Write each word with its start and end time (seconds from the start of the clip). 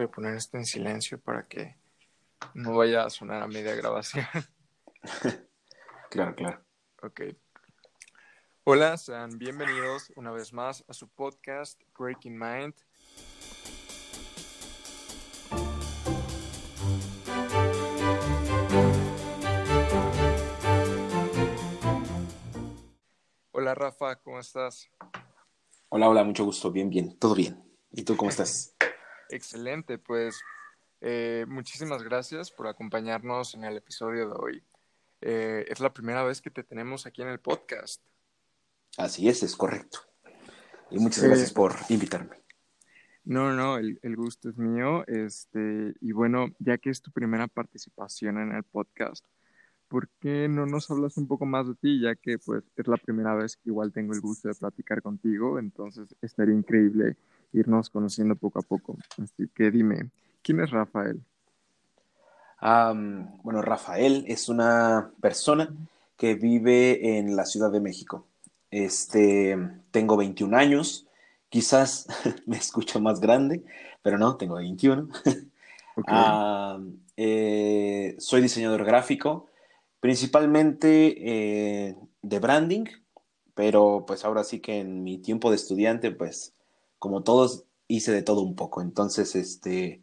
Voy 0.00 0.06
a 0.06 0.10
poner 0.10 0.34
esto 0.34 0.56
en 0.56 0.64
silencio 0.64 1.20
para 1.20 1.46
que 1.46 1.76
no 2.54 2.74
vaya 2.74 3.04
a 3.04 3.10
sonar 3.10 3.42
a 3.42 3.46
media 3.46 3.74
grabación. 3.74 4.24
claro, 6.10 6.34
claro. 6.34 6.64
Ok. 7.02 7.20
Hola, 8.64 8.96
sean 8.96 9.36
bienvenidos 9.36 10.10
una 10.16 10.30
vez 10.30 10.54
más 10.54 10.82
a 10.88 10.94
su 10.94 11.06
podcast 11.06 11.78
Breaking 11.98 12.38
Mind. 12.38 12.74
Hola 23.50 23.74
Rafa, 23.74 24.16
¿cómo 24.16 24.40
estás? 24.40 24.88
Hola, 25.90 26.08
hola, 26.08 26.24
mucho 26.24 26.46
gusto, 26.46 26.72
bien, 26.72 26.88
bien, 26.88 27.18
todo 27.18 27.34
bien. 27.34 27.62
¿Y 27.92 28.02
tú 28.04 28.16
cómo 28.16 28.30
estás? 28.30 28.74
Excelente, 29.30 29.98
pues 29.98 30.40
eh, 31.00 31.44
muchísimas 31.48 32.02
gracias 32.02 32.50
por 32.50 32.66
acompañarnos 32.66 33.54
en 33.54 33.64
el 33.64 33.76
episodio 33.76 34.28
de 34.28 34.34
hoy. 34.36 34.64
Eh, 35.20 35.64
es 35.68 35.80
la 35.80 35.92
primera 35.92 36.24
vez 36.24 36.40
que 36.40 36.50
te 36.50 36.64
tenemos 36.64 37.06
aquí 37.06 37.22
en 37.22 37.28
el 37.28 37.40
podcast. 37.40 38.02
Así 38.96 39.28
es, 39.28 39.42
es 39.42 39.54
correcto. 39.56 40.00
Y 40.90 40.98
muchas 40.98 41.24
gracias 41.24 41.52
por 41.52 41.74
invitarme. 41.88 42.36
No, 43.24 43.52
no, 43.52 43.76
el, 43.76 44.00
el, 44.02 44.16
gusto 44.16 44.48
es 44.48 44.56
mío. 44.56 45.06
Este, 45.06 45.94
y 46.00 46.12
bueno, 46.12 46.48
ya 46.58 46.78
que 46.78 46.90
es 46.90 47.00
tu 47.00 47.12
primera 47.12 47.46
participación 47.46 48.38
en 48.38 48.52
el 48.52 48.64
podcast, 48.64 49.24
¿por 49.86 50.08
qué 50.20 50.48
no 50.48 50.66
nos 50.66 50.90
hablas 50.90 51.16
un 51.16 51.28
poco 51.28 51.46
más 51.46 51.68
de 51.68 51.74
ti? 51.76 52.00
Ya 52.00 52.16
que 52.16 52.38
pues 52.38 52.64
es 52.74 52.86
la 52.88 52.96
primera 52.96 53.34
vez 53.34 53.56
que 53.56 53.68
igual 53.70 53.92
tengo 53.92 54.14
el 54.14 54.20
gusto 54.20 54.48
de 54.48 54.54
platicar 54.54 55.02
contigo, 55.02 55.58
entonces 55.58 56.14
estaría 56.20 56.54
increíble 56.54 57.16
irnos 57.52 57.90
conociendo 57.90 58.36
poco 58.36 58.58
a 58.58 58.62
poco. 58.62 58.96
Así 59.22 59.48
que 59.54 59.70
dime, 59.70 60.10
¿quién 60.42 60.60
es 60.60 60.70
Rafael? 60.70 61.20
bueno, 62.62 63.62
Rafael 63.62 64.24
es 64.28 64.50
una 64.50 65.12
persona 65.22 65.74
que 66.18 66.34
vive 66.34 67.16
en 67.16 67.34
la 67.34 67.46
Ciudad 67.46 67.72
de 67.72 67.80
México. 67.80 68.26
Este, 68.70 69.56
tengo 69.90 70.18
21 70.18 70.54
años, 70.56 71.06
quizás 71.48 72.06
me 72.46 72.58
escucho 72.58 73.00
más 73.00 73.20
grande, 73.20 73.64
pero 74.02 74.18
no, 74.18 74.36
tengo 74.36 74.56
21. 74.56 75.08
Eh, 77.22 78.16
soy 78.18 78.40
diseñador 78.40 78.86
gráfico, 78.86 79.48
principalmente 80.00 81.88
eh, 81.88 81.96
de 82.22 82.38
branding, 82.38 82.86
pero 83.54 84.04
pues 84.06 84.24
ahora 84.24 84.42
sí 84.42 84.60
que 84.60 84.78
en 84.78 85.02
mi 85.02 85.18
tiempo 85.18 85.50
de 85.50 85.56
estudiante, 85.56 86.12
pues 86.12 86.54
como 87.00 87.24
todos, 87.24 87.64
hice 87.88 88.12
de 88.12 88.22
todo 88.22 88.42
un 88.42 88.54
poco. 88.54 88.82
Entonces, 88.82 89.34
este, 89.34 90.00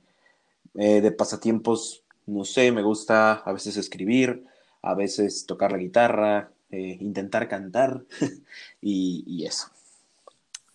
eh, 0.73 0.99
de 0.99 1.11
pasatiempos, 1.11 2.03
no 2.25 2.43
sé, 2.43 2.71
me 2.73 2.81
gusta 2.81 3.33
a 3.33 3.53
veces 3.53 3.77
escribir, 3.77 4.43
a 4.81 4.93
veces 4.95 5.45
tocar 5.45 5.71
la 5.71 5.77
guitarra, 5.77 6.51
eh, 6.71 6.97
intentar 6.99 7.47
cantar 7.47 8.03
y, 8.81 9.45
eso. 9.45 9.67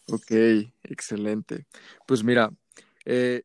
Ok, 0.08 0.30
excelente. 0.84 1.66
Pues 2.06 2.22
mira, 2.22 2.50
eh, 3.04 3.42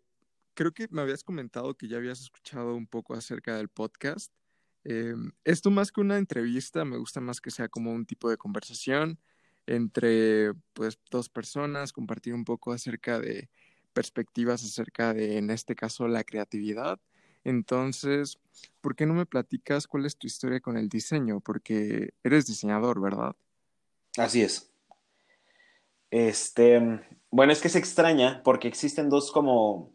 creo 0.53 0.71
que 0.71 0.87
me 0.91 1.01
habías 1.01 1.23
comentado 1.23 1.75
que 1.75 1.87
ya 1.87 1.97
habías 1.97 2.21
escuchado 2.21 2.75
un 2.75 2.87
poco 2.87 3.15
acerca 3.15 3.57
del 3.57 3.69
podcast. 3.69 4.31
esto 5.43 5.69
más 5.69 5.91
que 5.91 5.99
una 5.99 6.17
entrevista, 6.17 6.85
me 6.85 6.97
gusta 6.97 7.19
más 7.19 7.41
que 7.41 7.51
sea 7.51 7.67
como 7.67 7.91
un 7.91 8.05
tipo 8.05 8.29
de 8.29 8.37
conversación 8.37 9.19
entre 9.67 10.53
pues 10.73 10.97
dos 11.11 11.29
personas, 11.29 11.93
compartir 11.93 12.33
un 12.33 12.45
poco 12.45 12.71
acerca 12.71 13.19
de 13.19 13.49
perspectivas 13.93 14.63
acerca 14.63 15.13
de, 15.13 15.37
en 15.37 15.49
este 15.49 15.75
caso, 15.75 16.07
la 16.07 16.23
creatividad. 16.23 16.99
Entonces, 17.43 18.37
¿por 18.81 18.95
qué 18.95 19.05
no 19.05 19.13
me 19.13 19.25
platicas 19.25 19.87
cuál 19.87 20.05
es 20.05 20.17
tu 20.17 20.27
historia 20.27 20.59
con 20.59 20.77
el 20.77 20.89
diseño? 20.89 21.39
Porque 21.39 22.13
eres 22.23 22.45
diseñador, 22.45 23.01
¿verdad? 23.01 23.35
Así 24.17 24.41
es. 24.41 24.71
Este, 26.11 27.01
bueno, 27.31 27.51
es 27.51 27.61
que 27.61 27.69
se 27.69 27.79
extraña 27.79 28.41
porque 28.43 28.67
existen 28.67 29.09
dos 29.09 29.31
como 29.31 29.93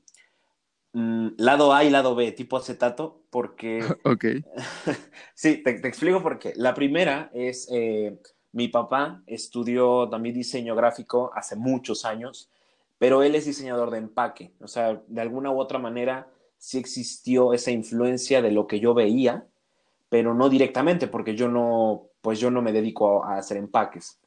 mm, 0.93 1.28
lado 1.37 1.72
A 1.72 1.84
y 1.84 1.91
lado 1.91 2.15
B, 2.15 2.32
tipo 2.32 2.56
acetato, 2.56 3.22
porque... 3.31 3.84
ok. 4.05 4.25
sí, 5.34 5.62
te, 5.62 5.71
explico 5.87 6.22
por 6.22 6.38
qué. 6.38 6.53
La 6.56 6.75
primera 6.75 7.31
es 7.34 7.69
eh, 7.72 8.19
mi 8.53 8.69
papá 8.69 9.23
estudió 9.27 10.09
también 10.09 10.35
diseño 10.35 10.75
gráfico 10.77 11.31
hace 11.35 11.57
muchos 11.57 12.05
años, 12.05 12.51
pero 12.99 13.23
él 13.23 13.35
es 13.35 13.47
diseñador 13.47 13.91
de 13.91 13.99
empaque. 13.99 14.53
O 14.61 14.69
sea, 14.69 15.03
de 15.07 15.21
alguna 15.21 15.51
u 15.51 15.59
otra 15.59 15.79
manera 15.79 16.29
sí 16.59 16.79
existió 16.79 17.53
esa 17.55 17.73
influencia 17.73 18.41
de 18.41 18.53
lo 18.53 18.67
que 18.67 18.79
yo 18.79 18.95
veía, 18.95 19.47
pero 20.09 20.35
no 20.35 20.49
directamente, 20.49 21.09
porque 21.09 21.35
yo 21.35 21.49
no, 21.49 22.11
pues 22.21 22.39
yo 22.39 22.51
no 22.51 22.62
me 22.62 22.73
dedico 22.73 23.25
a, 23.25 23.39
hacer 23.39 23.57
empaques. 23.57 24.21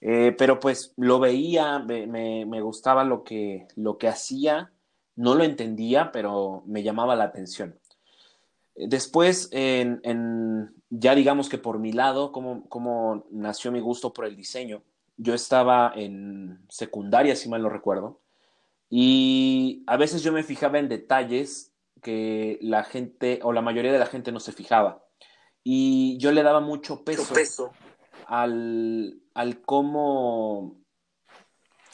Eh, 0.00 0.34
pero 0.38 0.60
pues 0.60 0.94
lo 0.96 1.18
veía, 1.18 1.80
me, 1.80 2.60
gustaba 2.60 3.04
lo 3.04 3.24
que, 3.24 3.66
lo 3.76 3.98
que 3.98 4.08
hacía, 4.08 4.70
no 5.16 5.34
lo 5.34 5.44
entendía, 5.44 6.12
pero 6.12 6.62
me 6.66 6.82
llamaba 6.82 7.16
la 7.16 7.24
atención. 7.24 7.78
Después, 8.76 9.48
en, 9.52 10.74
ya 10.90 11.14
digamos 11.14 11.48
que 11.48 11.58
por 11.58 11.78
mi 11.78 11.92
lado, 11.92 12.32
cómo, 12.32 13.26
nació 13.30 13.72
mi 13.72 13.80
gusto 13.80 14.12
por 14.12 14.26
el 14.26 14.36
diseño. 14.36 14.82
Yo 15.16 15.34
estaba 15.34 15.92
en 15.94 16.64
secundaria, 16.68 17.36
si 17.36 17.48
mal 17.48 17.62
no 17.62 17.68
recuerdo, 17.68 18.20
y 18.90 19.82
a 19.86 19.96
veces 19.96 20.22
yo 20.22 20.32
me 20.32 20.42
fijaba 20.42 20.78
en 20.78 20.88
detalles 20.88 21.72
que 22.02 22.58
la 22.60 22.84
gente 22.84 23.40
o 23.42 23.52
la 23.52 23.62
mayoría 23.62 23.92
de 23.92 23.98
la 23.98 24.06
gente 24.06 24.30
no 24.30 24.40
se 24.40 24.52
fijaba. 24.52 25.04
Y 25.64 26.18
yo 26.18 26.30
le 26.30 26.42
daba 26.42 26.60
mucho 26.60 27.02
peso, 27.02 27.34
peso. 27.34 27.72
Al, 28.26 29.20
al 29.34 29.60
cómo 29.62 30.76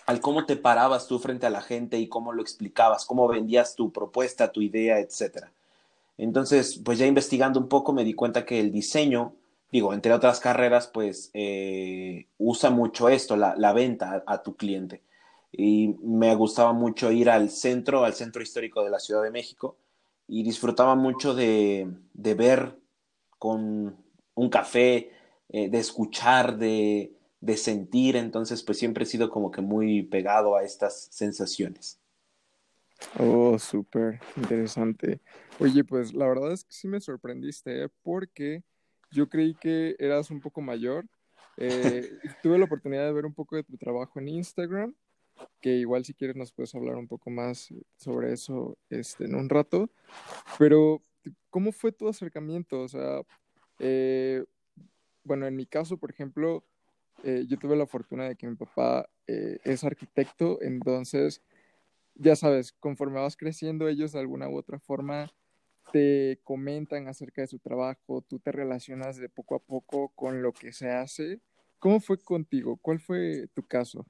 al 0.06 0.20
cómo 0.20 0.44
te 0.46 0.56
parabas 0.56 1.06
tú 1.06 1.18
frente 1.18 1.46
a 1.46 1.50
la 1.50 1.62
gente 1.62 1.98
y 1.98 2.08
cómo 2.08 2.32
lo 2.32 2.42
explicabas, 2.42 3.06
cómo 3.06 3.28
vendías 3.28 3.74
tu 3.74 3.92
propuesta, 3.92 4.52
tu 4.52 4.60
idea, 4.60 4.98
etcétera. 4.98 5.52
Entonces, 6.18 6.80
pues 6.84 6.98
ya 6.98 7.06
investigando 7.06 7.58
un 7.58 7.68
poco 7.68 7.92
me 7.92 8.04
di 8.04 8.14
cuenta 8.14 8.44
que 8.44 8.60
el 8.60 8.72
diseño, 8.72 9.34
digo, 9.70 9.94
entre 9.94 10.12
otras 10.12 10.40
carreras, 10.40 10.88
pues 10.88 11.30
eh, 11.34 12.28
usa 12.38 12.70
mucho 12.70 13.08
esto, 13.08 13.36
la, 13.36 13.72
venta 13.72 14.22
a, 14.26 14.42
tu 14.42 14.56
cliente. 14.56 15.02
Y 15.50 15.96
me 16.02 16.34
gustaba 16.34 16.72
mucho 16.72 17.10
ir 17.12 17.30
al 17.30 17.50
centro, 17.50 18.04
al 18.04 18.14
centro 18.14 18.42
histórico 18.42 18.84
de 18.84 18.90
la 18.90 19.00
Ciudad 19.00 19.22
de 19.22 19.30
México, 19.30 19.76
y 20.28 20.42
disfrutaba 20.42 20.94
mucho 20.94 21.34
de, 21.34 21.88
ver 22.14 22.78
con 23.38 23.96
un 24.34 24.48
café, 24.50 25.10
eh, 25.48 25.68
de 25.68 25.78
escuchar, 25.78 26.56
de, 26.58 27.12
de 27.40 27.56
sentir. 27.56 28.16
Entonces, 28.16 28.62
pues 28.62 28.78
siempre 28.78 29.04
he 29.04 29.06
sido 29.06 29.30
como 29.30 29.50
que 29.50 29.62
muy 29.62 30.02
pegado 30.02 30.56
a 30.56 30.62
estas 30.62 31.08
sensaciones. 31.10 32.01
Oh, 33.18 33.58
súper 33.58 34.20
interesante. 34.36 35.20
Oye, 35.58 35.84
pues 35.84 36.14
la 36.14 36.26
verdad 36.26 36.52
es 36.52 36.64
que 36.64 36.72
sí 36.72 36.88
me 36.88 37.00
sorprendiste, 37.00 37.84
¿eh? 37.84 37.88
porque 38.02 38.62
yo 39.10 39.28
creí 39.28 39.54
que 39.54 39.96
eras 39.98 40.30
un 40.30 40.40
poco 40.40 40.60
mayor. 40.60 41.06
Eh, 41.56 42.10
tuve 42.42 42.58
la 42.58 42.64
oportunidad 42.64 43.04
de 43.04 43.12
ver 43.12 43.26
un 43.26 43.34
poco 43.34 43.56
de 43.56 43.64
tu 43.64 43.76
trabajo 43.76 44.18
en 44.18 44.28
Instagram, 44.28 44.94
que 45.60 45.70
igual 45.76 46.04
si 46.04 46.14
quieres 46.14 46.36
nos 46.36 46.52
puedes 46.52 46.74
hablar 46.74 46.96
un 46.96 47.08
poco 47.08 47.30
más 47.30 47.72
sobre 47.96 48.32
eso 48.32 48.78
este, 48.88 49.24
en 49.26 49.34
un 49.34 49.48
rato. 49.48 49.90
Pero, 50.58 51.02
¿cómo 51.50 51.72
fue 51.72 51.92
tu 51.92 52.08
acercamiento? 52.08 52.80
O 52.80 52.88
sea, 52.88 53.22
eh, 53.78 54.44
bueno, 55.24 55.46
en 55.46 55.56
mi 55.56 55.66
caso, 55.66 55.98
por 55.98 56.10
ejemplo, 56.10 56.64
yo 57.22 57.56
tuve 57.56 57.76
la 57.76 57.86
fortuna 57.86 58.24
de 58.24 58.34
que 58.34 58.48
mi 58.48 58.56
papá 58.56 59.08
es 59.26 59.84
arquitecto, 59.84 60.60
entonces 60.60 61.40
ya 62.14 62.36
sabes, 62.36 62.72
conforme 62.72 63.20
vas 63.20 63.36
creciendo, 63.36 63.88
ellos 63.88 64.12
de 64.12 64.20
alguna 64.20 64.48
u 64.48 64.56
otra 64.56 64.78
forma 64.78 65.32
te 65.92 66.40
comentan 66.44 67.08
acerca 67.08 67.42
de 67.42 67.48
su 67.48 67.58
trabajo, 67.58 68.22
tú 68.22 68.38
te 68.38 68.52
relacionas 68.52 69.16
de 69.16 69.28
poco 69.28 69.56
a 69.56 69.58
poco 69.58 70.10
con 70.14 70.42
lo 70.42 70.52
que 70.52 70.72
se 70.72 70.90
hace. 70.90 71.40
¿Cómo 71.78 72.00
fue 72.00 72.18
contigo? 72.18 72.78
¿Cuál 72.80 73.00
fue 73.00 73.48
tu 73.54 73.66
caso? 73.66 74.06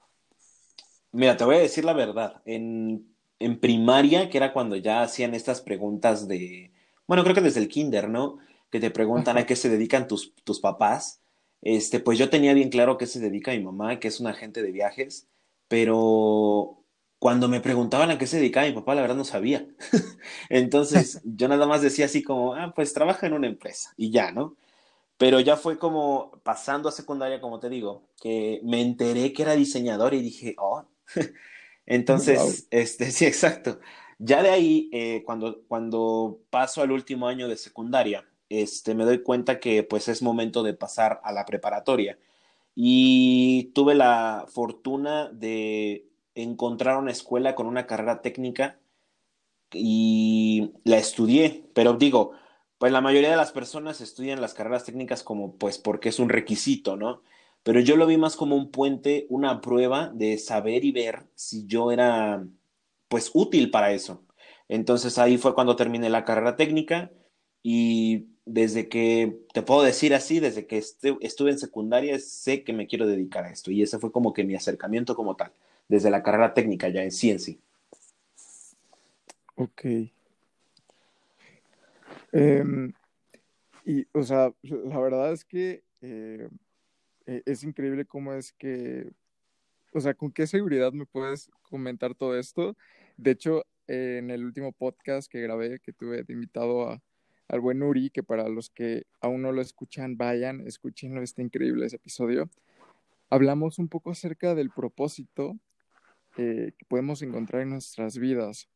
Mira, 1.11 1.37
te 1.37 1.45
voy 1.45 1.57
a 1.57 1.61
decir 1.61 1.85
la 1.85 1.95
verdad. 1.95 2.43
En, 2.45 3.15
en 3.39 3.59
primaria, 3.59 4.31
que 4.31 4.39
era 4.39 4.53
cuando 4.53 4.77
ya 4.77 5.03
hacían 5.03 5.35
estas 5.35 5.61
preguntas 5.61 6.29
de, 6.29 6.73
bueno, 7.07 7.23
creo 7.25 7.35
que 7.35 7.41
desde 7.41 7.61
el 7.61 7.69
kinder, 7.69 8.09
¿no? 8.09 8.39
Que 8.71 8.81
te 8.81 8.91
preguntan 8.91 9.39
a 9.39 9.47
qué 9.47 9.57
se 9.57 9.69
dedican 9.69 10.07
tus, 10.07 10.35
tus 10.45 10.61
papás. 10.61 11.21
Este, 11.63 12.01
pues 12.01 12.19
yo 12.19 12.31
tenía 12.31 12.55
bien 12.55 12.71
claro 12.71 12.93
a 12.93 12.99
qué 12.99 13.07
se 13.07 13.21
dedica 13.21 13.53
mi 13.53 13.63
mamá, 13.63 14.01
que 14.01 14.09
es 14.09 14.21
una 14.21 14.31
agente 14.31 14.63
de 14.63 14.73
viajes, 14.73 15.29
pero 15.69 16.82
cuando 17.23 17.47
me 17.47 17.61
preguntaban 17.61 18.11
a 18.11 18.19
qué 18.19 18.27
se 18.27 18.39
dedicaba 18.39 18.67
mi 18.67 18.73
papá, 18.73 18.97
la 18.97 19.03
verdad 19.03 19.15
no 19.15 19.25
sabía. 19.25 19.65
Entonces 20.49 21.21
yo 21.25 21.47
nada 21.47 21.69
más 21.69 21.81
decía 21.81 22.07
así 22.07 22.21
como, 22.25 22.55
ah, 22.55 22.73
pues 22.75 22.93
trabaja 22.93 23.29
en 23.29 23.35
una 23.35 23.47
empresa 23.47 23.95
y 23.97 24.11
ya, 24.11 24.33
¿no? 24.33 24.57
Pero 25.19 25.39
ya 25.39 25.57
fue 25.57 25.79
como 25.79 26.33
pasando 26.43 26.89
a 26.89 26.93
secundaria, 26.93 27.41
como 27.41 27.61
te 27.61 27.69
digo, 27.69 28.09
que 28.21 28.61
me 28.65 28.81
enteré 28.83 29.33
que 29.33 29.43
era 29.43 29.55
diseñador 29.55 30.15
y 30.15 30.21
dije, 30.21 30.57
oh. 30.59 30.85
Entonces, 31.87 32.67
este, 32.73 33.13
sí, 33.13 33.25
exacto. 33.25 33.79
Ya 34.19 34.43
de 34.43 34.51
ahí, 34.51 34.91
eh, 34.93 35.23
cuando, 35.25 35.63
cuando 35.69 36.41
paso 36.51 36.83
al 36.83 36.91
último 36.91 37.29
año 37.29 37.47
de 37.47 37.57
secundaria, 37.57 38.27
este, 38.49 38.97
me 38.97 39.05
doy 39.05 39.23
cuenta 39.23 39.61
que 39.61 39.85
pues 39.85 40.09
es 40.09 40.23
momento 40.23 40.65
de 40.65 40.75
pasar 40.75 41.21
a 41.23 41.31
la 41.31 41.47
preparatoria. 41.47 42.19
Y 42.75 43.71
tuve 43.75 43.95
la 43.95 44.45
fortuna 44.49 45.31
de 45.33 46.09
encontrar 46.35 46.99
una 46.99 47.13
escuela 47.13 47.55
con 47.55 47.67
una 47.67 47.87
carrera 47.87 48.23
técnica 48.23 48.79
y 49.73 50.73
la 50.85 50.99
estudié, 50.99 51.65
pero 51.75 51.95
digo, 51.95 52.33
pues 52.79 52.93
la 52.93 53.01
mayoría 53.01 53.31
de 53.31 53.37
las 53.37 53.53
personas 53.53 54.01
estudian 54.01 54.41
las 54.41 54.55
carreras 54.55 54.85
técnicas 54.85 55.23
como 55.23 55.57
pues 55.57 55.79
porque 55.79 56.09
es 56.09 56.19
un 56.19 56.29
requisito, 56.29 56.97
¿no? 56.97 57.23
Pero 57.63 57.81
yo 57.81 57.97
lo 57.97 58.07
vi 58.07 58.17
más 58.17 58.37
como 58.37 58.57
un 58.57 58.71
puente, 58.71 59.27
una 59.29 59.61
prueba 59.61 60.11
de 60.15 60.39
saber 60.39 60.85
y 60.85 60.93
ver 60.93 61.29
si 61.35 61.67
yo 61.67 61.93
era 61.93 62.45
pues 63.09 63.31
útil 63.35 63.71
para 63.71 63.93
eso. 63.93 64.25
Entonces 64.69 65.19
ahí 65.19 65.39
fue 65.39 65.55
cuando 65.55 65.77
terminé 65.77 66.11
la 66.11 66.25
carrera 66.25 66.57
técnica 66.57 67.13
y 67.63 68.27
desde 68.45 68.89
que, 68.89 69.39
te 69.53 69.63
puedo 69.63 69.83
decir 69.83 70.15
así, 70.15 70.41
desde 70.41 70.67
que 70.67 70.79
estuve 70.79 71.51
en 71.51 71.59
secundaria 71.59 72.19
sé 72.19 72.65
que 72.65 72.73
me 72.73 72.87
quiero 72.87 73.07
dedicar 73.07 73.45
a 73.45 73.51
esto 73.51 73.71
y 73.71 73.83
ese 73.83 73.99
fue 73.99 74.11
como 74.11 74.33
que 74.33 74.45
mi 74.45 74.55
acercamiento 74.55 75.15
como 75.15 75.37
tal, 75.37 75.53
desde 75.93 76.09
la 76.09 76.23
carrera 76.23 76.55
técnica 76.55 76.89
ya 76.89 77.03
en 77.03 77.11
ciencia. 77.11 77.55
Ok. 79.57 79.85
Em, 82.33 82.95
y, 83.85 84.07
o 84.13 84.23
sea, 84.23 84.55
la 84.63 84.99
verdad 84.99 85.35
es 85.35 85.45
que 85.45 85.85
eh, 86.01 86.49
e, 87.27 87.43
es 87.45 87.63
increíble 87.63 88.07
cómo 88.07 88.33
es 88.33 88.55
que, 88.55 89.13
o 89.93 90.01
sea, 90.01 90.15
con 90.15 90.33
qué 90.33 90.47
seguridad 90.47 90.93
me 90.93 91.05
puedes 91.05 91.51
comentar 91.61 92.15
todo 92.15 92.39
esto. 92.39 92.75
De 93.19 93.33
hecho, 93.33 93.63
en 93.87 94.31
el 94.31 94.47
último 94.47 94.73
podcast 94.73 95.31
que 95.31 95.43
grabé, 95.43 95.79
que 95.81 95.93
tuve 95.93 96.23
de 96.23 96.33
invitado 96.33 96.89
a, 96.89 97.03
al 97.49 97.61
buen 97.61 97.83
Uri, 97.83 98.09
que 98.09 98.23
para 98.23 98.49
los 98.49 98.71
que 98.71 99.05
aún 99.21 99.43
no 99.43 99.53
lo 99.53 99.61
escuchan, 99.61 100.17
vayan, 100.17 100.67
escúchenlo, 100.67 101.21
está 101.21 101.43
increíble 101.43 101.85
ese 101.85 101.97
episodio. 101.97 102.49
Hablamos 103.29 103.79
un 103.79 103.89
poco 103.89 104.11
acerca 104.11 104.55
del 104.55 104.71
propósito 104.71 105.59
eh, 106.37 106.73
que 106.79 106.85
podemos 106.87 107.23
encontrar 107.23 107.63
en 107.63 107.71
nuestras 107.71 108.19
vidas. 108.19 108.69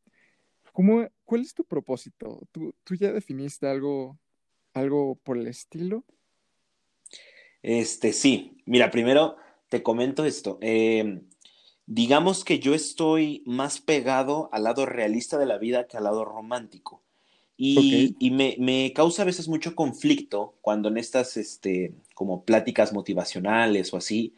¿Cómo, 0.73 1.07
¿Cuál 1.25 1.41
es 1.41 1.53
tu 1.53 1.63
propósito? 1.63 2.47
¿Tú, 2.51 2.73
¿Tú, 2.83 2.95
ya 2.95 3.11
definiste 3.11 3.67
algo, 3.67 4.19
algo 4.73 5.15
por 5.23 5.37
el 5.37 5.47
estilo? 5.47 6.03
Este, 7.63 8.13
sí. 8.13 8.61
Mira, 8.65 8.91
primero 8.91 9.37
te 9.69 9.81
comento 9.81 10.23
esto. 10.23 10.59
Eh, 10.61 11.21
digamos 11.87 12.43
que 12.43 12.59
yo 12.59 12.75
estoy 12.75 13.43
más 13.45 13.79
pegado 13.79 14.49
al 14.51 14.65
lado 14.65 14.85
realista 14.85 15.37
de 15.37 15.47
la 15.47 15.57
vida 15.57 15.87
que 15.87 15.97
al 15.97 16.03
lado 16.03 16.25
romántico. 16.25 17.01
Y, 17.59 18.15
y 18.19 18.29
me, 18.29 18.55
me, 18.59 18.93
causa 18.93 19.23
a 19.23 19.25
veces 19.25 19.47
mucho 19.47 19.73
conflicto 19.73 20.53
cuando 20.61 20.89
en 20.89 20.97
estas, 20.97 21.37
este, 21.37 21.95
como 22.13 22.43
pláticas 22.43 22.93
motivacionales 22.93 23.91
o 23.93 23.97
así, 23.97 24.35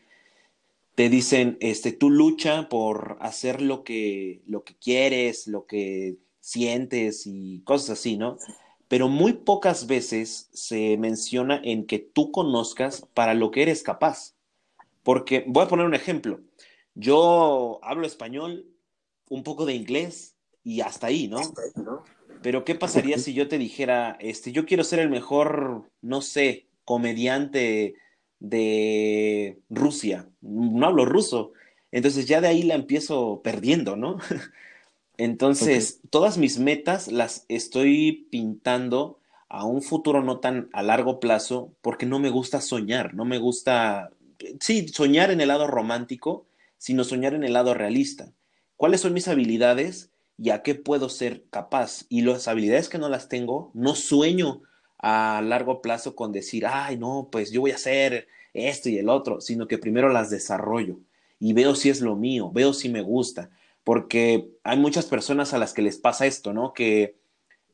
te 0.99 1.07
dicen, 1.07 1.57
este, 1.61 1.93
tú 1.93 2.09
lucha 2.09 2.67
por 2.67 3.15
hacer 3.21 3.61
lo 3.61 3.85
que, 3.85 4.41
lo 4.45 4.65
que 4.65 4.75
quieres, 4.75 5.47
lo 5.47 5.65
que 5.65 6.17
sientes 6.41 7.25
y 7.25 7.61
cosas 7.61 7.91
así, 7.91 8.17
¿no? 8.17 8.37
Pero 8.89 9.07
muy 9.07 9.31
pocas 9.31 9.87
veces 9.87 10.49
se 10.51 10.97
menciona 10.97 11.61
en 11.63 11.87
que 11.87 11.99
tú 11.99 12.33
conozcas 12.33 13.07
para 13.13 13.33
lo 13.33 13.49
que 13.49 13.61
eres 13.61 13.81
capaz. 13.81 14.35
Porque 15.01 15.45
voy 15.47 15.63
a 15.63 15.67
poner 15.69 15.85
un 15.85 15.95
ejemplo. 15.95 16.41
Yo 16.95 17.79
hablo 17.81 18.05
español, 18.05 18.65
un 19.29 19.43
poco 19.43 19.65
de 19.65 19.75
inglés 19.75 20.35
y 20.65 20.81
hasta 20.81 21.07
ahí, 21.07 21.29
¿no? 21.29 21.39
Pero 22.41 22.65
¿qué 22.65 22.75
pasaría 22.75 23.17
si 23.19 23.33
yo 23.33 23.47
te 23.47 23.57
dijera, 23.57 24.17
este, 24.19 24.51
yo 24.51 24.65
quiero 24.65 24.83
ser 24.83 24.99
el 24.99 25.09
mejor, 25.09 25.89
no 26.01 26.19
sé, 26.19 26.67
comediante 26.83 27.95
de 28.39 29.59
Rusia? 29.69 30.29
No 30.41 30.87
hablo 30.87 31.05
ruso. 31.05 31.53
Entonces 31.91 32.27
ya 32.27 32.41
de 32.41 32.47
ahí 32.47 32.63
la 32.63 32.75
empiezo 32.75 33.41
perdiendo, 33.43 33.95
¿no? 33.95 34.19
Entonces, 35.17 35.99
todas 36.09 36.37
mis 36.37 36.59
metas 36.59 37.11
las 37.11 37.45
estoy 37.49 38.27
pintando 38.31 39.19
a 39.49 39.65
un 39.65 39.81
futuro 39.81 40.23
no 40.23 40.39
tan 40.39 40.69
a 40.71 40.81
largo 40.81 41.19
plazo 41.19 41.73
porque 41.81 42.05
no 42.05 42.19
me 42.19 42.29
gusta 42.29 42.61
soñar, 42.61 43.13
no 43.15 43.25
me 43.25 43.37
gusta, 43.37 44.11
sí, 44.61 44.87
soñar 44.87 45.29
en 45.31 45.41
el 45.41 45.49
lado 45.49 45.67
romántico, 45.67 46.45
sino 46.77 47.03
soñar 47.03 47.33
en 47.33 47.43
el 47.43 47.51
lado 47.51 47.73
realista. 47.73 48.31
¿Cuáles 48.77 49.01
son 49.01 49.13
mis 49.13 49.27
habilidades 49.27 50.11
y 50.37 50.51
a 50.51 50.61
qué 50.63 50.75
puedo 50.75 51.09
ser 51.09 51.43
capaz? 51.49 52.05
Y 52.07 52.21
las 52.21 52.47
habilidades 52.47 52.87
que 52.87 52.97
no 52.97 53.09
las 53.09 53.27
tengo, 53.27 53.71
no 53.73 53.95
sueño 53.95 54.61
a 54.99 55.41
largo 55.43 55.81
plazo 55.81 56.15
con 56.15 56.31
decir, 56.31 56.65
ay, 56.67 56.97
no, 56.97 57.29
pues 57.31 57.51
yo 57.51 57.61
voy 57.61 57.71
a 57.71 57.75
hacer 57.75 58.27
esto 58.53 58.89
y 58.89 58.97
el 58.97 59.09
otro, 59.09 59.41
sino 59.41 59.67
que 59.67 59.77
primero 59.77 60.09
las 60.09 60.29
desarrollo 60.29 60.99
y 61.39 61.53
veo 61.53 61.75
si 61.75 61.89
es 61.89 62.01
lo 62.01 62.15
mío, 62.15 62.51
veo 62.51 62.73
si 62.73 62.89
me 62.89 63.01
gusta 63.01 63.49
porque 63.89 64.51
hay 64.63 64.77
muchas 64.77 65.07
personas 65.07 65.55
a 65.55 65.57
las 65.57 65.73
que 65.73 65.81
les 65.81 65.97
pasa 65.97 66.27
esto, 66.27 66.53
¿no? 66.53 66.73
Que, 66.73 67.15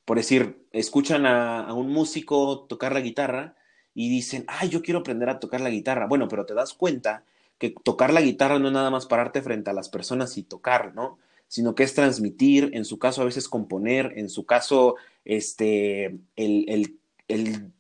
por 0.05 0.15
decir, 0.15 0.65
escuchan 0.71 1.25
a, 1.25 1.73
un 1.73 1.91
músico 1.91 2.61
tocar 2.69 2.93
la 2.93 3.01
guitarra 3.01 3.55
y 3.93 4.09
dicen, 4.09 4.45
ay, 4.47 4.69
yo 4.69 4.81
quiero 4.81 5.01
aprender 5.01 5.27
a 5.27 5.41
tocar 5.41 5.59
la 5.59 5.69
guitarra. 5.69 6.07
Bueno, 6.07 6.29
pero 6.29 6.45
te 6.45 6.53
das 6.53 6.73
cuenta 6.73 7.25
que 7.57 7.75
tocar 7.83 8.13
la 8.13 8.21
guitarra 8.21 8.59
no 8.59 8.67
es 8.67 8.73
nada 8.73 8.91
más 8.91 9.07
pararte 9.07 9.41
frente 9.41 9.69
a 9.69 9.73
las 9.73 9.89
personas 9.89 10.37
y 10.37 10.43
tocar, 10.43 10.95
¿no? 10.95 11.17
Sino 11.49 11.75
que 11.75 11.83
es 11.83 11.93
transmitir, 11.93 12.71
en 12.73 12.85
su 12.85 12.97
caso 12.97 13.21
a 13.21 13.25
veces 13.25 13.49
componer, 13.49 14.13
en 14.15 14.29
su 14.29 14.45
caso, 14.45 14.95
este, 15.25 16.17
el, 16.37 16.97
el 17.27 17.71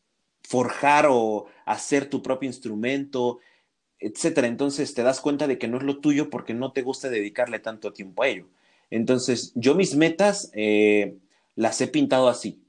forjar 0.41 1.07
o 1.09 1.47
hacer 1.65 2.09
tu 2.09 2.21
propio 2.21 2.47
instrumento, 2.47 3.39
etcétera. 3.99 4.47
Entonces 4.47 4.93
te 4.93 5.03
das 5.03 5.21
cuenta 5.21 5.47
de 5.47 5.57
que 5.57 5.67
no 5.67 5.77
es 5.77 5.83
lo 5.83 5.99
tuyo 5.99 6.29
porque 6.29 6.53
no 6.53 6.71
te 6.71 6.81
gusta 6.81 7.09
dedicarle 7.09 7.59
tanto 7.59 7.93
tiempo 7.93 8.23
a 8.23 8.27
ello. 8.27 8.47
Entonces, 8.89 9.51
yo 9.55 9.75
mis 9.75 9.95
metas 9.95 10.51
eh, 10.53 11.17
las 11.55 11.81
he 11.81 11.87
pintado 11.87 12.29
así, 12.29 12.63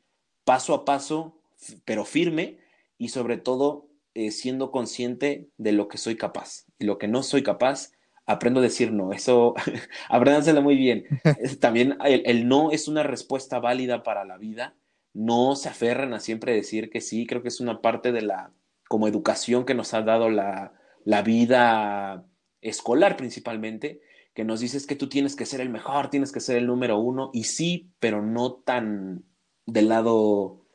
paso 0.44 0.75
a 0.75 0.84
paso, 0.84 1.38
pero 1.84 2.05
firme 2.05 2.58
y 2.99 3.08
sobre 3.08 3.37
todo 3.37 3.88
eh, 4.14 4.31
siendo 4.31 4.70
consciente 4.70 5.49
de 5.58 5.73
lo 5.73 5.88
que 5.88 5.99
soy 5.99 6.17
capaz. 6.17 6.64
Y 6.78 6.84
lo 6.87 6.99
que 6.99 7.08
no 7.08 7.23
soy 7.23 7.43
capaz, 7.43 7.93
aprendo 8.25 8.61
a 8.61 8.62
decir 8.62 8.93
no. 8.93 9.12
Eso, 9.12 9.55
apréndanselo 10.08 10.62
muy 10.62 10.76
bien. 10.76 11.05
También 11.61 11.99
el, 12.05 12.23
el, 12.25 12.49
no 12.49 12.70
es 12.70 12.88
una 12.88 13.02
respuesta 13.02 13.61
válida 13.61 14.02
para 14.02 14.25
la 14.25 14.38
vida. 14.38 14.75
No 15.17 15.57
se 15.57 15.71
aferran 15.71 16.12
a 16.12 16.21
siempre 16.21 16.52
decir 16.52 16.90
que 16.90 17.00
sí. 17.00 17.26
Creo 17.26 17.40
que 17.43 17.49
es 17.49 17.61
una 17.61 17.81
parte 17.81 18.12
de 18.12 18.21
la 18.21 18.52
como 18.87 19.09
educación 19.09 19.64
que 19.64 19.75
nos 19.75 19.95
ha 19.95 20.02
dado 20.02 20.29
la, 20.29 20.75
la 21.05 21.23
vida 21.23 22.26
escolar 22.61 23.17
principalmente, 23.17 24.02
que 24.35 24.45
nos 24.45 24.61
dices 24.61 24.87
que 24.87 24.97
tú 24.97 25.09
tienes 25.09 25.35
que 25.35 25.47
ser 25.47 25.61
el 25.61 25.71
mejor, 25.71 26.11
tienes 26.11 26.33
que 26.33 26.40
ser 26.40 26.57
el 26.57 26.67
número 26.67 26.99
uno, 26.99 27.31
y 27.33 27.45
sí, 27.45 27.90
pero 27.99 28.23
no 28.23 28.52
tan 28.52 29.25
del 29.64 29.88
lado, 29.88 30.67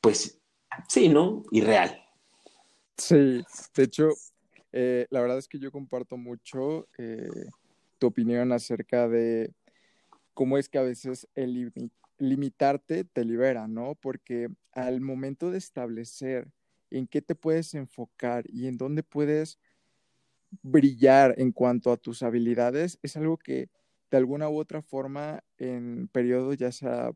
pues 0.00 0.40
sí, 0.88 1.08
¿no? 1.08 1.44
Irreal. 1.52 2.02
Sí, 2.96 3.42
de 3.74 3.82
hecho, 3.82 4.08
eh, 4.72 5.06
la 5.10 5.20
verdad 5.20 5.38
es 5.38 5.48
que 5.48 5.58
yo 5.58 5.70
comparto 5.70 6.16
mucho 6.16 6.88
eh, 6.98 7.28
tu 7.98 8.08
opinión 8.08 8.52
acerca 8.52 9.08
de 9.08 9.52
cómo 10.34 10.58
es 10.58 10.68
que 10.68 10.78
a 10.78 10.82
veces 10.82 11.28
el 11.34 11.72
limitarte 12.22 13.04
te 13.04 13.24
libera, 13.24 13.68
¿no? 13.68 13.96
Porque 13.96 14.48
al 14.72 15.00
momento 15.00 15.50
de 15.50 15.58
establecer 15.58 16.50
en 16.90 17.06
qué 17.06 17.22
te 17.22 17.34
puedes 17.34 17.74
enfocar 17.74 18.44
y 18.48 18.66
en 18.66 18.76
dónde 18.76 19.02
puedes 19.02 19.58
brillar 20.62 21.34
en 21.38 21.52
cuanto 21.52 21.92
a 21.92 21.96
tus 21.96 22.22
habilidades, 22.22 22.98
es 23.02 23.16
algo 23.16 23.38
que 23.38 23.70
de 24.10 24.16
alguna 24.18 24.48
u 24.48 24.58
otra 24.58 24.82
forma 24.82 25.42
en 25.58 26.08
periodo 26.08 26.52
ya 26.54 26.70
sea 26.72 27.12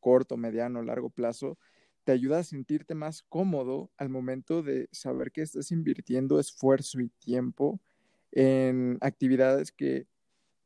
corto, 0.00 0.36
mediano, 0.36 0.82
largo 0.82 1.10
plazo, 1.10 1.58
te 2.04 2.12
ayuda 2.12 2.40
a 2.40 2.44
sentirte 2.44 2.94
más 2.94 3.22
cómodo 3.22 3.90
al 3.96 4.10
momento 4.10 4.62
de 4.62 4.88
saber 4.92 5.32
que 5.32 5.42
estás 5.42 5.70
invirtiendo 5.70 6.38
esfuerzo 6.38 7.00
y 7.00 7.08
tiempo 7.08 7.80
en 8.32 8.98
actividades 9.00 9.72
que 9.72 10.06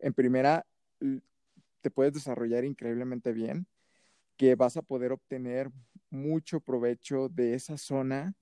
en 0.00 0.14
primera 0.14 0.66
te 1.80 1.90
puedes 1.90 2.12
desarrollar 2.12 2.64
increíblemente 2.64 3.33
bien, 3.33 3.66
que 4.38 4.54
vas 4.54 4.78
a 4.78 4.83
poder 4.83 5.12
obtener 5.12 5.71
mucho 6.09 6.61
provecho 6.61 7.28
de 7.28 7.54
esa 7.54 7.76
zona 7.76 8.35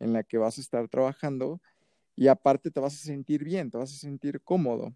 en 0.00 0.12
la 0.12 0.24
que 0.24 0.38
vas 0.38 0.58
a 0.58 0.60
estar 0.60 0.88
trabajando 0.88 1.60
y 2.16 2.26
aparte 2.26 2.70
te 2.70 2.80
vas 2.80 2.94
a 2.94 3.04
sentir 3.04 3.44
bien, 3.44 3.70
te 3.70 3.78
vas 3.78 3.92
a 3.92 3.98
sentir 3.98 4.40
cómodo. 4.42 4.92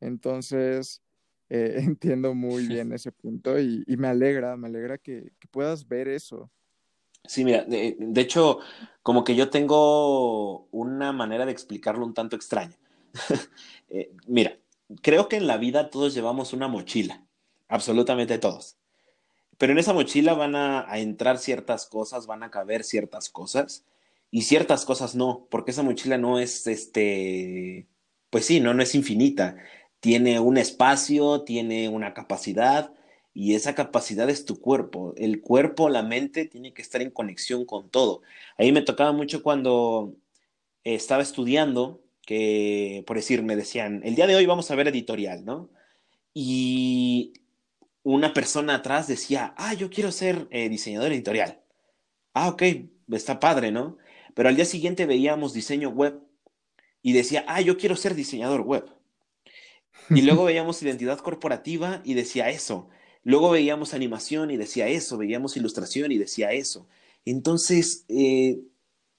Entonces, 0.00 1.02
eh, 1.50 1.76
entiendo 1.84 2.34
muy 2.34 2.66
bien 2.66 2.92
ese 2.92 3.12
punto 3.12 3.60
y, 3.60 3.84
me 3.86 4.08
alegra, 4.08 4.56
me 4.56 4.68
alegra 4.68 4.98
que, 4.98 5.30
puedas 5.50 5.86
ver 5.86 6.08
eso. 6.08 6.50
Sí, 7.26 7.44
mira, 7.44 7.64
de, 7.64 7.96
hecho, 8.16 8.60
como 9.02 9.22
que 9.22 9.36
yo 9.36 9.50
tengo 9.50 10.66
una 10.70 11.12
manera 11.12 11.44
de 11.44 11.52
explicarlo 11.52 12.06
un 12.06 12.14
tanto 12.14 12.34
extraña. 12.34 12.76
Eh, 13.92 14.14
mira, 14.28 14.56
creo 15.02 15.28
que 15.28 15.34
en 15.34 15.48
la 15.48 15.56
vida 15.56 15.90
todos 15.90 16.14
llevamos 16.14 16.52
una 16.52 16.68
mochila. 16.68 17.26
absolutamente 17.66 18.38
todos. 18.38 18.79
Pero 19.60 19.74
en 19.74 19.78
esa 19.78 19.92
mochila 19.92 20.32
van 20.32 20.56
a, 20.56 20.86
entrar 20.94 21.36
ciertas 21.36 21.84
cosas, 21.84 22.26
van 22.26 22.42
a 22.42 22.50
caber 22.50 22.82
ciertas 22.82 23.28
cosas 23.28 23.84
y 24.30 24.42
ciertas 24.42 24.86
cosas 24.86 25.14
no, 25.14 25.46
porque 25.50 25.72
esa 25.72 25.82
mochila 25.82 26.16
no 26.16 26.38
es, 26.38 26.66
este, 26.66 27.86
pues 28.30 28.46
sí, 28.46 28.60
no, 28.60 28.72
no 28.72 28.82
es 28.82 28.94
infinita. 28.94 29.58
Tiene 30.00 30.40
un 30.40 30.56
espacio, 30.56 31.42
tiene 31.42 31.90
una 31.90 32.14
capacidad 32.14 32.94
y 33.34 33.54
esa 33.54 33.74
capacidad 33.74 34.30
es 34.30 34.46
tu 34.46 34.58
cuerpo. 34.60 35.12
El 35.18 35.42
cuerpo, 35.42 35.90
la 35.90 36.02
mente, 36.02 36.46
tiene 36.46 36.72
que 36.72 36.80
estar 36.80 37.02
en 37.02 37.10
conexión 37.10 37.66
con 37.66 37.90
todo. 37.90 38.22
Ahí 38.56 38.72
me 38.72 38.80
tocaba 38.80 39.12
mucho 39.12 39.42
cuando 39.42 40.14
estaba 40.84 41.22
estudiando, 41.22 42.02
que 42.22 43.04
por 43.06 43.18
decir, 43.18 43.42
me 43.42 43.56
decían, 43.56 44.00
el 44.04 44.14
día 44.14 44.26
de 44.26 44.36
hoy 44.36 44.46
vamos 44.46 44.70
a 44.70 44.74
ver 44.74 44.88
editorial, 44.88 45.44
¿no? 45.44 45.68
Y 46.32 47.34
una 48.02 48.32
persona 48.32 48.76
atrás 48.76 49.06
decía, 49.06 49.54
ah, 49.56 49.74
yo 49.74 49.90
quiero 49.90 50.12
ser 50.12 50.48
eh, 50.50 50.68
diseñador 50.68 51.12
editorial. 51.12 51.60
Ah, 52.34 52.48
ok, 52.48 52.62
está 53.12 53.40
padre, 53.40 53.72
¿no? 53.72 53.98
Pero 54.34 54.48
al 54.48 54.56
día 54.56 54.64
siguiente 54.64 55.06
veíamos 55.06 55.52
diseño 55.52 55.90
web 55.90 56.20
y 57.02 57.12
decía, 57.12 57.44
ah, 57.48 57.60
yo 57.60 57.76
quiero 57.76 57.96
ser 57.96 58.14
diseñador 58.14 58.62
web. 58.62 58.86
Y 60.10 60.22
luego 60.22 60.44
veíamos 60.44 60.82
identidad 60.82 61.18
corporativa 61.18 62.00
y 62.04 62.14
decía 62.14 62.48
eso. 62.50 62.88
Luego 63.22 63.50
veíamos 63.50 63.94
animación 63.94 64.50
y 64.50 64.56
decía 64.56 64.88
eso. 64.88 65.18
Veíamos 65.18 65.56
ilustración 65.56 66.10
y 66.10 66.18
decía 66.18 66.52
eso. 66.52 66.88
Entonces, 67.24 68.06
eh, 68.08 68.60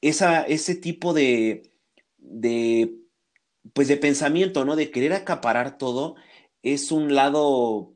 esa, 0.01 0.43
ese 0.43 0.75
tipo 0.75 1.13
de, 1.13 1.71
de, 2.17 2.95
pues 3.73 3.87
de 3.87 3.97
pensamiento, 3.97 4.65
¿no? 4.65 4.75
De 4.75 4.91
querer 4.91 5.13
acaparar 5.13 5.77
todo, 5.77 6.15
es 6.63 6.91
un 6.91 7.15
lado 7.15 7.93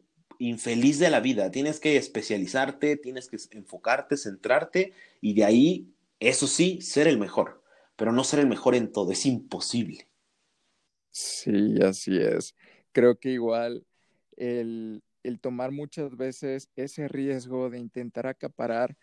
infeliz 0.49 0.99
de 0.99 1.09
la 1.09 1.19
vida. 1.19 1.51
Tienes 1.51 1.79
que 1.79 1.97
especializarte, 1.97 2.97
tienes 2.97 3.27
que 3.27 3.37
enfocarte, 3.51 4.17
centrarte 4.17 4.93
y 5.21 5.33
de 5.33 5.45
ahí, 5.45 5.93
eso 6.19 6.47
sí, 6.47 6.81
ser 6.81 7.07
el 7.07 7.17
mejor, 7.17 7.61
pero 7.95 8.11
no 8.11 8.23
ser 8.23 8.39
el 8.39 8.47
mejor 8.47 8.75
en 8.75 8.91
todo, 8.91 9.11
es 9.11 9.25
imposible. 9.25 10.07
Sí, 11.09 11.77
así 11.81 12.17
es. 12.17 12.55
Creo 12.91 13.17
que 13.17 13.29
igual 13.29 13.85
el, 14.37 15.01
el 15.23 15.39
tomar 15.39 15.71
muchas 15.71 16.15
veces 16.15 16.69
ese 16.75 17.07
riesgo 17.07 17.69
de 17.69 17.79
intentar 17.79 18.27
acaparar 18.27 18.95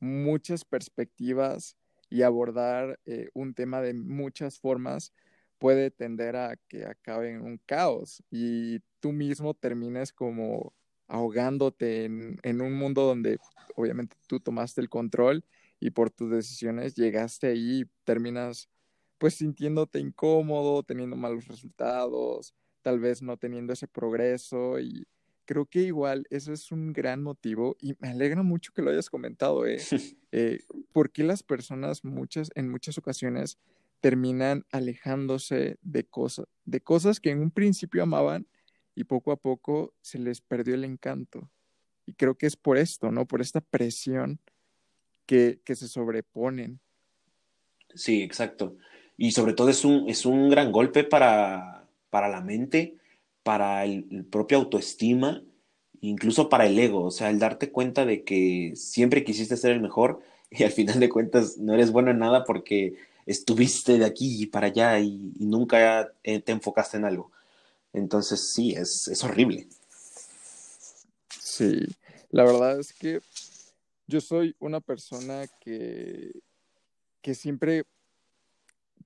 muchas 0.00 0.64
perspectivas 0.64 1.76
y 2.10 2.22
abordar 2.22 2.98
eh, 3.06 3.30
un 3.34 3.54
tema 3.54 3.80
de 3.80 3.94
muchas 3.94 4.58
formas 4.58 5.12
puede 5.58 5.90
tender 5.90 6.36
a 6.36 6.56
que 6.68 6.84
acabe 6.84 7.30
en 7.30 7.42
un 7.42 7.58
caos 7.66 8.22
y 8.30 8.80
tú 9.00 9.12
mismo 9.12 9.54
termines 9.54 10.12
como 10.12 10.74
ahogándote 11.08 12.04
en, 12.04 12.38
en, 12.42 12.60
un 12.60 12.74
mundo 12.74 13.02
donde 13.02 13.38
obviamente 13.76 14.16
tú 14.26 14.40
tomaste 14.40 14.80
el 14.80 14.88
control 14.88 15.44
y 15.80 15.90
por 15.90 16.10
tus 16.10 16.30
decisiones 16.30 16.96
llegaste 16.96 17.48
ahí 17.48 17.80
y 17.82 17.84
terminas 18.04 18.68
pues 19.18 19.34
sintiéndote 19.34 19.98
incómodo, 19.98 20.82
teniendo 20.82 21.16
malos 21.16 21.46
resultados, 21.46 22.54
tal 22.82 23.00
vez 23.00 23.22
no 23.22 23.36
teniendo 23.36 23.72
ese 23.72 23.88
progreso 23.88 24.78
y 24.78 25.06
creo 25.44 25.66
que 25.66 25.80
igual 25.80 26.26
eso 26.30 26.52
es 26.52 26.70
un 26.72 26.92
gran 26.92 27.22
motivo 27.22 27.76
y 27.80 27.94
me 27.98 28.08
alegra 28.08 28.42
mucho 28.42 28.72
que 28.72 28.82
lo 28.82 28.90
hayas 28.90 29.08
comentado, 29.08 29.66
¿eh? 29.66 29.78
eh 30.32 30.60
¿Por 30.92 31.10
qué 31.10 31.22
las 31.24 31.42
personas 31.42 32.04
muchas, 32.04 32.50
en 32.54 32.68
muchas 32.68 32.98
ocasiones 32.98 33.58
terminan 34.00 34.64
alejándose 34.70 35.78
de 35.82 36.04
cosas, 36.04 36.46
de 36.64 36.80
cosas 36.80 37.20
que 37.20 37.30
en 37.30 37.40
un 37.40 37.50
principio 37.50 38.02
amaban 38.02 38.46
y 38.94 39.04
poco 39.04 39.32
a 39.32 39.36
poco 39.36 39.94
se 40.00 40.18
les 40.18 40.40
perdió 40.40 40.74
el 40.74 40.84
encanto. 40.84 41.50
Y 42.06 42.14
creo 42.14 42.36
que 42.36 42.46
es 42.46 42.56
por 42.56 42.78
esto, 42.78 43.10
¿no? 43.10 43.26
Por 43.26 43.40
esta 43.40 43.60
presión 43.60 44.40
que, 45.26 45.60
que 45.64 45.74
se 45.74 45.88
sobreponen. 45.88 46.80
Sí, 47.94 48.22
exacto. 48.22 48.76
Y 49.16 49.32
sobre 49.32 49.54
todo 49.54 49.70
es 49.70 49.84
un, 49.84 50.08
es 50.08 50.24
un 50.24 50.48
gran 50.50 50.72
golpe 50.72 51.04
para, 51.04 51.86
para 52.10 52.28
la 52.28 52.40
mente, 52.40 52.96
para 53.42 53.84
el, 53.84 54.06
el 54.10 54.24
propio 54.24 54.58
autoestima, 54.58 55.42
incluso 56.00 56.48
para 56.48 56.66
el 56.66 56.78
ego. 56.78 57.04
O 57.04 57.10
sea, 57.10 57.30
el 57.30 57.38
darte 57.38 57.70
cuenta 57.70 58.04
de 58.04 58.24
que 58.24 58.72
siempre 58.76 59.24
quisiste 59.24 59.56
ser 59.56 59.72
el 59.72 59.80
mejor 59.80 60.20
y 60.50 60.62
al 60.64 60.70
final 60.70 61.00
de 61.00 61.08
cuentas 61.08 61.58
no 61.58 61.74
eres 61.74 61.90
bueno 61.90 62.10
en 62.10 62.18
nada 62.18 62.44
porque 62.44 62.94
estuviste 63.26 63.98
de 63.98 64.06
aquí 64.06 64.46
para 64.46 64.68
allá 64.68 64.98
y, 65.00 65.34
nunca 65.38 66.12
eh, 66.22 66.40
te 66.40 66.52
enfocaste 66.52 66.96
en 66.96 67.04
algo. 67.04 67.30
Entonces 67.92 68.52
sí, 68.52 68.72
es, 68.72 69.08
es 69.08 69.22
horrible. 69.24 69.68
Sí, 71.40 71.86
la 72.30 72.44
verdad 72.44 72.78
es 72.78 72.92
que 72.92 73.20
yo 74.06 74.20
soy 74.20 74.54
una 74.58 74.80
persona 74.80 75.46
que, 75.60 76.32
que 77.20 77.34
siempre 77.34 77.84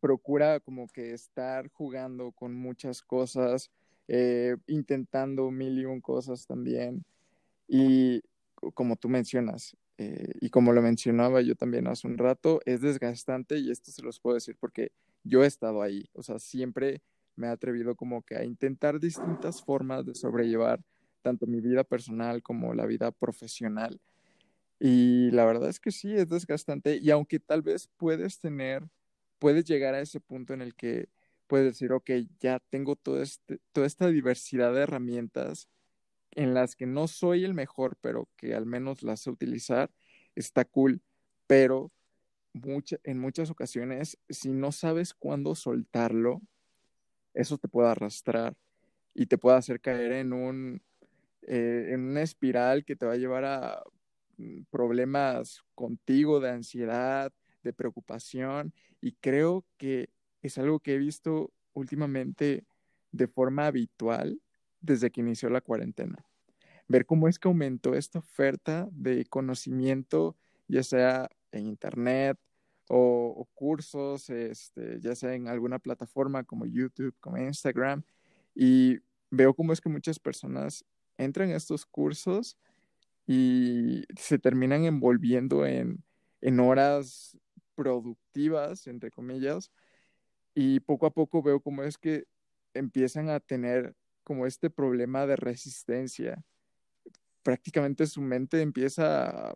procura 0.01 0.61
como 0.61 0.89
que 0.89 1.13
estar 1.13 1.69
jugando 1.71 2.33
con 2.33 2.55
muchas 2.55 3.03
cosas, 3.03 3.71
eh, 4.09 4.57
intentando 4.67 5.51
mil 5.51 5.79
y 5.79 5.85
un 5.85 6.01
cosas 6.01 6.47
también. 6.47 7.05
Y 7.69 8.23
como 8.75 8.97
tú 8.97 9.09
mencionas, 9.09 9.77
eh, 10.03 10.33
y 10.41 10.49
como 10.49 10.73
lo 10.73 10.81
mencionaba 10.81 11.43
yo 11.43 11.55
también 11.57 11.87
hace 11.87 12.07
un 12.07 12.17
rato, 12.17 12.63
es 12.65 12.81
desgastante 12.81 13.59
y 13.59 13.71
esto 13.71 13.93
se 13.93 14.01
los 14.01 14.19
puedo 14.19 14.33
decir 14.33 14.57
porque 14.59 14.93
yo 15.25 15.45
he 15.45 15.47
estado 15.47 15.83
ahí, 15.83 16.09
o 16.15 16.23
sea, 16.23 16.39
siempre 16.39 17.03
me 17.37 17.49
he 17.49 17.51
atrevido 17.51 17.95
como 17.97 18.23
que 18.23 18.35
a 18.35 18.45
intentar 18.45 18.99
distintas 18.99 19.63
formas 19.63 20.07
de 20.07 20.15
sobrellevar 20.15 20.81
tanto 21.21 21.47
mi 21.47 21.61
vida 21.61 21.85
personal 21.85 22.43
como 22.43 22.73
la 22.73 22.87
vida 22.87 23.13
profesional. 23.13 24.01
Y 24.79 25.31
la 25.33 25.45
verdad 25.45 25.69
es 25.69 25.81
que 25.81 25.91
sí, 25.91 26.15
es 26.15 26.31
desgastante 26.31 26.97
y 26.97 27.11
aunque 27.11 27.39
tal 27.39 27.61
vez 27.61 27.91
puedes 27.99 28.41
tener, 28.41 28.89
puedes 29.39 29.67
llegar 29.67 29.93
a 29.93 30.01
ese 30.01 30.19
punto 30.19 30.55
en 30.55 30.63
el 30.63 30.75
que 30.75 31.11
puedes 31.47 31.67
decir, 31.67 31.93
ok, 31.93 32.11
ya 32.39 32.59
tengo 32.71 32.99
este, 33.21 33.59
toda 33.73 33.87
esta 33.87 34.09
diversidad 34.09 34.73
de 34.73 34.81
herramientas 34.81 35.69
en 36.33 36.55
las 36.55 36.77
que 36.77 36.87
no 36.87 37.09
soy 37.09 37.45
el 37.45 37.55
mejor, 37.55 37.97
pero 38.01 38.29
que 38.37 38.55
al 38.55 38.67
menos 38.67 39.03
las 39.03 39.21
sé 39.21 39.31
utilizar, 39.31 39.91
está 40.35 40.65
cool, 40.65 41.03
pero 41.47 41.93
en 43.05 43.19
muchas 43.19 43.51
ocasiones, 43.51 44.19
si 44.29 44.53
no 44.53 44.73
sabes 44.73 45.15
cuándo 45.15 45.55
soltarlo, 45.55 46.43
eso 47.35 47.59
te 47.59 47.69
puede 47.69 47.89
arrastrar 47.89 48.57
y 49.15 49.27
te 49.27 49.39
puede 49.39 49.57
hacer 49.57 49.81
caer 49.81 50.13
en 50.13 50.33
un 50.33 50.83
eh, 51.43 51.93
en 51.95 52.01
una 52.03 52.23
espiral 52.23 52.85
que 52.85 52.97
te 52.97 53.07
va 53.07 53.15
a 53.15 53.17
llevar 53.17 53.45
a 53.45 53.83
mm, 54.37 54.65
problemas 54.71 55.63
contigo 55.75 56.39
de 56.39 56.51
ansiedad, 56.51 57.33
de 57.63 57.73
preocupación 57.73 58.75
y 59.01 59.13
creo 59.13 59.65
que 59.79 60.11
es 60.43 60.59
algo 60.59 60.81
que 60.81 60.95
he 60.95 60.99
visto 60.99 61.53
últimamente 61.73 62.65
de 63.13 63.27
forma 63.27 63.67
habitual 63.67 64.41
desde 64.81 65.11
que 65.11 65.21
inició 65.21 65.51
la 65.51 65.61
cuarentena. 65.61 66.25
Ver 66.89 67.07
cómo 67.07 67.29
es 67.29 67.39
que 67.39 67.49
aumentó 67.49 67.95
esta 67.95 68.19
oferta 68.19 68.89
de 68.91 69.25
conocimiento, 69.27 70.37
ya 70.67 70.83
sea 70.83 71.29
en 71.53 71.67
Internet 71.67 72.39
o, 72.89 73.49
cursos, 73.55 74.29
este, 74.31 75.01
ya 75.01 75.15
sea 75.15 75.35
en 75.35 75.47
alguna 75.47 75.79
plataforma 75.79 76.43
como 76.43 76.67
YouTube, 76.67 77.15
como 77.21 77.39
Instagram, 77.39 78.03
y 78.55 78.99
veo 79.31 79.55
cómo 79.55 79.73
es 79.73 79.81
que 79.81 79.89
muchas 79.89 80.19
personas 80.19 80.85
entran 81.17 81.51
a 81.51 81.57
estos 81.57 81.87
cursos 81.87 82.57
y 83.27 84.03
se 84.19 84.39
terminan 84.39 84.85
envolviendo 84.85 85.65
en, 85.65 86.03
en 86.41 86.59
horas 86.59 87.39
productivas, 87.77 88.89
entre 88.89 89.13
comillas, 89.13 89.71
y 90.55 90.81
poco 90.81 91.07
a 91.07 91.11
poco 91.11 91.43
veo 91.43 91.61
cómo 91.61 91.85
es 91.85 91.97
que 91.97 92.25
empiezan 92.75 93.29
a 93.29 93.41
tener 93.41 93.95
como 94.31 94.47
este 94.47 94.71
problema 94.71 95.27
de 95.27 95.35
resistencia. 95.35 96.41
Prácticamente 97.43 98.07
su 98.07 98.21
mente 98.21 98.63
empieza 98.63 99.51
a, 99.51 99.55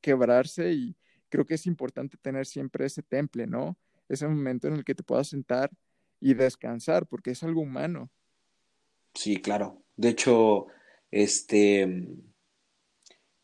quebrarse 0.00 0.72
y 0.72 0.96
creo 1.28 1.46
que 1.46 1.54
es 1.54 1.64
importante 1.64 2.16
tener 2.16 2.44
siempre 2.44 2.86
ese 2.86 3.04
temple, 3.04 3.46
¿no? 3.46 3.78
Ese 4.08 4.26
momento 4.26 4.66
en 4.66 4.74
el 4.74 4.84
que 4.84 4.96
te 4.96 5.04
puedas 5.04 5.28
sentar 5.28 5.70
y 6.18 6.34
descansar, 6.34 7.06
porque 7.06 7.30
es 7.30 7.44
algo 7.44 7.60
humano. 7.60 8.10
Sí, 9.14 9.40
claro. 9.40 9.84
De 9.94 10.08
hecho, 10.08 10.66
este, 11.12 12.08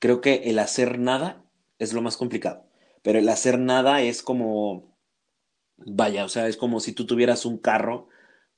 creo 0.01 0.21
que 0.21 0.51
el 0.51 0.59
hacer 0.59 0.99
nada 0.99 1.45
es 1.79 1.93
lo 1.93 2.03
más 2.03 2.17
complicado, 2.17 2.67
pero 3.03 3.21
el 3.21 3.29
hacer 3.29 3.61
nada 3.61 4.03
es 4.03 4.21
como, 4.21 4.97
vaya, 5.77 6.25
o 6.25 6.29
sea, 6.29 6.49
es 6.49 6.57
como 6.57 6.81
si 6.81 6.93
tú 6.93 7.07
tuvieras 7.07 7.47
un 7.47 7.59
carro 7.59 8.09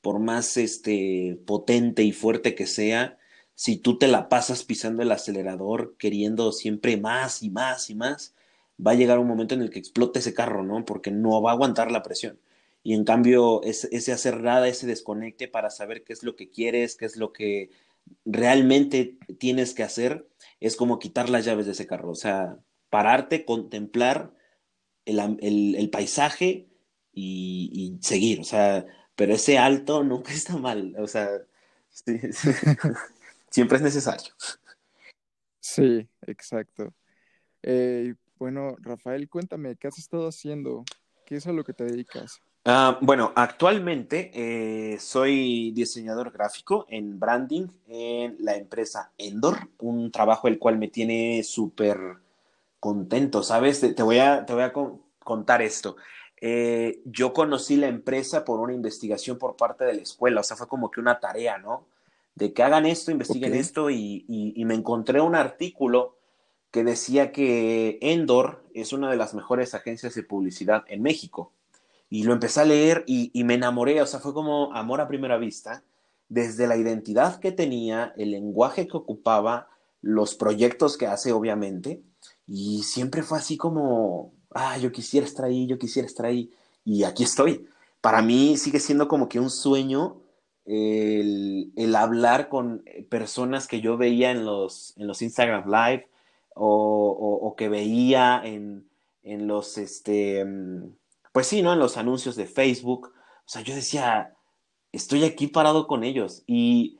por 0.04 0.20
más 0.20 0.58
este, 0.58 1.40
potente 1.46 2.02
y 2.02 2.12
fuerte 2.12 2.54
que 2.54 2.66
sea, 2.66 3.16
si 3.54 3.78
tú 3.78 3.96
te 3.96 4.06
la 4.06 4.28
pasas 4.28 4.62
pisando 4.62 5.02
el 5.02 5.10
acelerador, 5.10 5.96
queriendo 5.98 6.52
siempre 6.52 6.98
más 6.98 7.42
y 7.42 7.48
más 7.48 7.88
y 7.88 7.94
más, 7.94 8.34
va 8.84 8.90
a 8.90 8.96
llegar 8.96 9.18
un 9.18 9.28
momento 9.28 9.54
en 9.54 9.62
el 9.62 9.70
que 9.70 9.78
explote 9.78 10.18
ese 10.18 10.34
carro, 10.34 10.62
¿no? 10.62 10.84
Porque 10.84 11.10
no 11.10 11.40
va 11.40 11.52
a 11.52 11.54
aguantar 11.54 11.90
la 11.90 12.02
presión. 12.02 12.38
Y 12.82 12.92
en 12.92 13.04
cambio, 13.04 13.62
ese 13.62 14.12
hacer 14.12 14.42
nada, 14.42 14.68
ese 14.68 14.86
desconecte 14.86 15.48
para 15.48 15.70
saber 15.70 16.04
qué 16.04 16.12
es 16.12 16.22
lo 16.22 16.36
que 16.36 16.50
quieres, 16.50 16.96
qué 16.96 17.06
es 17.06 17.16
lo 17.16 17.32
que 17.32 17.70
realmente 18.26 19.16
tienes 19.38 19.72
que 19.72 19.84
hacer 19.84 20.28
es 20.60 20.76
como 20.76 20.98
quitar 20.98 21.30
las 21.30 21.46
llaves 21.46 21.64
de 21.64 21.72
ese 21.72 21.86
carro, 21.86 22.10
o 22.10 22.14
sea, 22.14 22.58
pararte, 22.90 23.46
contemplar 23.46 24.34
el, 25.06 25.88
paisaje 25.90 26.68
y, 27.10 27.96
seguir, 28.02 28.40
o 28.40 28.44
sea, 28.44 28.84
pero 29.16 29.34
ese 29.34 29.58
alto 29.58 30.02
nunca 30.02 30.32
está 30.32 30.56
mal, 30.56 30.94
o 30.98 31.06
sea, 31.06 31.28
siempre 33.50 33.76
es 33.76 33.82
necesario. 33.82 34.34
Sí, 35.60 36.06
exacto. 36.26 36.92
Eh, 37.62 38.14
bueno, 38.36 38.76
Rafael, 38.80 39.28
cuéntame, 39.28 39.76
¿qué 39.76 39.88
has 39.88 39.98
estado 39.98 40.28
haciendo? 40.28 40.84
¿Qué 41.24 41.36
es 41.36 41.46
a 41.46 41.52
lo 41.52 41.64
que 41.64 41.72
te 41.72 41.84
dedicas? 41.84 42.40
Ah, 42.66 42.98
bueno, 43.02 43.32
actualmente 43.36 44.30
eh, 44.34 44.98
soy 44.98 45.70
diseñador 45.72 46.32
gráfico 46.32 46.86
en 46.88 47.20
branding 47.20 47.68
en 47.88 48.36
la 48.38 48.56
empresa 48.56 49.12
Endor, 49.18 49.68
un 49.80 50.10
trabajo 50.10 50.48
el 50.48 50.58
cual 50.58 50.78
me 50.78 50.88
tiene 50.88 51.42
súper 51.42 51.98
contento, 52.80 53.42
¿sabes? 53.42 53.80
Te, 53.80 54.02
voy 54.02 54.18
a, 54.18 54.46
te 54.46 54.54
voy 54.54 54.62
a 54.62 54.72
contar 55.18 55.60
esto. 55.60 55.96
Eh, 56.46 57.00
yo 57.06 57.32
conocí 57.32 57.76
la 57.76 57.86
empresa 57.86 58.44
por 58.44 58.60
una 58.60 58.74
investigación 58.74 59.38
por 59.38 59.56
parte 59.56 59.84
de 59.84 59.94
la 59.94 60.02
escuela, 60.02 60.42
o 60.42 60.44
sea, 60.44 60.58
fue 60.58 60.68
como 60.68 60.90
que 60.90 61.00
una 61.00 61.18
tarea, 61.18 61.56
¿no? 61.56 61.86
De 62.34 62.52
que 62.52 62.62
hagan 62.62 62.84
esto, 62.84 63.10
investiguen 63.10 63.54
esto 63.54 63.88
y, 63.88 64.24
y 64.28 64.64
me 64.64 64.74
encontré 64.74 65.20
un 65.20 65.36
artículo 65.36 66.18
que 66.74 66.82
decía 66.82 67.30
que 67.30 67.98
Endor 68.02 68.64
es 68.74 68.92
una 68.92 69.08
de 69.08 69.16
las 69.16 69.32
mejores 69.32 69.74
agencias 69.74 70.16
de 70.16 70.24
publicidad 70.24 70.82
en 70.88 71.02
México. 71.02 71.52
Y 72.10 72.24
lo 72.24 72.32
empecé 72.32 72.60
a 72.62 72.64
leer 72.64 73.04
y, 73.06 73.30
me 73.44 73.54
enamoré, 73.54 74.02
o 74.02 74.06
sea, 74.06 74.20
fue 74.20 74.34
como 74.34 74.72
amor 74.74 75.00
a 75.00 75.08
primera 75.08 75.38
vista, 75.38 75.84
desde 76.28 76.66
la 76.66 76.76
identidad 76.76 77.38
que 77.38 77.52
tenía, 77.52 78.12
el 78.16 78.32
lenguaje 78.32 78.88
que 78.88 78.96
ocupaba, 78.96 79.68
los 80.02 80.34
proyectos 80.34 80.98
que 80.98 81.06
hace, 81.06 81.32
obviamente, 81.32 82.02
y 82.46 82.82
siempre 82.82 83.22
fue 83.22 83.38
así 83.38 83.56
como, 83.56 84.33
ah, 84.54 84.78
yo 84.78 84.92
quisiera 84.92 85.26
estar 85.26 85.46
ahí, 85.46 85.66
yo 85.66 85.78
quisiera 85.78 86.06
estar 86.06 86.26
ahí, 86.26 86.50
y 86.84 87.04
aquí 87.04 87.24
estoy. 87.24 87.68
Para 88.00 88.22
mí 88.22 88.56
sigue 88.56 88.80
siendo 88.80 89.08
como 89.08 89.28
que 89.28 89.40
un 89.40 89.50
sueño 89.50 90.20
el, 90.64 91.72
el 91.76 91.96
hablar 91.96 92.48
con 92.48 92.84
personas 93.08 93.66
que 93.66 93.80
yo 93.80 93.96
veía 93.96 94.30
en 94.30 94.44
los, 94.44 94.94
en 94.96 95.06
los 95.06 95.22
Instagram 95.22 95.70
Live, 95.70 96.08
o, 96.54 97.54
que 97.56 97.68
veía 97.68 98.42
en, 98.44 98.88
los, 99.24 99.78
este, 99.78 100.44
pues 101.32 101.46
sí, 101.46 101.62
¿no? 101.62 101.72
En 101.72 101.78
los 101.78 101.96
anuncios 101.96 102.36
de 102.36 102.46
Facebook. 102.46 103.12
O 103.14 103.48
sea, 103.48 103.62
yo 103.62 103.74
decía, 103.74 104.34
estoy 104.92 105.24
aquí 105.24 105.48
parado 105.48 105.86
con 105.86 106.04
ellos 106.04 106.42
y, 106.46 106.98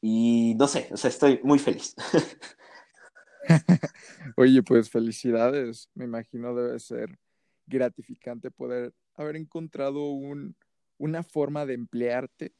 y 0.00 0.54
no 0.58 0.68
sé, 0.68 0.88
o 0.92 0.96
sea, 0.96 1.10
estoy 1.10 1.40
muy 1.42 1.58
feliz. 1.58 1.94
Oye, 4.36 4.62
pues 4.62 4.90
felicidades. 4.90 5.90
Me 5.94 6.04
imagino 6.04 6.54
debe 6.54 6.78
ser 6.78 7.18
gratificante 7.66 8.50
poder 8.50 8.94
haber 9.14 9.36
encontrado 9.36 10.10
un, 10.10 10.56
una 10.96 11.22
forma 11.22 11.66
de 11.66 11.74
emplearte 11.74 12.54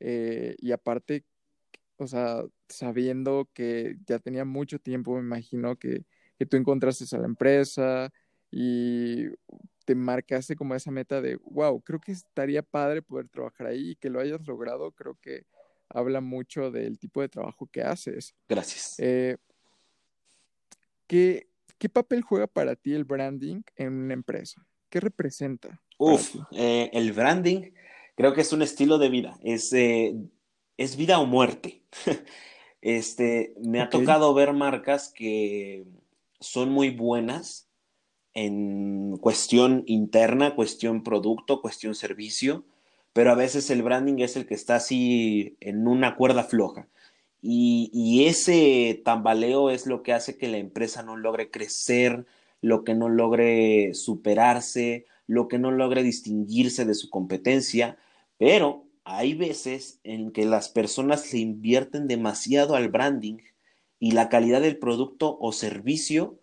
eh, 0.00 0.56
y 0.58 0.72
aparte 0.72 1.24
o 2.02 2.06
sea, 2.06 2.44
sabiendo 2.68 3.48
que 3.54 3.96
ya 4.06 4.18
tenía 4.18 4.44
mucho 4.44 4.78
tiempo, 4.78 5.14
me 5.14 5.20
imagino 5.20 5.76
que, 5.76 6.04
que 6.38 6.46
tú 6.46 6.56
encontraste 6.56 7.04
a 7.14 7.20
la 7.20 7.26
empresa 7.26 8.10
y 8.50 9.28
te 9.84 9.94
marcaste 9.94 10.56
como 10.56 10.74
esa 10.74 10.90
meta 10.90 11.20
de, 11.20 11.36
wow, 11.44 11.80
creo 11.80 12.00
que 12.00 12.12
estaría 12.12 12.62
padre 12.62 13.02
poder 13.02 13.28
trabajar 13.28 13.68
ahí 13.68 13.90
y 13.90 13.96
que 13.96 14.10
lo 14.10 14.20
hayas 14.20 14.44
logrado, 14.46 14.92
creo 14.92 15.16
que 15.20 15.46
habla 15.88 16.20
mucho 16.20 16.70
del 16.70 16.98
tipo 16.98 17.20
de 17.20 17.28
trabajo 17.28 17.66
que 17.66 17.82
haces. 17.82 18.34
Gracias. 18.48 18.96
Eh, 18.98 19.36
¿qué, 21.12 21.46
¿Qué 21.76 21.90
papel 21.90 22.22
juega 22.22 22.46
para 22.46 22.74
ti 22.74 22.94
el 22.94 23.04
branding 23.04 23.60
en 23.76 23.92
una 23.92 24.14
empresa? 24.14 24.66
¿Qué 24.88 24.98
representa? 24.98 25.82
Uf, 25.98 26.36
eh, 26.52 26.88
el 26.94 27.12
branding 27.12 27.72
creo 28.16 28.32
que 28.32 28.40
es 28.40 28.52
un 28.54 28.62
estilo 28.62 28.96
de 28.96 29.10
vida, 29.10 29.38
es, 29.42 29.74
eh, 29.74 30.14
es 30.78 30.96
vida 30.96 31.18
o 31.18 31.26
muerte. 31.26 31.82
este, 32.80 33.52
me 33.62 33.82
ha 33.82 33.90
tocado 33.90 34.32
ver 34.32 34.54
marcas 34.54 35.12
que 35.14 35.84
son 36.40 36.70
muy 36.70 36.88
buenas 36.88 37.68
en 38.32 39.18
cuestión 39.18 39.84
interna, 39.86 40.54
cuestión 40.54 41.02
producto, 41.02 41.60
cuestión 41.60 41.94
servicio, 41.94 42.64
pero 43.12 43.32
a 43.32 43.34
veces 43.34 43.68
el 43.68 43.82
branding 43.82 44.20
es 44.20 44.36
el 44.36 44.46
que 44.46 44.54
está 44.54 44.76
así 44.76 45.58
en 45.60 45.86
una 45.86 46.16
cuerda 46.16 46.44
floja. 46.44 46.88
Y, 47.42 48.26
ese 48.26 49.02
tambaleo 49.04 49.70
es 49.70 49.86
lo 49.86 50.02
que 50.02 50.12
hace 50.12 50.38
que 50.38 50.48
la 50.48 50.58
empresa 50.58 51.02
no 51.02 51.16
logre 51.16 51.50
crecer, 51.50 52.26
lo 52.60 52.84
que 52.84 52.94
no 52.94 53.08
logre 53.08 53.94
superarse, 53.94 55.06
lo 55.26 55.48
que 55.48 55.58
no 55.58 55.72
logre 55.72 56.04
distinguirse 56.04 56.84
de 56.84 56.94
su 56.94 57.10
competencia, 57.10 57.98
pero 58.38 58.86
hay 59.04 59.34
veces 59.34 60.00
en 60.04 60.30
que 60.30 60.44
las 60.44 60.68
personas 60.68 61.22
se 61.22 61.38
invierten 61.38 62.06
demasiado 62.06 62.76
al 62.76 62.88
branding 62.88 63.38
y 63.98 64.12
la 64.12 64.28
calidad 64.28 64.60
del 64.60 64.78
producto 64.78 65.36
o 65.40 65.52
servicio 65.52 66.38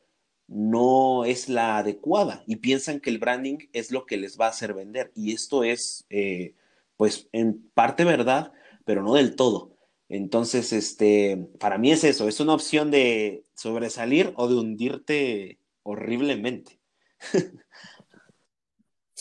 no 0.48 1.26
es 1.26 1.48
la 1.48 1.78
adecuada 1.78 2.44
y 2.48 2.58
piensan 2.58 3.00
que 3.00 3.10
el 3.10 3.20
branding 3.20 3.58
es 3.72 3.92
lo 3.92 4.06
que 4.06 4.18
les 4.18 4.40
va 4.40 4.48
a 4.48 4.50
hacer 4.50 4.74
vender. 4.74 5.12
Y 5.16 5.34
esto 5.34 5.64
es, 5.64 6.06
eh, 6.10 6.56
pues, 6.98 7.30
en 7.32 7.70
parte 7.74 8.04
verdad, 8.04 8.52
pero 8.84 9.04
no 9.04 9.14
del 9.14 9.36
todo. 9.36 9.79
Entonces, 10.10 10.74
este, 10.74 11.38
para 11.60 11.78
mí 11.78 11.92
es 11.92 12.04
eso, 12.04 12.28
es 12.28 12.40
una 12.40 12.56
opción 12.56 12.90
de 12.90 13.46
sobresalir 13.54 14.34
o 14.36 14.48
de 14.48 14.56
hundirte 14.56 15.60
horriblemente. 15.84 16.80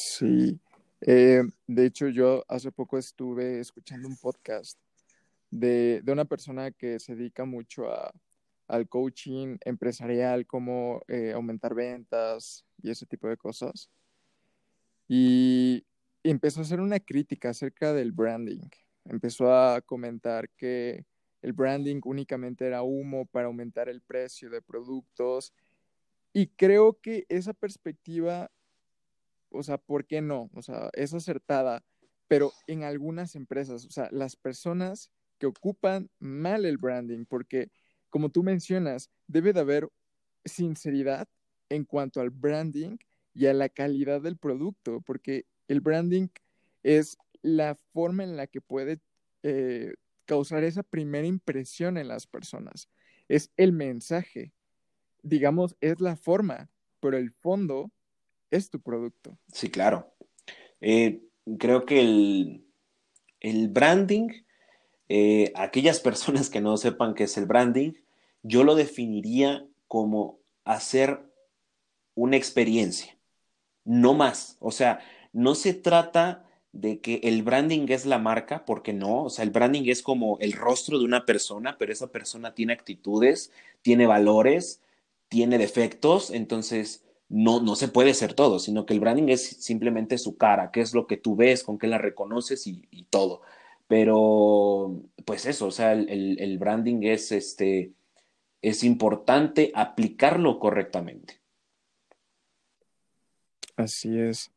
Sí, 0.01 0.61
eh, 1.01 1.43
de 1.67 1.87
hecho, 1.87 2.07
yo 2.09 2.45
hace 2.47 2.71
poco 2.71 2.99
estuve 2.99 3.59
escuchando 3.59 4.07
un 4.07 4.17
podcast 4.17 4.79
de, 5.51 6.03
una 6.07 6.25
persona 6.25 6.71
que 6.71 6.99
se 7.01 7.17
dedica 7.17 7.45
mucho 7.45 7.87
al 8.69 8.89
coaching 8.89 9.57
empresarial, 9.65 10.47
cómo 10.47 11.03
eh, 11.09 11.33
aumentar 11.33 11.75
ventas 11.75 12.65
y 12.81 12.91
ese 12.91 13.07
tipo 13.07 13.29
de 13.29 13.37
cosas. 13.37 13.91
Y 15.09 15.85
empezó 16.23 16.61
a 16.61 16.63
hacer 16.63 16.81
una 16.81 17.01
crítica 17.01 17.51
acerca 17.51 17.93
del 17.93 18.13
branding. 18.13 18.69
Empezó 19.09 19.53
a 19.53 19.81
comentar 19.81 20.49
que 20.51 21.05
el 21.43 21.53
branding 21.53 22.01
únicamente 22.05 22.67
era 22.67 22.83
humo 22.83 23.27
para 23.27 23.47
aumentar 23.47 23.89
el 23.89 24.01
precio 24.01 24.51
de 24.51 24.63
productos. 24.63 25.53
Y 26.33 26.49
creo 26.49 26.99
que 27.01 27.27
esa 27.29 27.53
perspectiva 27.53 28.51
o 29.51 29.63
sea, 29.63 29.79
¿por 29.79 30.07
qué 30.07 30.21
no? 30.21 30.51
O 30.55 30.63
sea, 30.63 30.91
es 30.93 31.15
acertada, 31.15 31.85
pero 32.27 32.53
en 32.67 32.85
algunas 32.85 33.35
empresas, 33.35 33.85
o 33.87 33.91
sea, 33.91 34.09
las 34.13 34.37
personas 34.37 35.11
que 35.39 35.47
ocupan 35.47 36.11
mal 36.19 36.65
el 36.65 36.79
branding, 36.79 37.25
porque 37.25 37.71
como 38.11 38.31
tú 38.31 38.43
mencionas, 38.43 39.11
debe 39.27 39.53
de 39.53 39.61
haber 39.61 39.89
sinceridad 40.45 41.29
en 41.69 41.85
cuanto 41.85 42.21
al 42.21 42.31
branding 42.31 42.97
y 43.35 43.47
a 43.47 43.55
la 43.55 43.69
calidad 43.69 44.21
del 44.21 44.37
producto, 44.37 45.01
porque 45.03 45.47
el 45.69 45.81
branding 45.81 46.29
es 46.83 47.19
la 47.43 47.79
forma 47.93 48.25
en 48.25 48.37
la 48.37 48.47
que 48.47 48.61
puede 48.61 49.01
eh, 49.43 49.95
causar 50.25 50.65
esa 50.65 50.83
primera 50.83 51.27
impresión 51.27 51.97
en 51.97 52.09
las 52.09 52.27
personas. 52.27 52.89
Es 53.29 53.51
el 53.57 53.73
mensaje, 53.73 54.53
digamos, 55.23 55.77
es 55.81 56.01
la 56.01 56.17
forma, 56.17 56.71
pero 57.01 57.17
el 57.17 57.31
fondo 57.31 57.91
es 58.51 58.71
tu 58.71 58.81
producto. 58.81 59.39
Sí, 59.53 59.71
claro. 59.71 60.13
Eh, 60.81 61.23
creo 61.59 61.85
que 61.85 62.01
el, 62.01 62.65
el 63.41 63.69
branding, 63.69 64.29
eh, 65.09 65.53
aquellas 65.55 66.01
personas 66.01 66.51
que 66.51 66.61
no 66.61 66.77
sepan 66.77 67.15
qué 67.15 67.25
es 67.25 67.37
el 67.37 67.47
branding, 67.47 67.93
yo 68.43 68.65
lo 68.65 68.75
definiría 68.75 69.67
como 69.87 70.39
hacer 70.65 71.21
una 72.15 72.37
experiencia, 72.37 73.17
no 73.85 74.15
más. 74.15 74.57
O 74.61 74.71
sea, 74.71 75.01
no 75.33 75.55
se 75.55 75.73
trata 75.75 76.48
de 76.73 77.01
que 77.01 77.21
el 77.25 77.43
branding 77.43 77.87
es 77.89 78.07
la 78.07 78.19
marca, 78.19 78.65
porque 78.65 78.93
no, 78.93 79.25
o 79.25 79.31
sea, 79.31 79.45
el 79.45 79.51
branding 79.51 79.89
es 79.89 80.03
como 80.03 80.39
el 80.41 80.53
rostro 80.53 80.99
de 80.99 81.05
una 81.05 81.25
persona, 81.25 81.77
pero 81.79 81.93
esa 81.93 82.13
persona 82.13 82.55
tiene 82.55 82.73
actitudes, 82.73 83.53
tiene 83.83 84.07
valores, 84.07 84.81
tiene 85.29 85.59
defectos, 85.59 86.31
entonces 86.31 87.05
no, 87.29 87.61
no 87.61 87.77
se 87.77 87.89
puede 87.89 88.15
ser 88.15 88.35
todo, 88.35 88.59
sino 88.59 88.87
que 88.87 88.95
el 88.95 89.01
branding 89.01 89.29
es 89.29 89.47
simplemente 89.47 90.19
su 90.19 90.37
cara, 90.37 90.71
qué 90.71 90.81
es 90.81 90.95
lo 90.95 91.07
que 91.07 91.17
tú 91.17 91.37
ves, 91.37 91.63
con 91.63 91.79
qué 91.79 91.87
la 91.87 91.99
reconoces 91.99 92.67
y, 92.67 92.83
todo. 93.11 93.43
Pero, 93.87 95.03
pues 95.25 95.47
eso, 95.47 95.67
o 95.67 95.71
sea, 95.71 95.93
el, 95.93 96.59
branding 96.59 97.03
es, 97.05 97.33
este, 97.33 97.93
es 98.63 98.85
importante 98.85 99.73
aplicarlo 99.75 100.59
correctamente. 100.59 101.41
Así 103.77 104.19
es. 104.19 104.51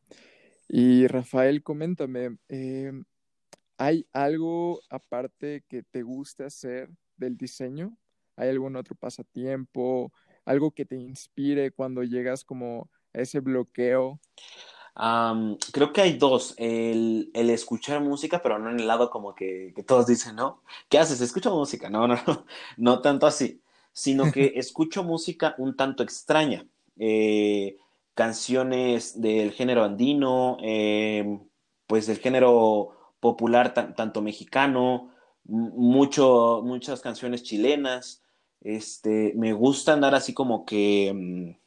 Y 0.74 1.06
Rafael, 1.08 1.64
coméntame, 1.64 2.38
eh, 2.48 2.94
¿hay 3.78 4.08
algo 4.14 4.80
aparte 4.90 5.66
que 5.68 5.84
te 5.84 6.02
guste 6.02 6.46
hacer 6.46 6.90
del 7.18 7.36
diseño? 7.36 7.98
¿Hay 8.38 8.48
algún 8.48 8.78
otro 8.78 8.96
pasatiempo? 8.96 10.14
¿Algo 10.46 10.72
que 10.72 10.86
te 10.86 10.96
inspire 10.96 11.72
cuando 11.72 12.04
llegas 12.04 12.46
como 12.46 12.90
a 13.14 13.20
ese 13.20 13.42
bloqueo? 13.42 14.22
creo 15.74 15.92
que 15.92 16.00
hay 16.00 16.18
dos. 16.18 16.54
El, 16.58 17.30
escuchar 17.34 18.00
música, 18.00 18.42
pero 18.42 18.58
no 18.58 18.70
en 18.70 18.80
el 18.80 18.88
lado 18.88 19.10
como 19.10 19.36
que, 19.36 19.74
todos 19.86 20.08
dicen, 20.08 20.38
¿no? 20.38 20.62
¿Qué 20.88 21.00
haces? 21.00 21.20
Escucho 21.20 21.54
música. 21.54 21.90
No, 21.90 22.08
no, 22.08 22.16
no, 22.26 22.46
no 22.78 23.02
tanto 23.02 23.28
así, 23.28 23.60
sino 23.92 24.32
que 24.32 24.54
escucho 24.56 25.04
música 25.04 25.54
un 25.58 25.76
tanto 25.76 26.02
extraña. 26.02 26.66
Eh, 26.98 27.76
canciones 28.16 29.22
del 29.22 29.52
género 29.52 29.84
andino, 29.84 30.58
em, 30.62 31.42
pues 31.88 32.08
del 32.08 32.20
género 32.20 33.16
popular 33.20 33.74
tanto 33.74 34.22
mexicano, 34.22 35.12
mucho, 35.46 36.62
muchas 36.64 37.02
canciones 37.02 37.44
chilenas. 37.44 38.24
Este, 38.62 39.34
me 39.36 39.54
gusta 39.54 39.94
andar 39.94 40.16
así 40.16 40.34
como 40.34 40.66
que 40.66 41.12
mm, 41.14 41.62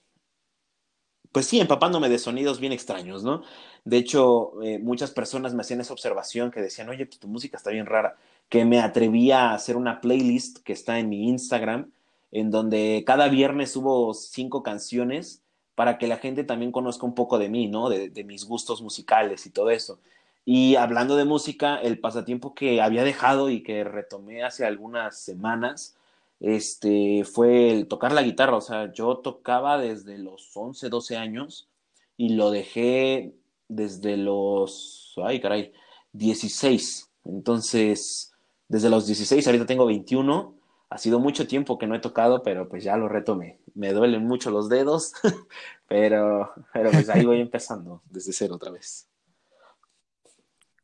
pues 1.35 1.47
sí, 1.49 1.59
empapándome 1.61 2.09
de 2.09 2.21
sonidos 2.21 2.61
bien 2.61 2.71
extraños, 2.73 3.25
¿no? 3.25 3.43
De 3.85 3.97
hecho, 3.97 4.63
eh, 4.63 4.79
muchas 4.79 5.11
personas 5.11 5.53
me 5.53 5.63
hacían 5.63 5.81
esa 5.81 5.93
observación 5.93 6.53
que 6.53 6.61
decían, 6.63 6.89
oye, 6.89 7.07
tu 7.07 7.27
música 7.27 7.57
está 7.57 7.71
bien 7.71 7.87
rara, 7.87 8.17
que 8.49 8.65
me 8.65 8.79
atrevía 8.79 9.51
a 9.51 9.55
hacer 9.55 9.77
una 9.77 10.01
playlist 10.01 10.59
que 10.59 10.73
está 10.73 11.01
en 11.01 11.09
mi 11.09 11.29
Instagram, 11.29 11.91
en 12.31 12.53
donde 12.53 13.03
cada 13.05 13.27
viernes 13.27 13.73
subo 13.73 14.15
cinco 14.15 14.63
canciones 14.63 15.44
para 15.75 15.99
que 15.99 16.07
la 16.07 16.19
gente 16.19 16.45
también 16.45 16.73
conozca 16.73 17.07
un 17.07 17.15
poco 17.15 17.39
de 17.39 17.49
mí, 17.49 17.69
¿no? 17.69 17.89
De, 17.89 18.25
mis 18.25 18.45
gustos 18.45 18.83
musicales 18.83 19.47
y 19.47 19.51
todo 19.51 19.71
eso. 19.71 19.99
Y 20.45 20.77
hablando 20.77 21.17
de 21.17 21.25
música, 21.25 21.77
el 21.77 21.99
pasatiempo 21.99 22.55
que 22.55 22.81
había 22.81 23.03
dejado 23.05 23.51
y 23.51 23.63
que 23.63 23.85
retomé 23.85 24.45
hace 24.45 24.65
algunas 24.67 25.19
semanas 25.19 25.97
este, 26.41 27.25
fue 27.25 27.71
el 27.71 27.89
tocar 27.89 28.13
la 28.13 28.23
guitarra. 28.23 28.57
O 28.57 28.61
sea, 28.61 28.93
yo 28.93 29.19
tocaba 29.19 29.79
desde 29.79 30.19
los 30.19 30.51
11, 30.55 30.89
12 30.89 31.17
años 31.17 31.69
y 32.17 32.31
lo 32.31 32.51
dejé 32.51 33.35
desde 33.69 34.17
los, 34.17 35.15
ay 35.25 35.41
caray, 35.41 35.73
16. 36.13 37.11
Entonces, 37.25 38.33
desde 38.69 38.91
los 38.91 39.07
16, 39.07 39.47
ahorita 39.47 39.67
tengo 39.67 39.87
21. 39.87 40.54
Ha 40.95 40.99
sido 40.99 41.19
mucho 41.19 41.49
tiempo 41.49 41.77
que 41.77 41.89
no 41.89 41.97
he 41.97 41.99
tocado, 41.99 42.45
pero 42.45 42.69
pues 42.69 42.85
ya 42.85 42.97
lo 42.97 43.09
retomé. 43.09 43.59
Me 43.75 43.93
duelen 43.93 44.25
mucho 44.25 44.53
los 44.53 44.69
dedos, 44.69 45.13
pero, 45.89 46.53
pero 46.73 46.93
pues 46.93 47.09
ahí 47.09 47.25
voy 47.27 47.41
empezando 47.41 48.01
desde 48.09 48.33
cero 48.33 48.55
otra 48.55 48.71
vez. 48.71 49.09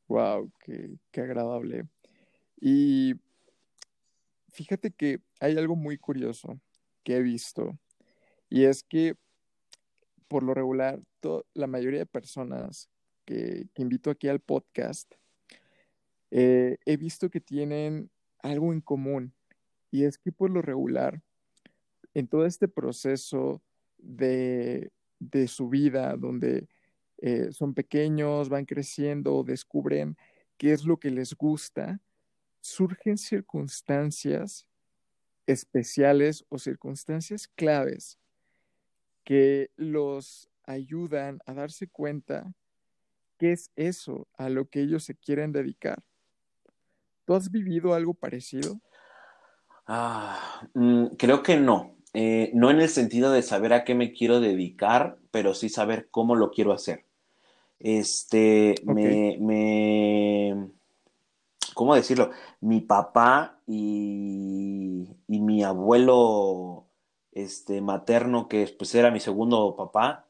Wow, 0.08 0.50
qué, 0.64 0.96
qué 1.12 1.20
agradable. 1.20 1.86
Y 2.60 3.14
fíjate 4.48 4.90
que 4.90 5.20
hay 5.38 5.56
algo 5.56 5.76
muy 5.76 5.96
curioso 5.96 6.58
que 7.04 7.14
he 7.14 7.22
visto 7.22 7.78
y 8.48 8.64
es 8.64 8.82
que 8.82 9.14
por 10.26 10.42
lo 10.42 10.54
regular 10.54 10.98
la 11.54 11.68
mayoría 11.68 12.00
de 12.00 12.06
personas 12.06 12.90
que, 13.24 13.68
invito 13.76 14.10
aquí 14.10 14.26
al 14.26 14.40
podcast 14.40 15.14
eh, 16.32 16.78
he 16.84 16.96
visto 16.96 17.30
que 17.30 17.40
tienen 17.40 18.10
algo 18.42 18.72
en 18.72 18.80
común 18.80 19.32
y 19.90 20.04
es 20.04 20.18
que 20.18 20.32
por 20.32 20.50
lo 20.50 20.62
regular 20.62 21.22
en 22.14 22.28
todo 22.28 22.46
este 22.46 22.68
proceso 22.68 23.62
de, 23.98 24.90
su 25.46 25.68
vida 25.68 26.16
donde 26.16 26.68
eh, 27.18 27.52
son 27.52 27.74
pequeños, 27.74 28.48
van 28.48 28.64
creciendo, 28.64 29.42
descubren 29.44 30.16
qué 30.56 30.72
es 30.72 30.84
lo 30.84 30.98
que 30.98 31.10
les 31.10 31.34
gusta, 31.34 32.00
surgen 32.60 33.18
circunstancias 33.18 34.66
especiales 35.46 36.44
o 36.48 36.58
circunstancias 36.58 37.48
claves 37.48 38.18
que 39.24 39.70
los 39.76 40.50
ayudan 40.64 41.40
a 41.46 41.54
darse 41.54 41.88
cuenta 41.88 42.52
qué 43.38 43.52
es 43.52 43.70
eso 43.76 44.28
a 44.34 44.48
lo 44.48 44.68
que 44.68 44.80
ellos 44.80 45.04
se 45.04 45.14
quieren 45.14 45.52
dedicar. 45.52 46.02
¿Tú 47.24 47.34
has 47.34 47.50
vivido 47.50 47.94
algo 47.94 48.14
parecido? 48.14 48.80
Ah, 49.92 50.38
mm, 50.74 51.16
creo 51.18 51.42
que 51.42 51.56
no. 51.56 51.96
Eh, 52.14 52.52
no 52.54 52.70
en 52.70 52.80
el 52.80 52.88
sentido 52.88 53.32
de 53.32 53.42
saber 53.42 53.72
a 53.72 53.82
qué 53.84 53.96
me 53.96 54.12
quiero 54.12 54.38
dedicar, 54.38 55.18
pero 55.32 55.52
sí 55.52 55.68
saber 55.68 56.08
cómo 56.12 56.36
lo 56.36 56.52
quiero 56.52 56.72
hacer. 56.72 57.06
Este, 57.80 58.76
me, 58.84 59.36
me, 59.40 60.70
¿cómo 61.74 61.96
decirlo? 61.96 62.30
Mi 62.60 62.80
papá 62.82 63.58
y, 63.66 65.08
mi 65.26 65.64
abuelo 65.64 66.86
este, 67.32 67.80
materno, 67.80 68.46
que 68.46 68.72
pues 68.78 68.94
era 68.94 69.10
mi 69.10 69.18
segundo 69.18 69.74
papá, 69.76 70.28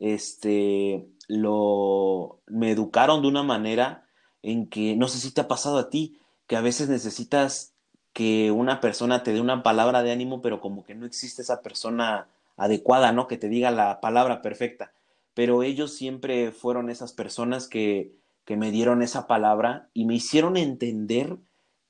este, 0.00 1.08
lo, 1.28 2.40
me 2.46 2.72
educaron 2.72 3.22
de 3.22 3.28
una 3.28 3.42
manera 3.42 4.06
en 4.42 4.68
que, 4.68 4.96
no 4.96 5.08
sé 5.08 5.18
si 5.18 5.32
te 5.32 5.40
ha 5.40 5.48
pasado 5.48 5.78
a 5.78 5.88
ti, 5.88 6.20
que 6.46 6.56
a 6.56 6.60
veces 6.60 6.90
necesitas 6.90 7.74
que 8.18 8.50
una 8.50 8.80
persona 8.80 9.22
te 9.22 9.32
dé 9.32 9.40
una 9.40 9.62
palabra 9.62 10.02
de 10.02 10.10
ánimo, 10.10 10.42
pero 10.42 10.60
como 10.60 10.84
que 10.84 10.94
no 10.94 11.06
existe 11.06 11.42
esa 11.42 11.62
persona 11.62 12.26
adecuada, 12.56 13.12
¿no? 13.12 13.28
Que 13.28 13.38
te 13.38 13.48
diga 13.48 13.70
la 13.70 14.00
palabra 14.00 14.42
perfecta. 14.42 14.92
Pero 15.34 15.62
ellos 15.62 15.94
siempre 15.94 16.50
fueron 16.50 16.90
esas 16.90 17.12
personas 17.12 17.68
que 17.68 18.18
que 18.48 18.56
me 18.56 18.70
dieron 18.70 19.02
esa 19.02 19.26
palabra 19.26 19.90
y 19.92 20.06
me 20.06 20.14
hicieron 20.14 20.56
entender 20.56 21.36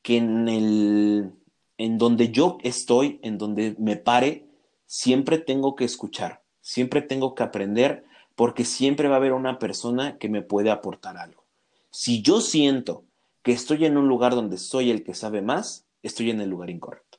que 0.02 0.16
en 0.16 0.48
el 0.48 1.30
en 1.76 1.98
donde 1.98 2.32
yo 2.32 2.58
estoy, 2.64 3.20
en 3.22 3.38
donde 3.38 3.76
me 3.78 3.94
pare, 3.94 4.44
siempre 4.84 5.38
tengo 5.38 5.76
que 5.76 5.84
escuchar, 5.84 6.42
siempre 6.60 7.00
tengo 7.00 7.36
que 7.36 7.44
aprender, 7.44 8.04
porque 8.34 8.64
siempre 8.64 9.06
va 9.06 9.14
a 9.14 9.18
haber 9.18 9.34
una 9.34 9.60
persona 9.60 10.18
que 10.18 10.28
me 10.28 10.42
puede 10.42 10.72
aportar 10.72 11.16
algo. 11.16 11.44
Si 11.92 12.22
yo 12.22 12.40
siento 12.40 13.04
que 13.44 13.52
estoy 13.52 13.84
en 13.84 13.96
un 13.96 14.08
lugar 14.08 14.34
donde 14.34 14.58
soy 14.58 14.90
el 14.90 15.04
que 15.04 15.14
sabe 15.14 15.42
más, 15.42 15.84
estoy 16.08 16.30
en 16.30 16.40
el 16.40 16.50
lugar 16.50 16.70
incorrecto. 16.70 17.18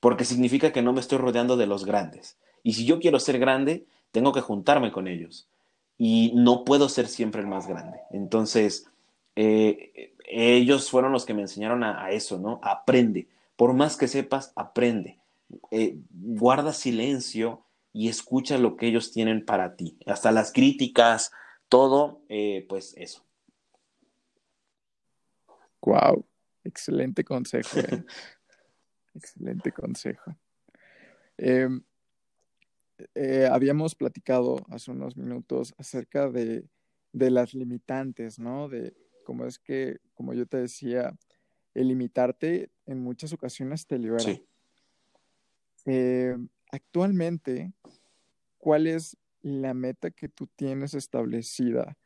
Porque 0.00 0.24
significa 0.24 0.72
que 0.72 0.82
no 0.82 0.92
me 0.92 1.00
estoy 1.00 1.18
rodeando 1.18 1.56
de 1.56 1.66
los 1.66 1.84
grandes. 1.84 2.38
Y 2.62 2.74
si 2.74 2.84
yo 2.84 3.00
quiero 3.00 3.18
ser 3.18 3.38
grande, 3.38 3.86
tengo 4.12 4.32
que 4.32 4.40
juntarme 4.40 4.92
con 4.92 5.08
ellos 5.08 5.48
y 5.98 6.32
no 6.34 6.64
puedo 6.64 6.88
ser 6.88 7.06
siempre 7.06 7.40
el 7.40 7.46
más 7.46 7.66
grande. 7.66 8.00
Entonces, 8.10 8.86
eh, 9.36 10.14
ellos 10.24 10.90
fueron 10.90 11.12
los 11.12 11.24
que 11.24 11.34
me 11.34 11.42
enseñaron 11.42 11.84
a, 11.84 12.10
eso, 12.10 12.38
¿no? 12.38 12.60
Aprende. 12.62 13.28
Por 13.56 13.72
más 13.74 13.96
que 13.96 14.08
sepas, 14.08 14.52
aprende. 14.56 15.18
Eh, 15.70 15.98
guarda 16.10 16.72
silencio 16.72 17.64
y 17.92 18.08
escucha 18.08 18.58
lo 18.58 18.76
que 18.76 18.86
ellos 18.88 19.12
tienen 19.12 19.44
para 19.44 19.76
ti. 19.76 19.96
Hasta 20.06 20.32
las 20.32 20.52
críticas, 20.52 21.30
todo, 21.68 22.20
eh, 22.28 22.66
pues 22.68 22.94
eso. 22.96 23.22
Wow, 25.82 26.24
excelente 26.64 27.24
consejo. 27.24 27.78
excelente 29.14 29.72
consejo. 29.72 30.36
Em, 31.36 31.82
eh, 33.14 33.48
habíamos 33.50 33.94
platicado 33.94 34.64
hace 34.70 34.90
unos 34.90 35.16
minutos 35.16 35.74
acerca 35.78 36.30
de, 36.30 36.64
las 37.12 37.52
limitantes, 37.52 38.38
¿no? 38.38 38.68
De 38.68 38.94
cómo 39.24 39.44
es 39.46 39.58
que, 39.58 39.98
como 40.14 40.34
yo 40.34 40.46
te 40.46 40.58
decía, 40.58 41.12
el 41.74 41.88
limitarte 41.88 42.70
en 42.86 43.00
muchas 43.00 43.32
ocasiones 43.32 43.86
te 43.86 43.98
libera. 43.98 44.20
Sí. 44.20 44.46
Eh, 45.86 46.36
actualmente, 46.70 47.72
¿cuál 48.56 48.86
es 48.86 49.16
la 49.40 49.74
meta 49.74 50.10
que 50.10 50.28
tú 50.28 50.46
tienes 50.46 50.94
establecida? 50.94 51.96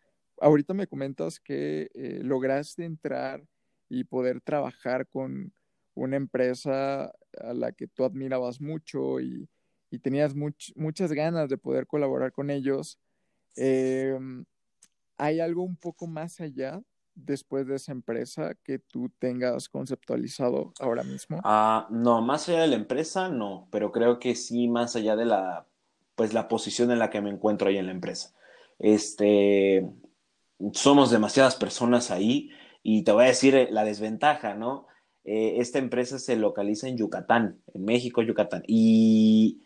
Ahorita 0.40 0.74
me 0.74 0.86
comentas 0.86 1.40
que 1.40 1.90
eh, 1.94 2.20
lograste 2.22 2.84
entrar 2.84 3.46
y 3.88 4.04
poder 4.04 4.40
trabajar 4.40 5.06
con 5.06 5.52
una 5.94 6.16
empresa 6.16 7.04
a 7.40 7.54
la 7.54 7.72
que 7.72 7.88
tú 7.88 8.04
admirabas 8.04 8.60
mucho 8.60 9.20
y, 9.20 9.48
y 9.90 9.98
tenías 9.98 10.34
muchas 10.34 11.12
ganas 11.12 11.48
de 11.48 11.58
poder 11.58 11.86
colaborar 11.86 12.32
con 12.32 12.50
ellos. 12.50 12.98
Em, 13.56 14.44
¿Hay 15.18 15.40
algo 15.40 15.62
un 15.62 15.76
poco 15.76 16.06
más 16.06 16.40
allá 16.40 16.82
después 17.14 17.66
de 17.66 17.76
esa 17.76 17.92
empresa 17.92 18.54
que 18.62 18.78
tú 18.78 19.10
tengas 19.18 19.68
conceptualizado 19.68 20.72
ahora 20.78 21.02
mismo? 21.02 21.40
Ah, 21.42 21.86
no, 21.90 22.20
más 22.20 22.48
allá 22.48 22.62
de 22.62 22.68
la 22.68 22.76
empresa, 22.76 23.30
no, 23.30 23.68
pero 23.70 23.90
creo 23.90 24.18
que 24.18 24.34
sí 24.34 24.68
más 24.68 24.94
allá 24.96 25.16
de 25.16 25.24
la, 25.24 25.66
pues 26.14 26.34
la 26.34 26.48
posición 26.48 26.90
en 26.90 26.98
la 26.98 27.08
que 27.08 27.22
me 27.22 27.30
encuentro 27.30 27.68
ahí 27.68 27.78
en 27.78 27.86
la 27.86 27.92
empresa. 27.92 28.34
Este, 28.78 29.88
somos 30.72 31.10
demasiadas 31.10 31.56
personas 31.56 32.10
ahí 32.10 32.50
y 32.88 33.02
te 33.02 33.10
voy 33.10 33.24
a 33.24 33.28
decir 33.28 33.56
eh, 33.56 33.66
la 33.68 33.84
desventaja, 33.84 34.54
¿no? 34.54 34.86
Eh, 35.24 35.56
esta 35.58 35.80
empresa 35.80 36.20
se 36.20 36.36
localiza 36.36 36.86
en 36.86 36.96
Yucatán, 36.96 37.58
en 37.74 37.84
México, 37.84 38.22
Yucatán, 38.22 38.62
y 38.68 39.58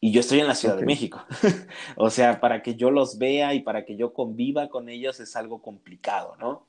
y 0.00 0.12
yo 0.12 0.20
estoy 0.20 0.38
en 0.38 0.46
la 0.46 0.54
Ciudad 0.54 0.76
de 0.76 0.86
México. 0.86 1.24
o 1.96 2.10
sea, 2.10 2.40
para 2.40 2.62
que 2.62 2.76
yo 2.76 2.92
los 2.92 3.18
vea 3.18 3.54
y 3.54 3.60
para 3.62 3.84
que 3.84 3.96
yo 3.96 4.12
conviva 4.12 4.68
con 4.68 4.88
ellos 4.88 5.18
es 5.18 5.34
algo 5.34 5.60
complicado, 5.60 6.36
¿no? 6.38 6.66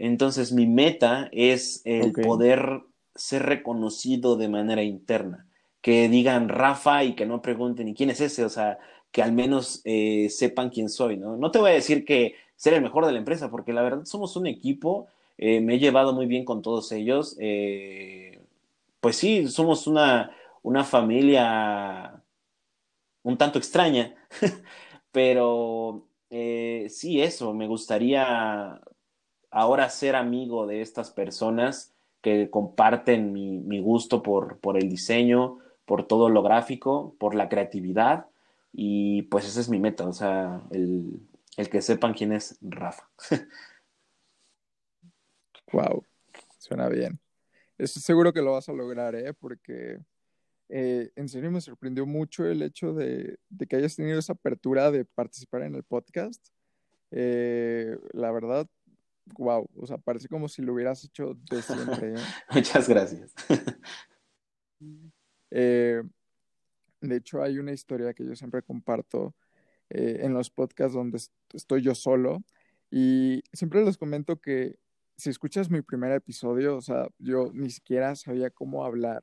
Entonces 0.00 0.52
mi 0.52 0.66
meta 0.66 1.28
es 1.30 1.82
el 1.84 2.12
poder 2.12 2.82
ser 3.14 3.44
reconocido 3.44 4.36
de 4.36 4.48
manera 4.48 4.82
interna. 4.82 5.46
Que 5.80 6.08
digan 6.08 6.48
Rafa 6.48 7.04
y 7.04 7.14
que 7.14 7.26
no 7.26 7.40
pregunten, 7.40 7.88
¿y 7.88 7.94
quién 7.94 8.10
es 8.10 8.20
ese? 8.20 8.44
O 8.44 8.48
sea, 8.48 8.78
que 9.12 9.22
al 9.22 9.32
menos 9.32 9.80
eh, 9.84 10.28
sepan 10.28 10.70
quién 10.70 10.88
soy, 10.88 11.16
¿no? 11.16 11.36
No 11.36 11.52
te 11.52 11.58
voy 11.60 11.70
a 11.70 11.74
decir 11.74 12.04
que 12.04 12.34
ser 12.56 12.74
el 12.74 12.82
mejor 12.82 13.06
de 13.06 13.12
la 13.12 13.18
empresa, 13.18 13.48
porque 13.48 13.72
la 13.72 13.82
verdad 13.82 14.04
somos 14.04 14.36
un 14.36 14.46
equipo, 14.46 15.08
eh, 15.38 15.60
me 15.60 15.74
he 15.74 15.78
llevado 15.78 16.12
muy 16.12 16.26
bien 16.26 16.44
con 16.44 16.62
todos 16.62 16.92
ellos. 16.92 17.36
Eh, 17.40 18.40
pues 19.00 19.16
sí, 19.16 19.48
somos 19.48 19.86
una, 19.86 20.30
una 20.62 20.84
familia 20.84 22.22
un 23.22 23.36
tanto 23.36 23.58
extraña, 23.58 24.14
pero 25.12 26.06
sí, 26.28 27.20
eso, 27.22 27.54
me 27.54 27.66
gustaría 27.66 28.80
ahora 29.50 29.88
ser 29.88 30.16
amigo 30.16 30.66
de 30.66 30.82
estas 30.82 31.10
personas 31.10 31.96
que 32.26 32.50
comparten 32.50 33.32
mi, 33.32 33.78
gusto 33.78 34.22
por, 34.22 34.58
por, 34.58 34.76
el 34.76 34.88
diseño, 34.88 35.58
por 35.84 36.08
todo 36.08 36.28
lo 36.28 36.42
gráfico, 36.42 37.14
por 37.20 37.36
la 37.36 37.48
creatividad. 37.48 38.26
Y 38.72 39.22
pues 39.22 39.46
esa 39.46 39.60
es 39.60 39.68
mi 39.68 39.78
meta, 39.78 40.08
o 40.08 40.12
sea, 40.12 40.60
el, 40.72 41.20
que 41.70 41.80
sepan 41.80 42.14
quién 42.14 42.32
es 42.32 42.58
Rafa. 42.60 43.08
wow, 45.72 46.04
suena 46.58 46.88
bien. 46.88 47.18
Estoy 47.78 48.02
seguro 48.02 48.32
que 48.32 48.42
lo 48.42 48.52
vas 48.52 48.68
a 48.68 48.72
lograr, 48.72 49.14
¿eh? 49.14 49.34
Porque 49.34 49.98
eh, 50.68 51.10
en 51.14 51.28
serio 51.28 51.50
me 51.50 51.60
sorprendió 51.60 52.06
mucho 52.06 52.44
el 52.46 52.62
hecho 52.62 52.92
de, 52.92 53.38
que 53.68 53.76
hayas 53.76 53.96
tenido 53.96 54.18
esa 54.18 54.32
apertura 54.32 54.90
de 54.90 55.04
participar 55.04 55.62
en 55.62 55.74
el 55.74 55.84
podcast. 55.84 56.44
Eh, 57.10 57.96
la 58.12 58.32
verdad, 58.32 58.66
wow, 59.38 59.68
o 59.76 59.86
sea, 59.86 59.98
parece 59.98 60.28
como 60.28 60.48
si 60.48 60.62
lo 60.62 60.72
hubieras 60.72 61.04
hecho 61.04 61.36
de 61.50 61.62
siempre. 61.62 62.14
¿eh? 62.14 62.16
Muchas 62.52 62.88
gracias. 62.88 63.34
De 65.50 67.16
hecho, 67.16 67.42
hay 67.42 67.58
una 67.58 67.72
historia 67.72 68.14
que 68.14 68.24
yo 68.24 68.34
siempre 68.34 68.62
comparto 68.62 69.34
en 69.88 70.34
los 70.34 70.50
podcasts 70.50 70.94
donde 70.94 71.20
estoy 71.52 71.80
yo 71.80 71.94
solo 71.94 72.42
y 72.90 73.44
siempre 73.52 73.84
les 73.84 73.96
comento 73.96 74.40
que 74.40 74.78
si 75.16 75.30
escuchas 75.30 75.70
mi 75.70 75.82
primer 75.82 76.12
episodio, 76.12 76.76
o 76.76 76.80
sea, 76.80 77.08
yo 77.18 77.50
ni 77.52 77.70
siquiera 77.70 78.14
sabía 78.14 78.50
cómo 78.50 78.84
hablar, 78.84 79.22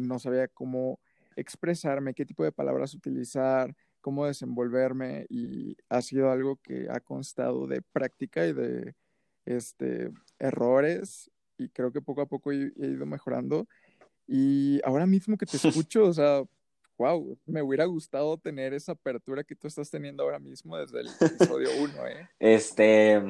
no 0.00 0.18
sabía 0.18 0.48
cómo 0.48 0.98
expresarme, 1.36 2.14
qué 2.14 2.24
tipo 2.24 2.44
de 2.44 2.52
palabras 2.52 2.94
utilizar, 2.94 3.74
cómo 4.00 4.26
desenvolverme 4.26 5.26
y 5.30 5.76
ha 5.88 6.02
sido 6.02 6.30
algo 6.30 6.56
que 6.56 6.88
ha 6.90 7.00
constado 7.00 7.66
de 7.66 7.80
práctica 7.80 8.46
y 8.46 8.52
de 8.52 8.94
este, 9.46 10.10
errores 10.38 11.30
y 11.56 11.68
creo 11.70 11.92
que 11.92 12.02
poco 12.02 12.20
a 12.20 12.26
poco 12.26 12.52
he, 12.52 12.72
ido 12.76 13.06
mejorando. 13.06 13.66
Y 14.26 14.80
ahora 14.84 15.06
mismo 15.06 15.36
que 15.36 15.46
te 15.46 15.56
escucho, 15.86 16.04
o 16.04 16.12
sea, 16.12 16.42
wow, 16.98 17.36
me 17.46 17.62
hubiera 17.62 17.84
gustado 17.84 18.36
tener 18.38 18.74
esa 18.74 18.92
apertura 18.92 19.44
que 19.44 19.56
tú 19.56 19.66
estás 19.66 19.90
teniendo 19.90 20.22
ahora 20.22 20.38
mismo 20.38 20.76
desde 20.76 21.00
el 21.00 21.08
episodio 21.08 21.68
1, 21.80 22.06
¿eh? 22.06 22.28
Este, 22.38 23.20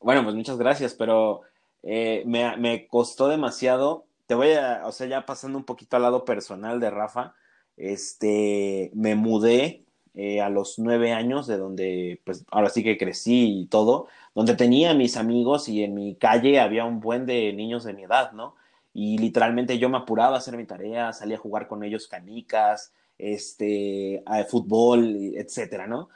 bueno, 0.00 0.22
pues 0.24 0.34
muchas 0.34 0.58
gracias, 0.58 0.94
pero 0.94 1.42
eh, 1.82 2.22
me, 2.26 2.56
me, 2.56 2.86
costó 2.86 3.28
demasiado. 3.28 4.06
Te 4.26 4.34
voy 4.34 4.52
a, 4.52 4.82
o 4.86 4.92
sea, 4.92 5.06
ya 5.06 5.26
pasando 5.26 5.58
un 5.58 5.64
poquito 5.64 5.96
al 5.96 6.02
lado 6.02 6.24
personal 6.24 6.80
de 6.80 6.90
Rafa, 6.90 7.34
este, 7.76 8.90
me 8.94 9.14
mudé 9.14 9.84
eh, 10.16 10.40
a 10.40 10.48
los 10.48 10.78
nueve 10.78 11.12
años, 11.12 11.48
de 11.48 11.58
donde, 11.58 12.20
pues 12.24 12.44
ahora 12.52 12.70
sí 12.70 12.84
que 12.84 12.96
crecí 12.96 13.62
y 13.62 13.66
todo, 13.66 14.06
donde 14.34 14.54
tenía 14.54 14.94
mis 14.94 15.16
amigos 15.16 15.68
y 15.68 15.82
en 15.82 15.94
mi 15.94 16.14
calle 16.14 16.60
había 16.60 16.84
un 16.84 17.00
buen 17.00 17.26
de 17.26 17.52
niños 17.52 17.82
de 17.82 17.94
mi 17.94 18.04
edad, 18.04 18.30
¿no? 18.32 18.54
Y 18.92 19.18
literalmente 19.18 19.76
yo 19.78 19.88
me 19.88 19.98
apuraba 19.98 20.36
a 20.36 20.38
hacer 20.38 20.56
mi 20.56 20.66
tarea, 20.66 21.12
salía 21.12 21.36
a 21.36 21.40
jugar 21.40 21.66
con 21.66 21.82
ellos 21.82 22.06
canicas, 22.06 22.92
este, 23.18 24.22
a 24.26 24.44
fútbol, 24.44 25.32
etcétera, 25.34 25.86
¿no? 25.86 26.08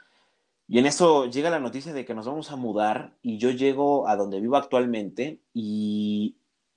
Y 0.67 0.77
en 0.77 0.85
eso 0.85 1.25
llega 1.25 1.49
la 1.49 1.59
noticia 1.59 1.93
de 1.93 2.05
que 2.05 2.13
nos 2.13 2.27
vamos 2.27 2.51
a 2.51 2.55
mudar 2.55 3.13
y 3.23 3.37
yo 3.39 3.49
llego 3.49 4.07
a 4.07 4.15
donde 4.15 4.39
vivo 4.39 4.55
actualmente 4.55 5.39
y, 5.53 6.35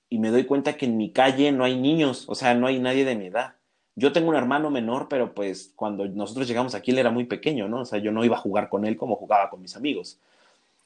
y 0.09 0.17
me 0.17 0.31
doy 0.31 0.45
cuenta 0.45 0.77
que 0.77 0.87
en 0.87 0.97
mi 0.97 1.11
calle 1.11 1.51
no 1.51 1.63
hay 1.63 1.79
niños, 1.79 2.25
o 2.27 2.35
sea, 2.35 2.55
no 2.55 2.65
hay 2.65 2.79
nadie 2.79 3.05
de 3.05 3.15
mi 3.15 3.27
edad. 3.27 3.55
Yo 3.95 4.11
tengo 4.11 4.29
un 4.29 4.35
hermano 4.35 4.71
menor, 4.71 5.07
pero 5.09 5.35
pues 5.35 5.73
cuando 5.75 6.07
nosotros 6.07 6.47
llegamos 6.47 6.73
aquí 6.73 6.89
él 6.89 6.97
era 6.97 7.11
muy 7.11 7.25
pequeño, 7.25 7.67
¿no? 7.67 7.81
O 7.81 7.85
sea, 7.85 7.99
yo 7.99 8.11
no 8.11 8.25
iba 8.25 8.37
a 8.37 8.41
jugar 8.41 8.67
con 8.69 8.85
él 8.85 8.97
como 8.97 9.15
jugaba 9.15 9.51
con 9.51 9.61
mis 9.61 9.75
amigos. 9.75 10.19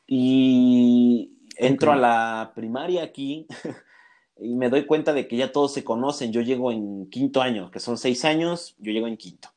Y 0.06 1.32
entro 1.56 1.94
a 1.94 1.96
la 1.96 2.52
primaria 2.56 3.04
aquí 3.04 3.48
y 4.40 4.56
me 4.56 4.70
doy 4.70 4.86
cuenta 4.86 5.14
de 5.14 5.28
que 5.28 5.38
ya 5.38 5.52
todos 5.52 5.74
se 5.74 5.84
conocen. 5.84 6.32
Yo 6.32 6.42
llego 6.42 6.72
en 6.72 7.10
quinto 7.10 7.42
año, 7.42 7.72
que 7.72 7.80
son 7.80 7.98
seis 7.98 8.26
años, 8.26 8.76
yo 8.80 8.92
llego 8.92 9.08
en 9.08 9.18
quinto. 9.18 9.50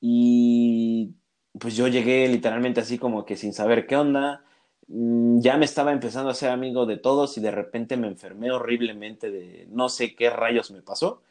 Y 0.00 1.14
pues 1.58 1.76
yo 1.76 1.88
llegué 1.88 2.28
literalmente 2.28 2.80
así 2.80 2.98
como 2.98 3.24
que 3.24 3.36
sin 3.36 3.52
saber 3.52 3.86
qué 3.86 3.96
onda. 3.96 4.44
Mm, 4.88 5.40
ya 5.40 5.56
me 5.56 5.64
estaba 5.64 5.92
empezando 5.92 6.30
a 6.30 6.34
ser 6.34 6.50
amigo 6.50 6.86
de 6.86 6.98
todos 6.98 7.38
y 7.38 7.40
de 7.40 7.50
repente 7.50 7.96
me 7.96 8.08
enfermé 8.08 8.50
horriblemente 8.50 9.30
de 9.30 9.66
no 9.70 9.88
sé 9.88 10.14
qué 10.14 10.30
rayos 10.30 10.70
me 10.70 10.82
pasó 10.82 11.22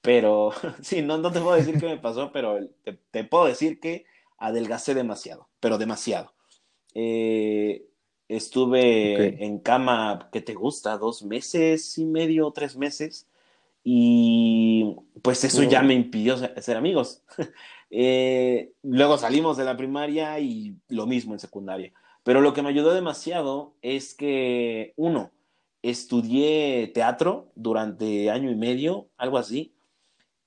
pero 0.00 0.52
sí, 0.82 1.02
no, 1.02 1.18
no 1.18 1.32
te 1.32 1.40
puedo 1.40 1.56
decir 1.56 1.78
qué 1.78 1.86
me 1.86 1.98
pasó, 1.98 2.32
pero 2.32 2.58
te, 3.10 3.24
puedo 3.24 3.46
decir 3.46 3.80
que 3.80 4.06
adelgacé 4.38 4.94
demasiado, 4.94 5.48
pero 5.60 5.78
demasiado. 5.78 6.32
Eh, 6.94 7.86
estuve 8.28 9.44
en 9.44 9.58
cama, 9.58 10.28
¿qué 10.32 10.40
te 10.40 10.54
gusta? 10.54 10.98
Dos 10.98 11.22
meses 11.22 11.98
y 11.98 12.04
medio, 12.04 12.50
tres 12.52 12.76
meses. 12.76 13.26
Y 13.82 14.96
pues 15.22 15.42
eso 15.44 15.62
ya 15.62 15.82
me 15.82 15.94
impidió 15.94 16.36
ser 16.36 16.76
amigos. 16.76 17.22
Eh, 17.90 18.72
luego 18.82 19.16
salimos 19.16 19.56
de 19.56 19.64
la 19.64 19.74
primaria 19.74 20.38
y 20.40 20.76
lo 20.88 21.06
mismo 21.06 21.32
en 21.32 21.38
secundaria. 21.38 21.94
Pero 22.22 22.42
lo 22.42 22.52
que 22.52 22.60
me 22.60 22.68
ayudó 22.68 22.92
demasiado 22.92 23.76
es 23.80 24.12
que, 24.12 24.92
uno, 24.96 25.30
estudié 25.80 26.90
teatro 26.92 27.50
durante 27.54 28.28
año 28.28 28.50
y 28.50 28.56
medio, 28.56 29.08
algo 29.16 29.38
así, 29.38 29.74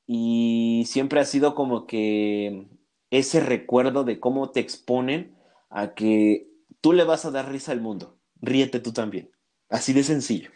y 0.05 0.83
siempre 0.85 1.19
ha 1.19 1.25
sido 1.25 1.55
como 1.55 1.87
que 1.87 2.67
ese 3.09 3.39
recuerdo 3.39 4.03
de 4.03 4.19
cómo 4.19 4.51
te 4.51 4.59
exponen 4.59 5.35
a 5.71 5.95
que 5.95 6.50
tú 6.81 6.93
le 6.93 7.03
vas 7.03 7.25
a 7.25 7.31
dar 7.31 7.49
risa 7.51 7.71
al 7.71 7.81
mundo, 7.81 8.17
ríete 8.41 8.79
tú 8.79 8.91
también, 8.91 9.31
así 9.69 9.93
de 9.93 10.03
sencillo. 10.03 10.49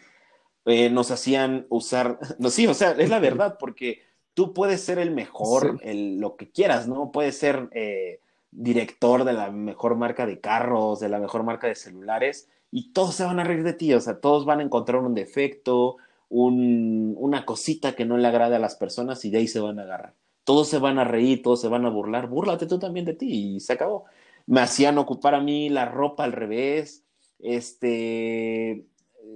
Eh, 0.64 0.90
nos 0.90 1.12
hacían 1.12 1.66
usar, 1.70 2.18
no, 2.38 2.50
sí, 2.50 2.66
o 2.66 2.74
sea, 2.74 2.90
es 2.92 3.08
la 3.08 3.20
verdad, 3.20 3.56
porque 3.58 4.02
tú 4.34 4.52
puedes 4.52 4.82
ser 4.82 4.98
el 4.98 5.12
mejor, 5.12 5.78
el, 5.82 6.18
lo 6.18 6.36
que 6.36 6.50
quieras, 6.50 6.88
¿no? 6.88 7.12
Puedes 7.12 7.38
ser 7.38 7.68
eh, 7.72 8.20
director 8.50 9.24
de 9.24 9.32
la 9.32 9.50
mejor 9.50 9.96
marca 9.96 10.26
de 10.26 10.40
carros, 10.40 11.00
de 11.00 11.08
la 11.08 11.20
mejor 11.20 11.44
marca 11.44 11.68
de 11.68 11.76
celulares, 11.76 12.48
y 12.70 12.92
todos 12.92 13.14
se 13.14 13.24
van 13.24 13.38
a 13.38 13.44
reír 13.44 13.62
de 13.62 13.72
ti, 13.72 13.94
o 13.94 14.00
sea, 14.00 14.20
todos 14.20 14.44
van 14.44 14.60
a 14.60 14.64
encontrar 14.64 15.02
un 15.02 15.14
defecto, 15.14 15.96
una 16.28 17.44
cosita 17.46 17.94
que 17.94 18.04
no 18.04 18.16
le 18.16 18.26
agrade 18.26 18.56
a 18.56 18.58
las 18.58 18.74
personas 18.74 19.24
y 19.24 19.30
de 19.30 19.38
ahí 19.38 19.48
se 19.48 19.60
van 19.60 19.78
a 19.78 19.82
agarrar. 19.82 20.14
Todos 20.44 20.68
se 20.68 20.78
van 20.78 20.98
a 20.98 21.04
reír, 21.04 21.42
todos 21.42 21.60
se 21.60 21.68
van 21.68 21.86
a 21.86 21.90
burlar, 21.90 22.28
búrlate 22.28 22.66
tú 22.66 22.78
también 22.78 23.04
de 23.04 23.14
ti 23.14 23.56
y 23.56 23.60
se 23.60 23.72
acabó. 23.72 24.04
Me 24.46 24.60
hacían 24.60 24.98
ocupar 24.98 25.34
a 25.34 25.40
mí 25.40 25.68
la 25.68 25.86
ropa 25.86 26.24
al 26.24 26.32
revés, 26.32 27.04
este, 27.38 28.86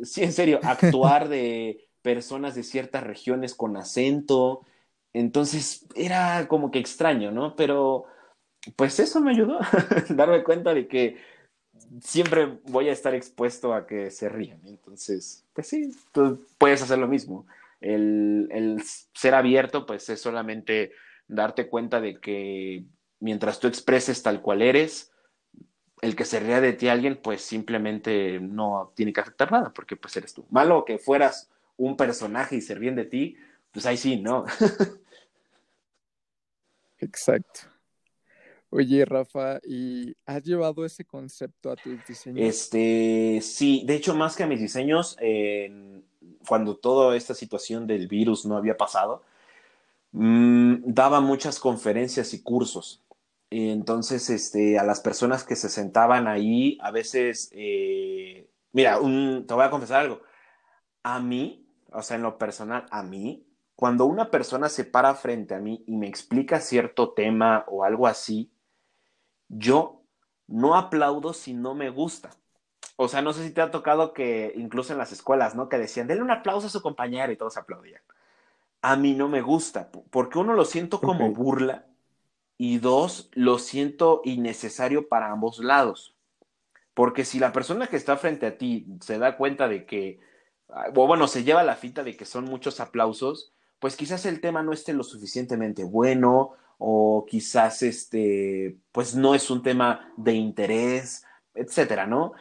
sí, 0.02 0.22
en 0.22 0.32
serio, 0.32 0.60
actuar 0.62 1.28
de 1.28 1.88
personas 2.02 2.54
de 2.54 2.62
ciertas 2.62 3.02
regiones 3.02 3.54
con 3.54 3.76
acento. 3.76 4.64
Entonces 5.12 5.86
era 5.94 6.46
como 6.48 6.70
que 6.70 6.78
extraño, 6.78 7.32
¿no? 7.32 7.56
Pero 7.56 8.06
pues 8.76 9.00
eso 9.00 9.20
me 9.20 9.32
ayudó 9.32 9.60
a 9.60 9.68
darme 10.10 10.42
cuenta 10.44 10.74
de 10.74 10.86
que 10.86 11.16
siempre 12.00 12.58
voy 12.64 12.88
a 12.88 12.92
estar 12.92 13.14
expuesto 13.14 13.74
a 13.74 13.86
que 13.86 14.10
se 14.10 14.28
rían. 14.28 14.60
Entonces, 14.66 15.46
pues 15.52 15.68
sí, 15.68 15.90
tú 16.12 16.46
puedes 16.58 16.82
hacer 16.82 16.98
lo 16.98 17.08
mismo. 17.08 17.46
El, 17.80 18.82
ser 19.14 19.34
abierto, 19.34 19.86
pues 19.86 20.08
es 20.08 20.20
solamente 20.20 20.92
darte 21.26 21.68
cuenta 21.68 22.00
de 22.00 22.20
que 22.20 22.84
mientras 23.20 23.60
tú 23.60 23.68
expreses 23.68 24.22
tal 24.22 24.42
cual 24.42 24.62
eres, 24.62 25.12
el 26.02 26.16
que 26.16 26.24
se 26.24 26.40
ría 26.40 26.60
de 26.60 26.72
ti 26.72 26.88
alguien, 26.88 27.20
pues 27.22 27.42
simplemente 27.42 28.40
no 28.40 28.92
tiene 28.94 29.12
que 29.12 29.20
afectar 29.20 29.52
nada, 29.52 29.72
porque 29.72 29.96
pues 29.96 30.16
eres 30.16 30.34
tú. 30.34 30.46
Malo 30.50 30.84
que 30.84 30.98
fueras 30.98 31.50
un 31.76 31.96
personaje 31.96 32.56
y 32.56 32.60
se 32.60 32.74
ríen 32.74 32.96
de 32.96 33.04
ti, 33.04 33.36
pues 33.70 33.86
ahí 33.86 33.96
sí, 33.96 34.16
¿no? 34.20 34.44
Exacto. 36.98 37.60
Oye, 38.70 39.04
Rafa, 39.04 39.58
¿y 39.64 40.14
has 40.26 40.44
llevado 40.44 40.84
ese 40.84 41.04
concepto 41.04 41.72
a 41.72 41.76
tus 41.76 42.06
diseños? 42.06 42.40
Este, 42.40 43.40
sí, 43.42 43.82
de 43.84 43.96
hecho, 43.96 44.14
más 44.14 44.36
que 44.36 44.44
a 44.44 44.46
mis 44.46 44.60
diseños, 44.60 45.16
cuando 46.46 46.76
toda 46.76 47.16
esta 47.16 47.34
situación 47.34 47.86
del 47.86 48.06
virus 48.06 48.46
no 48.46 48.56
había 48.56 48.76
pasado, 48.76 49.24
mm, 50.12 50.82
daba 50.84 51.20
muchas 51.20 51.58
conferencias 51.58 52.32
y 52.32 52.42
cursos. 52.42 53.02
Y 53.50 53.70
entonces, 53.70 54.30
este, 54.30 54.78
a 54.78 54.84
las 54.84 55.00
personas 55.00 55.44
que 55.44 55.56
se 55.56 55.68
sentaban 55.68 56.28
ahí, 56.28 56.78
a 56.80 56.92
veces 56.92 57.50
eh, 57.52 58.48
mira, 58.72 58.98
te 58.98 59.54
voy 59.54 59.64
a 59.64 59.70
confesar 59.70 60.00
algo. 60.00 60.22
A 61.02 61.20
mí, 61.20 61.66
o 61.92 62.02
sea, 62.02 62.16
en 62.16 62.22
lo 62.22 62.38
personal, 62.38 62.86
a 62.90 63.02
mí, 63.02 63.46
cuando 63.74 64.06
una 64.06 64.30
persona 64.30 64.68
se 64.68 64.84
para 64.84 65.14
frente 65.14 65.54
a 65.54 65.60
mí 65.60 65.82
y 65.86 65.96
me 65.96 66.06
explica 66.06 66.60
cierto 66.60 67.12
tema 67.12 67.64
o 67.68 67.84
algo 67.84 68.06
así, 68.06 68.52
yo 69.48 70.02
no 70.46 70.76
aplaudo 70.76 71.32
si 71.32 71.54
no 71.54 71.74
me 71.74 71.90
gusta. 71.90 72.30
O 72.96 73.08
sea, 73.08 73.22
no 73.22 73.32
sé 73.32 73.44
si 73.44 73.52
te 73.52 73.62
ha 73.62 73.70
tocado 73.70 74.12
que 74.12 74.52
incluso 74.56 74.92
en 74.92 74.98
las 74.98 75.12
escuelas, 75.12 75.54
¿no? 75.54 75.68
Que 75.68 75.78
decían, 75.78 76.06
denle 76.06 76.22
un 76.22 76.30
aplauso 76.30 76.66
a 76.66 76.70
su 76.70 76.82
compañero 76.82 77.32
y 77.32 77.36
todos 77.36 77.56
aplaudían. 77.56 78.02
A 78.82 78.96
mí 78.96 79.14
no 79.14 79.28
me 79.28 79.40
gusta, 79.40 79.90
porque 80.10 80.38
uno 80.38 80.54
lo 80.54 80.64
siento 80.64 81.00
como 81.00 81.30
burla 81.32 81.86
y 82.62 82.76
dos, 82.76 83.30
lo 83.32 83.58
siento 83.58 84.20
innecesario 84.22 85.08
para 85.08 85.32
ambos 85.32 85.60
lados. 85.60 86.14
Porque 86.92 87.24
si 87.24 87.38
la 87.38 87.52
persona 87.52 87.86
que 87.86 87.96
está 87.96 88.18
frente 88.18 88.44
a 88.44 88.58
ti 88.58 88.86
se 89.00 89.18
da 89.18 89.38
cuenta 89.38 89.66
de 89.66 89.86
que, 89.86 90.20
ah, 90.68 90.88
o 90.94 91.06
bueno, 91.06 91.26
se 91.26 91.42
lleva 91.42 91.62
la 91.62 91.76
fita 91.76 92.02
de 92.04 92.18
que 92.18 92.26
son 92.26 92.44
muchos 92.44 92.78
aplausos, 92.78 93.54
pues 93.78 93.96
quizás 93.96 94.26
el 94.26 94.42
tema 94.42 94.62
no 94.62 94.74
esté 94.74 94.92
lo 94.92 95.04
suficientemente 95.04 95.84
bueno 95.84 96.50
o 96.76 97.24
quizás 97.26 97.82
este, 97.82 98.76
pues 98.92 99.14
no 99.14 99.34
es 99.34 99.48
un 99.50 99.62
tema 99.62 100.12
de 100.18 100.34
interés, 100.34 101.24
etcétera, 101.54 102.06
¿no? 102.06 102.34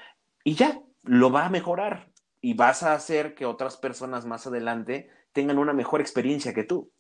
Y 0.44 0.56
ya, 0.56 0.82
lo 1.04 1.32
va 1.32 1.46
a 1.46 1.50
mejorar 1.50 2.12
y 2.42 2.56
vas 2.56 2.84
a 2.84 2.94
hacer 2.94 3.36
que 3.36 3.46
otras 3.46 3.78
personas 3.78 4.26
más 4.26 4.46
adelante 4.48 5.10
tengan 5.32 5.60
una 5.60 5.72
mejor 5.72 6.02
experiencia 6.02 6.54
que 6.54 6.66
tú. 6.66 6.92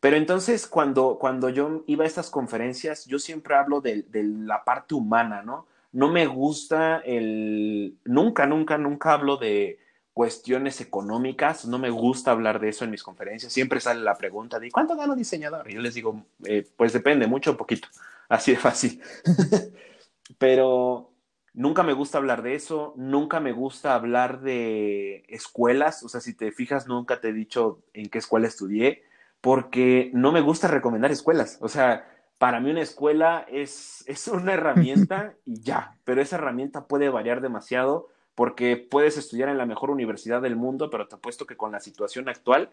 Pero 0.00 0.16
entonces, 0.16 0.66
cuando, 0.66 1.18
cuando 1.18 1.48
yo 1.48 1.84
iba 1.86 2.04
a 2.04 2.06
estas 2.06 2.30
conferencias, 2.30 3.06
yo 3.06 3.18
siempre 3.18 3.54
hablo 3.54 3.80
de, 3.80 4.02
de, 4.02 4.22
la 4.22 4.64
parte 4.64 4.94
humana, 4.94 5.42
¿no? 5.42 5.66
No 5.92 6.08
me 6.10 6.26
gusta 6.26 6.98
el... 6.98 7.96
Nunca, 8.04 8.46
nunca, 8.46 8.76
nunca 8.76 9.12
hablo 9.12 9.38
de 9.38 9.78
cuestiones 10.16 10.80
económicas, 10.80 11.66
no 11.66 11.78
me 11.78 11.90
gusta 11.90 12.30
hablar 12.30 12.58
de 12.58 12.70
eso 12.70 12.84
en 12.84 12.90
mis 12.90 13.02
conferencias. 13.02 13.52
Siempre 13.52 13.80
sale 13.80 14.00
la 14.00 14.16
pregunta 14.16 14.58
de 14.58 14.70
¿cuánto 14.70 14.96
gana 14.96 15.14
diseñador? 15.14 15.70
Y 15.70 15.74
yo 15.74 15.82
les 15.82 15.92
digo, 15.92 16.24
eh, 16.44 16.66
pues 16.74 16.94
depende, 16.94 17.26
mucho 17.26 17.50
o 17.50 17.56
poquito, 17.58 17.88
así 18.30 18.52
de 18.52 18.56
fácil. 18.56 19.02
Pero 20.38 21.12
nunca 21.52 21.82
me 21.82 21.92
gusta 21.92 22.16
hablar 22.16 22.42
de 22.42 22.54
eso, 22.54 22.94
nunca 22.96 23.40
me 23.40 23.52
gusta 23.52 23.94
hablar 23.94 24.40
de 24.40 25.24
escuelas, 25.28 26.02
o 26.02 26.08
sea, 26.08 26.22
si 26.22 26.34
te 26.34 26.50
fijas, 26.50 26.86
nunca 26.86 27.20
te 27.20 27.28
he 27.28 27.32
dicho 27.34 27.82
en 27.92 28.08
qué 28.08 28.16
escuela 28.16 28.46
estudié 28.46 29.02
porque 29.46 30.10
no 30.12 30.32
me 30.32 30.40
gusta 30.40 30.66
recomendar 30.66 31.12
escuelas. 31.12 31.58
O 31.60 31.68
sea, 31.68 32.04
para 32.36 32.58
mí 32.58 32.68
una 32.68 32.82
escuela 32.82 33.46
es, 33.48 34.02
es 34.08 34.26
una 34.26 34.54
herramienta 34.54 35.36
y 35.44 35.60
ya, 35.60 35.96
pero 36.02 36.20
esa 36.20 36.34
herramienta 36.34 36.88
puede 36.88 37.10
variar 37.10 37.40
demasiado 37.40 38.08
porque 38.34 38.76
puedes 38.76 39.16
estudiar 39.16 39.48
en 39.48 39.56
la 39.56 39.64
mejor 39.64 39.90
universidad 39.90 40.42
del 40.42 40.56
mundo, 40.56 40.90
pero 40.90 41.06
te 41.06 41.14
apuesto 41.14 41.46
que 41.46 41.56
con 41.56 41.70
la 41.70 41.78
situación 41.78 42.28
actual 42.28 42.72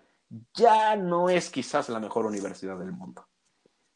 ya 0.55 0.95
no 0.95 1.29
es 1.29 1.51
quizás 1.51 1.89
la 1.89 1.99
mejor 1.99 2.25
universidad 2.25 2.79
del 2.79 2.91
mundo. 2.91 3.27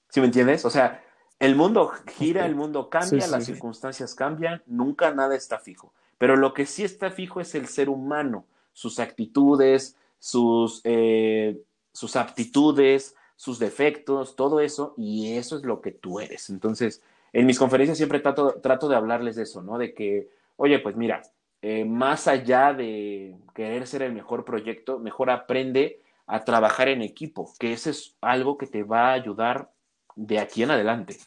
¿Sí 0.09 0.19
me 0.19 0.27
entiendes? 0.27 0.63
O 0.63 0.69
sea, 0.69 1.03
el 1.39 1.55
mundo 1.55 1.91
gira, 2.15 2.45
el 2.45 2.53
mundo 2.53 2.91
cambia, 2.91 3.25
las 3.25 3.45
circunstancias 3.45 4.13
cambian, 4.13 4.61
nunca 4.67 5.11
nada 5.15 5.35
está 5.35 5.57
fijo. 5.57 5.95
Pero 6.19 6.35
lo 6.35 6.53
que 6.53 6.67
sí 6.67 6.83
está 6.83 7.09
fijo 7.09 7.41
es 7.41 7.55
el 7.55 7.65
ser 7.65 7.89
humano, 7.89 8.45
sus 8.71 8.99
actitudes, 8.99 9.97
sus 10.19 10.81
eh, 10.83 11.59
sus 11.97 12.15
aptitudes, 12.15 13.15
sus 13.35 13.57
defectos, 13.57 14.35
todo 14.35 14.59
eso, 14.59 14.93
y 14.97 15.33
eso 15.35 15.57
es 15.57 15.63
lo 15.63 15.81
que 15.81 15.91
tú 15.91 16.19
eres. 16.19 16.51
Entonces, 16.51 17.01
en 17.33 17.47
mis 17.47 17.57
conferencias 17.57 17.97
siempre 17.97 18.19
trato, 18.19 18.87
de 18.87 18.95
hablarles 18.95 19.35
de 19.35 19.43
eso, 19.43 19.63
¿no? 19.63 19.79
De 19.79 19.95
que, 19.95 20.29
oye, 20.57 20.77
pues 20.77 20.95
mira, 20.95 21.23
eh, 21.63 21.85
más 21.85 22.27
allá 22.27 22.71
de 22.73 23.35
querer 23.55 23.87
ser 23.87 24.03
el 24.03 24.13
mejor 24.13 24.45
proyecto, 24.45 24.99
mejor 24.99 25.31
aprende 25.31 25.99
a 26.27 26.43
trabajar 26.43 26.87
en 26.87 27.01
equipo, 27.01 27.51
que 27.57 27.73
eso 27.73 27.89
es 27.89 28.15
algo 28.21 28.59
que 28.59 28.67
te 28.67 28.83
va 28.83 29.09
a 29.09 29.13
ayudar 29.13 29.71
de 30.15 30.37
aquí 30.37 30.61
en 30.61 30.69
adelante. 30.69 31.17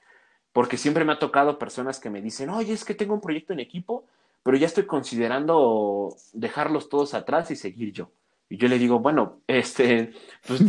Porque 0.53 0.77
siempre 0.77 1.05
me 1.05 1.15
ha 1.15 1.19
tocado 1.19 1.59
personas 1.59 1.99
que 1.99 2.11
me 2.11 2.23
dicen, 2.23 2.49
oye, 2.49 2.75
es 2.75 2.85
que 2.85 2.95
tengo 2.95 3.15
un 3.15 3.21
proyecto 3.21 3.53
en 3.53 3.59
equipo, 3.59 4.05
pero 4.45 4.57
ya 4.57 4.67
estoy 4.67 4.87
considerando 4.87 6.15
dejarlos 6.33 6.89
todos 6.89 7.15
atrás 7.15 7.51
y 7.51 7.57
seguir 7.57 7.93
yo. 7.93 8.13
Y 8.51 8.57
yo 8.57 8.67
le 8.67 8.79
digo, 8.79 8.99
bueno, 8.99 9.41
este, 9.47 10.13
pues 10.47 10.61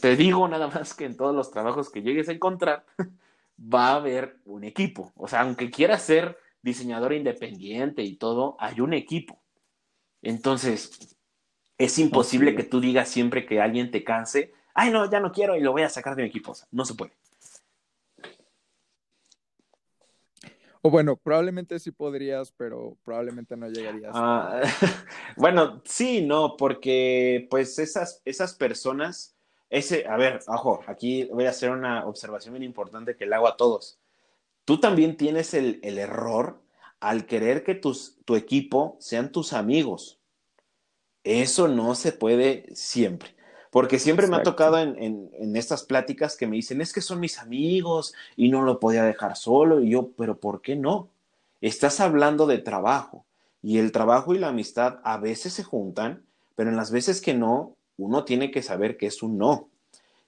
te, 0.00 0.16
digo 0.16 0.46
nada 0.46 0.68
más 0.68 0.94
que 0.94 1.04
en 1.04 1.16
todos 1.16 1.34
los 1.34 1.50
trabajos 1.50 1.90
que 1.90 2.00
llegues 2.00 2.28
a 2.28 2.32
encontrar, 2.32 2.86
va 3.58 3.88
a 3.88 3.96
haber 3.96 4.38
un 4.44 4.62
equipo. 4.62 5.12
O 5.16 5.26
sea, 5.26 5.40
aunque 5.40 5.68
quieras 5.68 6.02
ser 6.02 6.38
diseñador 6.62 7.12
independiente 7.12 8.02
y 8.02 8.14
todo, 8.14 8.56
hay 8.60 8.80
un 8.80 8.94
equipo. 8.94 9.42
Entonces, 10.22 11.16
es 11.76 11.98
imposible 11.98 12.54
que 12.54 12.62
tú 12.62 12.80
digas 12.80 13.08
siempre 13.08 13.44
que 13.44 13.60
alguien 13.60 13.90
te 13.90 14.04
canse, 14.04 14.52
ay, 14.72 14.92
no, 14.92 15.10
ya 15.10 15.18
no 15.18 15.32
quiero 15.32 15.56
y 15.56 15.60
lo 15.60 15.72
voy 15.72 15.82
a 15.82 15.88
sacar 15.88 16.14
de 16.14 16.22
mi 16.22 16.28
equipo. 16.28 16.52
O 16.52 16.54
sea, 16.54 16.68
no 16.70 16.84
se 16.84 16.94
puede. 16.94 17.14
O 20.86 20.90
bueno, 20.90 21.16
probablemente 21.16 21.78
sí 21.78 21.92
podrías, 21.92 22.52
pero 22.52 22.98
probablemente 23.04 23.56
no 23.56 23.70
llegarías. 23.70 24.12
Ah, 24.14 24.60
bueno, 25.38 25.80
sí, 25.86 26.20
no, 26.20 26.58
porque 26.58 27.46
pues 27.48 27.78
esas, 27.78 28.20
esas 28.26 28.52
personas, 28.52 29.34
ese, 29.70 30.06
a 30.06 30.18
ver, 30.18 30.40
ojo, 30.46 30.82
aquí 30.86 31.24
voy 31.32 31.46
a 31.46 31.50
hacer 31.50 31.70
una 31.70 32.06
observación 32.06 32.52
bien 32.52 32.64
importante 32.64 33.16
que 33.16 33.24
le 33.24 33.34
hago 33.34 33.48
a 33.48 33.56
todos. 33.56 33.98
Tú 34.66 34.78
también 34.78 35.16
tienes 35.16 35.54
el, 35.54 35.80
el 35.82 35.96
error 35.96 36.60
al 37.00 37.24
querer 37.24 37.64
que 37.64 37.74
tus, 37.74 38.18
tu 38.26 38.36
equipo 38.36 38.98
sean 39.00 39.32
tus 39.32 39.54
amigos. 39.54 40.20
Eso 41.22 41.66
no 41.66 41.94
se 41.94 42.12
puede 42.12 42.66
siempre. 42.74 43.34
Porque 43.74 43.98
siempre 43.98 44.28
me 44.28 44.36
ha 44.36 44.42
tocado 44.44 44.78
en, 44.78 45.56
estas 45.56 45.82
pláticas 45.82 46.36
que 46.36 46.46
me 46.46 46.54
dicen, 46.54 46.80
es 46.80 46.92
que 46.92 47.00
son 47.00 47.18
mis 47.18 47.40
amigos 47.40 48.14
y 48.36 48.48
no 48.48 48.62
lo 48.62 48.78
podía 48.78 49.02
dejar 49.02 49.36
solo. 49.36 49.80
Y 49.80 49.90
yo, 49.90 50.10
pero 50.16 50.38
¿por 50.38 50.62
qué 50.62 50.76
no? 50.76 51.08
Estás 51.60 51.98
hablando 51.98 52.46
de 52.46 52.58
trabajo 52.58 53.24
y 53.62 53.78
el 53.78 53.90
trabajo 53.90 54.32
y 54.32 54.38
la 54.38 54.50
amistad 54.50 55.00
a 55.02 55.16
veces 55.16 55.54
se 55.54 55.64
juntan, 55.64 56.22
pero 56.54 56.70
en 56.70 56.76
las 56.76 56.92
veces 56.92 57.20
que 57.20 57.34
no, 57.34 57.74
uno 57.96 58.24
tiene 58.24 58.52
que 58.52 58.62
saber 58.62 58.96
que 58.96 59.06
es 59.06 59.24
un 59.24 59.38
no. 59.38 59.70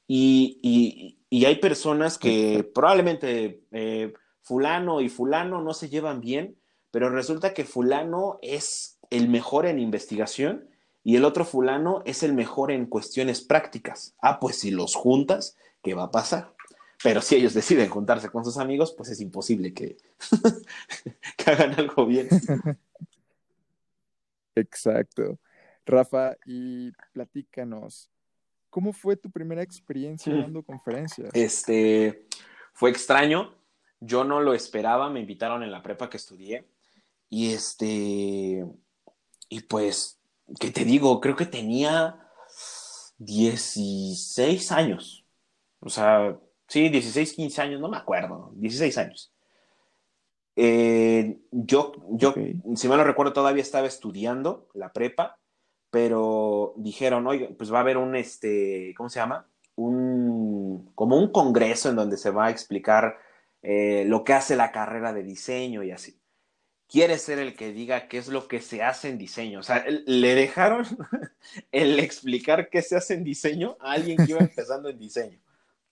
Y, 0.09 1.16
hay 1.30 1.56
personas 1.61 2.18
que 2.18 2.68
probablemente 2.74 3.61
eh, 3.70 4.12
fulano 4.42 5.00
y 5.00 5.09
fulano 5.09 5.62
no 5.62 5.72
se 5.72 5.88
llevan 5.88 6.20
bien, 6.20 6.56
pero 6.90 7.11
resulta 7.11 7.54
que 7.54 7.64
fulano 7.64 8.40
es 8.42 8.98
el 9.11 9.28
mejor 9.28 9.66
en 9.66 9.78
investigación 9.78 10.68
y 11.07 11.14
el 11.14 11.25
otro 11.25 11.45
fulano 11.45 12.03
es 12.05 12.25
el 12.25 12.33
mejor 12.33 12.73
en 12.73 12.85
cuestiones 12.85 13.40
prácticas. 13.40 14.16
Ah, 14.21 14.40
pues 14.40 14.59
si 14.59 14.73
los 14.73 14.97
juntas, 14.97 15.57
¿qué 15.81 15.95
va 15.95 16.03
a 16.03 16.11
pasar? 16.11 16.53
Pero 17.01 17.23
si 17.23 17.37
ellos 17.37 17.55
deciden 17.55 17.88
juntarse 17.88 18.29
con 18.29 18.45
sus 18.45 18.59
amigos, 18.59 18.92
pues 18.92 19.11
es 19.11 19.21
imposible 19.21 19.73
que, 19.73 19.99
que 21.37 21.51
hagan 21.53 21.79
algo 21.79 22.07
bien. 22.07 22.29
Exacto. 24.57 25.38
Rafa, 25.85 26.35
y 26.45 26.90
platícanos, 27.12 28.11
¿cómo 28.69 28.92
fue 28.92 29.16
tu 29.16 29.31
primera 29.31 29.62
experiencia 29.62 30.35
mm. 30.35 30.40
dando 30.40 30.64
conferencias? 30.64 31.31
Este, 31.35 32.27
fue 32.73 32.90
extraño, 32.90 33.55
yo 34.01 34.25
no 34.25 34.40
lo 34.40 34.55
esperaba, 34.55 35.09
me 35.09 35.21
invitaron 35.21 35.62
en 35.62 35.71
la 35.71 35.85
prepa 35.85 36.11
que 36.11 36.16
estudié 36.16 36.66
y 37.31 37.53
este, 37.53 38.66
y 39.49 39.61
pues 39.69 40.15
que 40.61 40.70
te 40.70 40.85
digo, 40.85 41.20
creo 41.20 41.37
que 41.37 41.46
tenía 41.46 42.28
16 43.18 44.72
años. 44.72 45.26
O 45.80 45.88
sea, 45.88 46.38
sí, 46.68 46.88
16, 46.88 47.32
15 47.35 47.62
años, 47.62 47.80
no 47.80 47.88
me 47.88 47.96
acuerdo, 47.96 48.52
16 48.54 48.98
años. 48.98 49.32
Eh, 50.56 51.38
yo, 51.50 51.92
yo 52.12 52.35
si 52.74 52.88
me 52.88 52.96
lo 52.96 53.04
recuerdo, 53.04 53.32
todavía 53.32 53.62
estaba 53.62 53.87
estudiando 53.87 54.68
la 54.74 54.92
prepa, 54.92 55.38
pero 55.90 56.74
dijeron, 56.76 57.26
oye, 57.26 57.55
pues 57.59 57.72
va 57.72 57.78
a 57.78 57.80
haber 57.82 57.99
un, 57.99 58.16
este, 58.16 58.94
¿cómo 58.97 59.09
se 59.09 59.20
llama? 59.20 59.49
Un, 59.76 60.90
como 60.94 61.18
un 61.18 61.30
congreso 61.30 61.90
en 61.90 61.97
donde 61.97 62.16
se 62.16 62.30
va 62.30 62.47
a 62.47 62.51
explicar 62.51 63.18
eh, 63.62 64.05
lo 64.07 64.24
que 64.24 64.32
hace 64.32 64.57
la 64.57 64.72
carrera 64.72 65.12
de 65.12 65.22
diseño 65.22 65.82
y 65.82 65.90
así 65.90 66.18
quiere 66.89 67.18
ser 67.18 67.39
el 67.39 67.55
que 67.57 67.72
diga 67.72 68.09
qué 68.09 68.18
es 68.18 68.28
lo 68.28 68.49
que 68.49 68.61
se 68.61 68.82
hace 68.82 69.09
en 69.09 69.18
diseño. 69.18 69.61
O 69.61 69.62
sea, 69.62 69.84
le 69.89 70.34
dejaron 70.34 70.84
el 71.72 71.99
explicar 71.99 72.68
qué 72.68 72.82
se 72.82 72.97
hace 72.97 73.14
en 73.14 73.24
diseño 73.24 73.76
a 73.80 73.93
alguien 73.93 74.16
que 74.16 74.32
iba 74.32 74.41
empezando 74.41 74.89
en 74.89 74.99
diseño. 74.99 75.39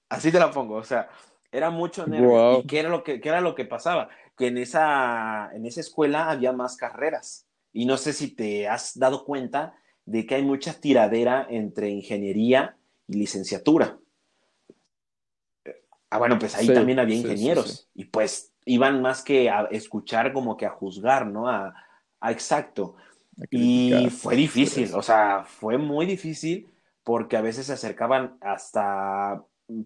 Así 0.09 0.31
te 0.31 0.39
la 0.39 0.51
pongo. 0.51 0.77
O 0.77 0.85
sea, 0.85 1.09
era 1.51 1.71
mucho 1.71 2.07
nervio. 2.07 2.61
¿Y 2.61 2.67
qué 2.67 2.81
era, 2.81 2.89
lo 2.89 3.03
que, 3.03 3.21
qué 3.21 3.29
era 3.29 3.41
lo 3.41 3.55
que 3.55 3.65
pasaba? 3.65 4.09
Que 4.37 4.49
en 4.49 4.59
esa, 4.59 5.51
en 5.53 5.67
esa 5.67 5.81
escuela 5.81 6.31
había 6.31 6.53
más 6.53 6.77
carreras. 6.77 7.47
Y 7.73 7.87
no 7.87 7.97
sé 7.97 8.13
si 8.13 8.29
te 8.29 8.69
has 8.69 8.99
dado 8.99 9.25
cuenta 9.25 9.75
de 10.05 10.27
que 10.27 10.37
hay 10.37 10.43
mucha 10.43 10.75
tiradera 10.75 11.47
entre 11.49 11.91
ingeniería 11.91 12.77
y 13.09 13.17
licenciatura. 13.17 13.99
Ah, 16.15 16.19
bueno, 16.19 16.39
pues 16.39 16.55
ahí 16.55 16.69
también 16.69 17.01
había 17.01 17.17
ingenieros. 17.17 17.89
y 17.93 18.05
pues 18.05 18.53
iban 18.67 19.03
más 19.03 19.21
que 19.21 19.51
a 19.51 19.65
escuchar 19.73 20.33
como 20.33 20.57
que 20.57 20.65
a 20.65 20.71
juzgar, 20.71 21.27
¿no? 21.27 21.49
A, 21.49 21.75
exacto. 22.31 22.95
Y 23.51 24.09
fue 24.11 24.37
difícil, 24.37 24.95
o 24.95 25.03
sea, 25.03 25.43
fue 25.45 25.77
muy 25.77 26.07
difícil 26.07 26.71
porque 27.03 27.37
a 27.37 27.41
veces 27.41 27.67
se 27.67 27.73
acercaban 27.73 28.39
hasta 28.43 29.43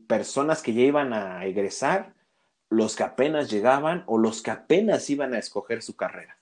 personas 0.06 0.60
que 0.60 0.74
ya 0.74 0.82
iban 0.82 1.14
a 1.14 1.46
egresar, 1.46 2.12
los 2.68 2.94
que 2.94 3.04
apenas 3.04 3.50
llegaban 3.50 4.04
o 4.06 4.18
los 4.18 4.42
que 4.42 4.50
apenas 4.50 5.08
iban 5.08 5.32
a 5.32 5.38
escoger 5.38 5.80
su 5.80 5.96
carrera. 5.96 6.36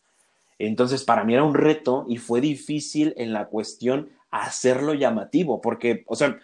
Entonces, 0.58 1.04
para 1.04 1.22
mí 1.22 1.34
era 1.34 1.44
un 1.44 1.54
reto 1.54 2.06
y 2.08 2.16
fue 2.16 2.40
difícil 2.40 3.14
en 3.18 3.32
la 3.32 3.46
cuestión 3.46 4.10
hacerlo 4.32 4.94
llamativo, 4.94 5.60
porque, 5.60 6.02
o 6.08 6.16
sea, 6.16 6.40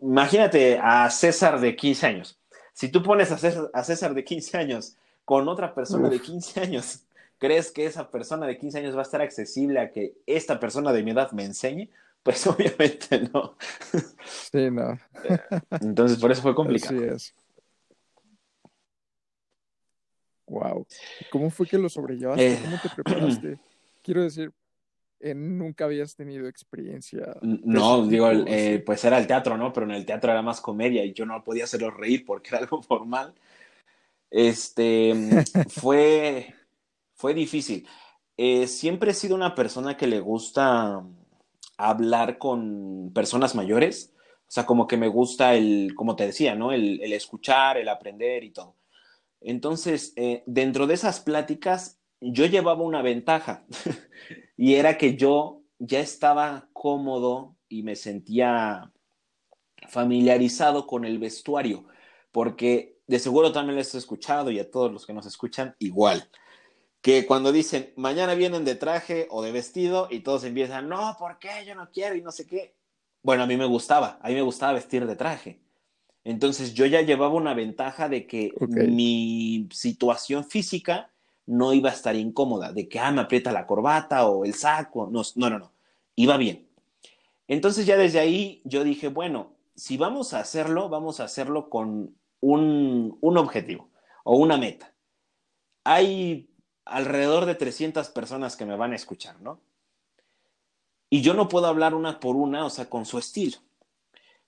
imagínate 0.00 0.78
a 0.82 1.08
César 1.10 1.60
de 1.60 1.76
15 1.76 2.06
años. 2.06 2.38
Si 2.72 2.88
tú 2.88 3.02
pones 3.02 3.30
a 3.30 3.84
César, 3.84 4.14
de 4.14 4.24
15 4.24 4.56
años 4.56 4.96
con 5.24 5.48
otra 5.48 5.74
persona 5.74 6.08
de 6.08 6.20
15 6.20 6.60
años, 6.60 7.04
¿crees 7.38 7.70
que 7.70 7.86
esa 7.86 8.10
persona 8.10 8.46
de 8.46 8.58
15 8.58 8.78
años 8.78 8.96
va 8.96 9.00
a 9.00 9.02
estar 9.02 9.20
accesible 9.20 9.80
a 9.80 9.90
que 9.90 10.14
esta 10.26 10.58
persona 10.58 10.92
de 10.92 11.02
mi 11.02 11.10
edad 11.10 11.30
me 11.32 11.44
enseñe? 11.44 11.90
Pues 12.22 12.46
obviamente 12.46 13.28
no. 13.32 13.56
Sí, 14.24 14.70
no. 14.70 14.96
Entonces, 15.80 16.20
por 16.20 16.30
eso 16.30 16.40
fue 16.40 16.54
complicado. 16.54 16.94
Así 16.94 17.04
es. 17.04 17.34
Wow. 20.46 20.86
¿Cómo 21.32 21.50
fue 21.50 21.66
que 21.66 21.78
lo 21.78 21.88
sobrellevaste? 21.88 22.52
Eh, 22.52 22.60
¿Cómo 22.62 22.78
te 22.80 22.88
preparaste? 22.94 23.58
Quiero 24.02 24.22
decir, 24.22 24.52
eh, 25.22 25.34
nunca 25.34 25.84
habías 25.84 26.14
tenido 26.14 26.48
experiencia. 26.48 27.36
No, 27.42 28.06
digo, 28.06 28.30
eh, 28.30 28.82
pues 28.84 29.04
era 29.04 29.18
el 29.18 29.26
teatro, 29.26 29.56
¿no? 29.56 29.72
Pero 29.72 29.86
en 29.86 29.92
el 29.92 30.04
teatro 30.04 30.30
era 30.30 30.42
más 30.42 30.60
comedia 30.60 31.04
y 31.04 31.12
yo 31.12 31.24
no 31.24 31.42
podía 31.42 31.64
hacerlo 31.64 31.90
reír 31.90 32.24
porque 32.24 32.50
era 32.50 32.58
algo 32.58 32.82
formal. 32.82 33.34
Este, 34.30 35.14
fue, 35.68 36.54
fue 37.14 37.34
difícil. 37.34 37.86
siempre 38.66 39.10
he 39.10 39.14
sido 39.14 39.34
una 39.36 39.54
persona 39.54 39.96
que 39.96 40.06
le 40.06 40.20
gusta 40.20 41.04
hablar 41.76 42.38
con 42.38 43.12
personas 43.14 43.54
mayores. 43.54 44.12
O 44.40 44.54
sea, 44.54 44.66
como 44.66 44.86
que 44.86 44.96
me 44.96 45.08
gusta 45.08 45.54
el, 45.54 45.94
como 45.94 46.16
te 46.16 46.26
decía, 46.26 46.54
¿no? 46.54 46.72
El, 46.72 47.02
el 47.02 47.12
escuchar, 47.12 47.78
el 47.78 47.88
aprender 47.88 48.44
y 48.44 48.50
todo. 48.50 48.76
Entonces, 49.44 50.12
eh, 50.16 50.42
dentro 50.46 50.86
de 50.86 50.94
esas 50.94 51.20
pláticas, 51.20 51.98
yo 52.20 52.46
llevaba 52.46 52.82
una 52.82 53.02
ventaja 53.02 53.64
y 54.62 54.76
era 54.76 54.96
que 54.96 55.16
yo 55.16 55.64
ya 55.80 55.98
estaba 55.98 56.68
cómodo 56.72 57.56
y 57.68 57.82
me 57.82 57.96
sentía 57.96 58.92
familiarizado 59.88 60.86
con 60.86 61.04
el 61.04 61.18
vestuario, 61.18 61.86
porque 62.30 63.00
de 63.08 63.18
seguro 63.18 63.50
también 63.50 63.74
les 63.74 63.92
he 63.92 63.98
escuchado 63.98 64.52
y 64.52 64.60
a 64.60 64.70
todos 64.70 64.92
los 64.92 65.04
que 65.04 65.12
nos 65.12 65.26
escuchan 65.26 65.74
igual, 65.80 66.30
que 67.00 67.26
cuando 67.26 67.50
dicen 67.50 67.92
mañana 67.96 68.36
vienen 68.36 68.64
de 68.64 68.76
traje 68.76 69.26
o 69.30 69.42
de 69.42 69.50
vestido 69.50 70.06
y 70.08 70.20
todos 70.20 70.44
empiezan, 70.44 70.88
no, 70.88 71.16
¿por 71.18 71.40
qué? 71.40 71.64
Yo 71.66 71.74
no 71.74 71.90
quiero 71.90 72.14
y 72.14 72.22
no 72.22 72.30
sé 72.30 72.46
qué. 72.46 72.76
Bueno, 73.20 73.42
a 73.42 73.46
mí 73.48 73.56
me 73.56 73.66
gustaba, 73.66 74.20
a 74.22 74.28
mí 74.28 74.34
me 74.34 74.42
gustaba 74.42 74.74
vestir 74.74 75.08
de 75.08 75.16
traje. 75.16 75.60
Entonces 76.22 76.72
yo 76.72 76.86
ya 76.86 77.00
llevaba 77.00 77.34
una 77.34 77.54
ventaja 77.54 78.08
de 78.08 78.28
que 78.28 78.52
mi 78.68 79.68
situación 79.72 80.44
física 80.44 81.11
no 81.46 81.72
iba 81.72 81.90
a 81.90 81.92
estar 81.92 82.16
incómoda, 82.16 82.72
de 82.72 82.88
que, 82.88 82.98
ah, 82.98 83.10
me 83.10 83.22
aprieta 83.22 83.52
la 83.52 83.66
corbata 83.66 84.26
o 84.28 84.44
el 84.44 84.54
saco. 84.54 85.08
No, 85.10 85.22
no, 85.36 85.50
no, 85.50 85.58
no. 85.58 85.72
Iba 86.16 86.36
bien. 86.36 86.68
Entonces 87.48 87.86
ya 87.86 87.96
desde 87.96 88.20
ahí 88.20 88.62
yo 88.64 88.84
dije, 88.84 89.08
bueno, 89.08 89.54
si 89.74 89.96
vamos 89.96 90.34
a 90.34 90.40
hacerlo, 90.40 90.88
vamos 90.88 91.20
a 91.20 91.24
hacerlo 91.24 91.68
con 91.68 92.16
un, 92.40 93.18
un 93.20 93.38
objetivo 93.38 93.90
o 94.24 94.36
una 94.36 94.56
meta. 94.56 94.94
Hay 95.84 96.48
alrededor 96.84 97.46
de 97.46 97.54
300 97.54 98.08
personas 98.10 98.56
que 98.56 98.66
me 98.66 98.76
van 98.76 98.92
a 98.92 98.96
escuchar, 98.96 99.40
¿no? 99.40 99.60
Y 101.10 101.20
yo 101.20 101.34
no 101.34 101.48
puedo 101.48 101.66
hablar 101.66 101.94
una 101.94 102.20
por 102.20 102.36
una, 102.36 102.64
o 102.64 102.70
sea, 102.70 102.88
con 102.88 103.04
su 103.04 103.18
estilo. 103.18 103.58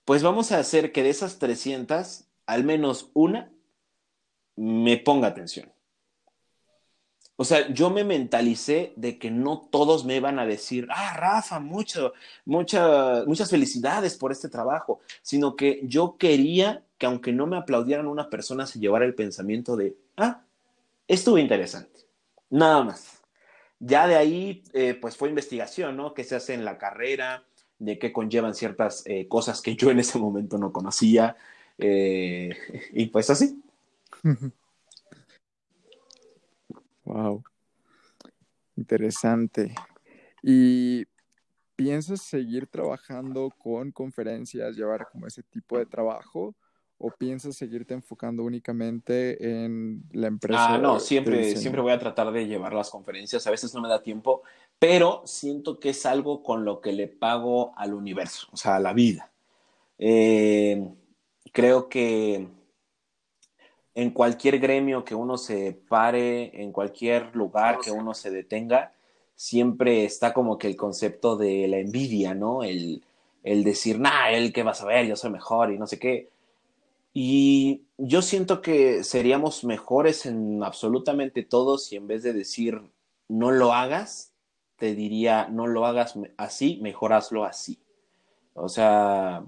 Pues 0.03 0.23
vamos 0.23 0.51
a 0.51 0.59
hacer 0.59 0.91
que 0.91 1.03
de 1.03 1.09
esas 1.09 1.37
300, 1.37 2.25
al 2.47 2.63
menos 2.63 3.11
una 3.13 3.51
me 4.55 4.97
ponga 4.97 5.27
atención. 5.27 5.74
O 7.37 7.43
sea, 7.43 7.67
yo 7.73 7.89
me 7.89 8.03
mentalicé 8.03 8.93
de 8.95 9.17
que 9.17 9.29
no 9.29 9.67
todos 9.69 10.05
me 10.05 10.15
iban 10.15 10.39
a 10.39 10.45
decir, 10.45 10.87
ah, 10.89 11.15
Rafa, 11.17 11.59
mucho, 11.59 12.13
muchas 12.45 13.49
felicidades 13.49 14.15
por 14.15 14.31
este 14.31 14.47
trabajo, 14.47 15.01
sino 15.21 15.55
que 15.55 15.81
yo 15.83 16.15
quería 16.17 16.83
que 16.97 17.05
aunque 17.05 17.33
no 17.33 17.45
me 17.45 17.57
aplaudieran, 17.57 18.07
una 18.07 18.29
persona 18.29 18.65
se 18.65 18.79
llevara 18.79 19.05
el 19.05 19.15
pensamiento 19.15 19.75
de, 19.75 19.97
ah, 20.15 20.41
estuvo 21.07 21.37
interesante. 21.37 22.01
Nada 22.49 22.83
más. 22.83 23.21
Ya 23.79 24.07
de 24.07 24.15
ahí, 24.15 24.63
eh, 24.73 24.97
pues 24.99 25.17
fue 25.17 25.27
investigación, 25.27 25.97
¿no? 25.97 26.13
¿Qué 26.13 26.23
se 26.23 26.37
hace 26.37 26.53
en 26.53 26.63
la 26.63 26.77
carrera? 26.77 27.43
de 27.79 27.99
qué 27.99 28.11
conllevan 28.11 28.55
ciertas 28.55 29.03
eh, 29.05 29.27
cosas 29.27 29.61
que 29.61 29.75
yo 29.75 29.91
en 29.91 29.99
ese 29.99 30.17
momento 30.17 30.57
no 30.57 30.71
conocía. 30.71 31.35
Eh, 31.77 32.55
y 32.93 33.07
pues 33.07 33.29
así. 33.29 33.61
Wow. 37.05 37.43
Interesante. 38.75 39.73
¿Y 40.43 41.05
piensas 41.75 42.21
seguir 42.21 42.67
trabajando 42.67 43.49
con 43.57 43.91
conferencias, 43.91 44.75
llevar 44.75 45.07
como 45.11 45.27
ese 45.27 45.43
tipo 45.43 45.77
de 45.77 45.85
trabajo? 45.85 46.55
¿O 46.97 47.11
piensas 47.11 47.57
seguirte 47.57 47.93
enfocando 47.93 48.43
únicamente 48.43 49.63
en 49.63 50.03
la 50.11 50.27
empresa? 50.27 50.75
Ah, 50.75 50.77
no, 50.77 50.99
siempre, 50.99 51.55
siempre 51.55 51.81
voy 51.81 51.91
a 51.91 51.99
tratar 51.99 52.31
de 52.31 52.47
llevar 52.47 52.73
las 52.73 52.89
conferencias. 52.89 53.45
A 53.47 53.51
veces 53.51 53.73
no 53.73 53.81
me 53.81 53.89
da 53.89 54.01
tiempo, 54.01 54.43
pero 54.79 55.21
siento 55.25 55.79
que 55.79 55.89
es 55.89 56.05
algo 56.05 56.41
con 56.41 56.63
lo 56.63 56.79
que 56.79 56.93
le 56.93 57.07
pago 57.07 57.77
al 57.77 57.93
universo, 57.93 58.47
o 58.51 58.57
sea, 58.57 58.77
a 58.77 58.79
la 58.79 58.93
vida. 58.93 59.31
Eh, 59.97 60.87
creo 61.51 61.89
que 61.89 62.47
en 63.95 64.11
cualquier 64.11 64.59
gremio 64.59 65.05
que 65.05 65.15
uno 65.15 65.37
se 65.37 65.71
pare, 65.87 66.61
en 66.61 66.73
cualquier 66.73 67.33
lugar 67.35 67.79
que 67.79 67.91
uno 67.91 68.13
se 68.13 68.29
detenga, 68.29 68.93
siempre 69.35 70.03
está 70.05 70.33
como 70.33 70.57
que 70.57 70.67
el 70.67 70.75
concepto 70.75 71.37
de 71.37 71.67
la 71.69 71.77
envidia, 71.77 72.35
¿no? 72.35 72.63
El, 72.63 73.03
el 73.43 73.63
decir, 73.63 73.99
nah, 73.99 74.29
él 74.31 74.51
qué 74.53 74.63
vas 74.63 74.81
a 74.81 74.85
ver, 74.85 75.07
yo 75.07 75.15
soy 75.15 75.31
mejor 75.31 75.71
y 75.71 75.79
no 75.79 75.87
sé 75.87 75.97
qué. 75.97 76.29
Y 77.13 77.83
yo 77.97 78.21
siento 78.21 78.61
que 78.61 79.03
seríamos 79.05 79.63
mejores 79.63 80.25
en 80.25 80.61
absolutamente 80.63 81.43
todos 81.43 81.85
si 81.85 81.95
en 81.95 82.07
vez 82.07 82.23
de 82.23 82.33
decir 82.33 82.81
no 83.29 83.51
lo 83.51 83.73
hagas, 83.73 84.33
te 84.77 84.93
diría 84.93 85.47
no 85.47 85.67
lo 85.67 85.85
hagas 85.85 86.19
así, 86.35 86.79
mejor 86.81 87.13
hazlo 87.13 87.45
así. 87.45 87.79
O 88.53 88.67
sea, 88.67 89.45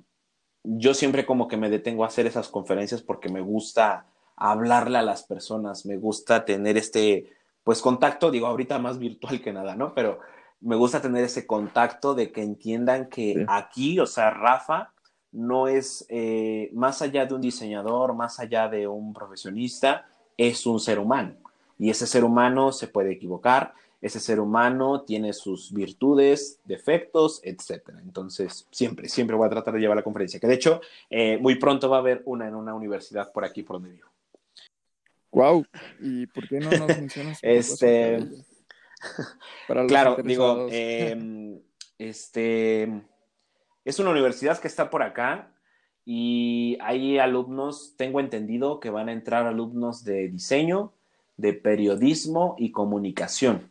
yo 0.63 0.93
siempre 0.93 1.25
como 1.25 1.49
que 1.49 1.57
me 1.57 1.69
detengo 1.69 2.05
a 2.05 2.07
hacer 2.07 2.27
esas 2.27 2.47
conferencias 2.47 3.01
porque 3.01 3.29
me 3.29 3.41
gusta 3.41 4.05
hablarle 4.37 4.99
a 4.99 5.03
las 5.03 5.23
personas, 5.23 5.85
me 5.85 5.97
gusta 5.97 6.45
tener 6.45 6.77
este, 6.77 7.33
pues 7.63 7.81
contacto, 7.81 8.31
digo 8.31 8.47
ahorita 8.47 8.79
más 8.79 8.99
virtual 8.99 9.41
que 9.41 9.51
nada, 9.51 9.75
¿no? 9.75 9.93
Pero 9.93 10.19
me 10.61 10.75
gusta 10.75 11.01
tener 11.01 11.23
ese 11.23 11.45
contacto 11.45 12.15
de 12.15 12.31
que 12.31 12.41
entiendan 12.41 13.09
que 13.09 13.45
aquí, 13.47 13.99
o 13.99 14.05
sea, 14.05 14.29
Rafa 14.29 14.93
no 15.31 15.67
es 15.67 16.05
eh, 16.09 16.69
más 16.73 17.01
allá 17.01 17.25
de 17.25 17.33
un 17.33 17.41
diseñador, 17.41 18.13
más 18.13 18.39
allá 18.39 18.67
de 18.67 18.87
un 18.87 19.13
profesionista, 19.13 20.07
es 20.37 20.65
un 20.65 20.79
ser 20.79 20.99
humano. 20.99 21.35
Y 21.77 21.89
ese 21.89 22.07
ser 22.07 22.23
humano 22.23 22.71
se 22.71 22.87
puede 22.87 23.11
equivocar, 23.11 23.73
ese 24.01 24.19
ser 24.19 24.39
humano 24.39 25.01
tiene 25.01 25.33
sus 25.33 25.73
virtudes, 25.73 26.59
defectos, 26.65 27.41
etc. 27.43 27.89
Entonces, 28.03 28.67
siempre, 28.71 29.09
siempre 29.09 29.35
voy 29.35 29.47
a 29.47 29.49
tratar 29.49 29.73
de 29.73 29.79
llevar 29.79 29.97
la 29.97 30.03
conferencia. 30.03 30.39
Que 30.39 30.47
de 30.47 30.53
hecho, 30.53 30.81
eh, 31.09 31.37
muy 31.39 31.55
pronto 31.55 31.89
va 31.89 31.97
a 31.97 31.99
haber 31.99 32.21
una 32.25 32.47
en 32.47 32.55
una 32.55 32.73
universidad 32.73 33.31
por 33.31 33.43
aquí, 33.43 33.63
por 33.63 33.77
donde 33.77 33.91
vivo. 33.91 34.07
Wow, 35.37 35.65
¿y 36.01 36.25
por 36.27 36.47
qué 36.47 36.59
no 36.59 36.71
nos 36.71 36.87
mencionas? 36.87 37.39
este, 37.43 38.27
claro, 39.87 40.17
digo, 40.23 40.67
em, 40.71 41.59
este 41.99 43.03
es 43.85 43.99
una 43.99 44.09
universidad 44.09 44.59
que 44.59 44.67
está 44.67 44.89
por 44.89 45.03
acá 45.03 45.53
y 46.05 46.77
hay 46.81 47.19
alumnos, 47.19 47.93
tengo 47.97 48.19
entendido 48.19 48.79
que 48.79 48.89
van 48.89 49.09
a 49.09 49.13
entrar 49.13 49.45
alumnos 49.45 50.03
de 50.03 50.27
diseño, 50.29 50.93
de 51.37 51.53
periodismo 51.53 52.55
y 52.57 52.71
comunicación. 52.71 53.69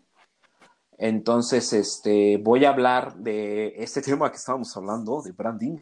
Entonces, 0.98 1.72
este, 1.72 2.36
voy 2.36 2.64
a 2.64 2.70
hablar 2.70 3.16
de 3.16 3.74
este 3.76 4.02
tema 4.02 4.30
que 4.30 4.36
estábamos 4.36 4.74
hablando, 4.76 5.20
de 5.20 5.32
branding. 5.32 5.78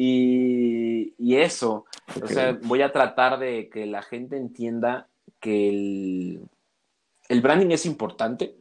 Y, 0.00 1.36
eso, 1.36 1.86
o 2.22 2.26
sea, 2.26 2.58
voy 2.62 2.82
a 2.82 2.92
tratar 2.92 3.38
de 3.38 3.68
que 3.68 3.86
la 3.86 4.02
gente 4.02 4.36
entienda 4.36 5.08
que 5.40 5.68
el, 5.68 6.48
el 7.28 7.40
branding 7.40 7.70
es 7.70 7.84
importante, 7.86 8.56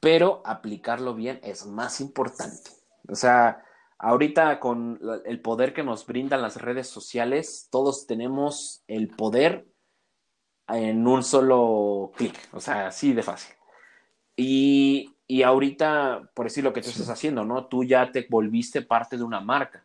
pero 0.00 0.42
aplicarlo 0.44 1.14
bien 1.14 1.40
es 1.42 1.66
más 1.66 2.00
importante. 2.00 2.70
O 3.08 3.14
sea, 3.14 3.62
Ahorita 3.98 4.60
con 4.60 5.00
el 5.24 5.40
poder 5.40 5.72
que 5.72 5.82
nos 5.82 6.04
brindan 6.04 6.42
las 6.42 6.60
redes 6.60 6.86
sociales, 6.86 7.68
todos 7.70 8.06
tenemos 8.06 8.84
el 8.88 9.08
poder 9.08 9.66
en 10.68 11.06
un 11.06 11.22
solo 11.22 12.12
clic, 12.14 12.36
o 12.52 12.60
sea, 12.60 12.88
así 12.88 13.14
de 13.14 13.22
fácil. 13.22 13.54
Y 14.36 15.16
y 15.28 15.42
ahorita, 15.42 16.30
por 16.34 16.46
decir 16.46 16.62
lo 16.62 16.72
que 16.72 16.80
tú 16.80 16.90
estás 16.90 17.08
haciendo, 17.08 17.44
¿no? 17.44 17.66
Tú 17.66 17.82
ya 17.84 18.12
te 18.12 18.26
volviste 18.30 18.82
parte 18.82 19.16
de 19.16 19.24
una 19.24 19.40
marca, 19.40 19.84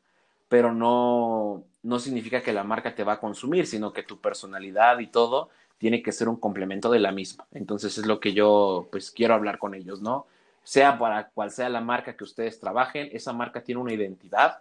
pero 0.52 0.74
no, 0.74 1.64
no 1.82 1.98
significa 1.98 2.42
que 2.42 2.52
la 2.52 2.66
marca 2.66 2.94
te 2.94 3.06
va 3.06 3.14
a 3.14 3.20
consumir, 3.22 3.66
sino 3.66 3.94
que 3.94 4.04
tu 4.04 4.20
personalidad 4.20 5.00
y 5.00 5.08
todo 5.08 5.50
tiene 5.78 6.04
que 6.04 6.12
ser 6.12 6.28
un 6.28 6.36
complemento 6.36 6.92
de 6.92 7.00
la 7.00 7.14
misma. 7.14 7.48
Entonces 7.54 7.98
es 7.98 8.06
lo 8.06 8.20
que 8.20 8.34
yo 8.34 8.90
pues 8.92 9.12
quiero 9.12 9.34
hablar 9.34 9.60
con 9.60 9.76
ellos, 9.76 10.02
¿no? 10.02 10.28
Sea 10.62 11.00
para 11.00 11.30
cual 11.30 11.52
sea 11.52 11.70
la 11.70 11.80
marca 11.80 12.18
que 12.18 12.26
ustedes 12.26 12.60
trabajen, 12.60 13.08
esa 13.14 13.32
marca 13.32 13.64
tiene 13.64 13.80
una 13.80 13.94
identidad 13.94 14.58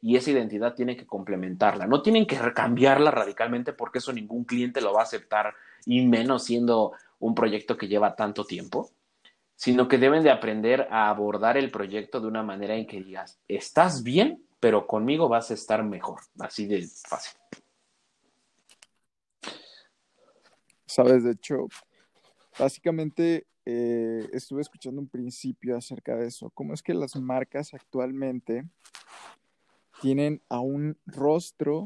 y 0.00 0.16
esa 0.16 0.30
identidad 0.30 0.72
tiene 0.72 0.96
que 0.96 1.04
complementarla. 1.04 1.86
No 1.86 2.00
tienen 2.00 2.26
que 2.26 2.38
cambiarla 2.54 3.10
radicalmente 3.10 3.74
porque 3.74 3.98
eso 3.98 4.14
ningún 4.14 4.44
cliente 4.44 4.80
lo 4.80 4.94
va 4.94 5.00
a 5.00 5.04
aceptar 5.04 5.52
y 5.84 6.06
menos 6.06 6.44
siendo 6.44 6.92
un 7.18 7.34
proyecto 7.34 7.76
que 7.76 7.86
lleva 7.86 8.16
tanto 8.16 8.46
tiempo, 8.46 8.88
sino 9.56 9.88
que 9.88 9.98
deben 9.98 10.22
de 10.22 10.30
aprender 10.30 10.88
a 10.90 11.10
abordar 11.10 11.58
el 11.58 11.70
proyecto 11.70 12.18
de 12.22 12.28
una 12.28 12.42
manera 12.42 12.76
en 12.76 12.86
que 12.86 13.02
digas, 13.02 13.38
estás 13.46 14.02
bien, 14.02 14.42
pero 14.64 14.86
conmigo 14.86 15.28
vas 15.28 15.50
a 15.50 15.54
estar 15.54 15.84
mejor. 15.84 16.22
Así 16.38 16.64
de 16.64 16.88
fácil. 17.06 17.38
Sabes, 20.86 21.22
de 21.22 21.32
hecho, 21.32 21.66
básicamente 22.58 23.46
eh, 23.66 24.26
estuve 24.32 24.62
escuchando 24.62 25.02
un 25.02 25.08
principio 25.08 25.76
acerca 25.76 26.16
de 26.16 26.28
eso. 26.28 26.48
¿Cómo 26.54 26.72
es 26.72 26.82
que 26.82 26.94
las 26.94 27.14
marcas 27.14 27.74
actualmente 27.74 28.64
tienen 30.00 30.40
a 30.48 30.60
un 30.60 30.96
rostro 31.04 31.84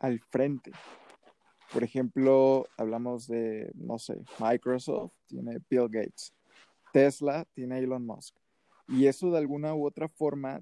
al 0.00 0.18
frente? 0.18 0.72
Por 1.72 1.84
ejemplo, 1.84 2.66
hablamos 2.76 3.28
de, 3.28 3.70
no 3.76 4.00
sé, 4.00 4.16
Microsoft 4.40 5.12
tiene 5.28 5.58
Bill 5.70 5.88
Gates, 5.88 6.34
Tesla 6.92 7.46
tiene 7.54 7.78
Elon 7.78 8.04
Musk. 8.04 8.34
Y 8.88 9.06
eso 9.06 9.30
de 9.30 9.38
alguna 9.38 9.76
u 9.76 9.86
otra 9.86 10.08
forma 10.08 10.60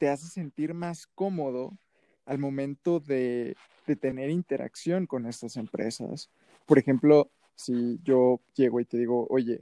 te 0.00 0.08
hace 0.08 0.26
sentir 0.26 0.74
más 0.74 1.06
cómodo 1.06 1.78
al 2.24 2.38
momento 2.38 2.98
de, 2.98 3.54
tener 4.00 4.30
interacción 4.30 5.04
con 5.04 5.26
estas 5.26 5.56
empresas 5.56 6.30
por 6.70 6.78
ejemplo, 6.78 7.32
si 7.56 7.98
yo 8.04 8.40
llego 8.54 8.78
y 8.78 8.84
te 8.84 8.96
digo, 8.96 9.26
oye, 9.28 9.60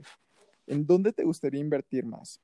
¿en 0.67 0.85
dónde 0.85 1.11
te 1.11 1.23
gustaría 1.23 1.59
invertir 1.59 2.05
más? 2.05 2.39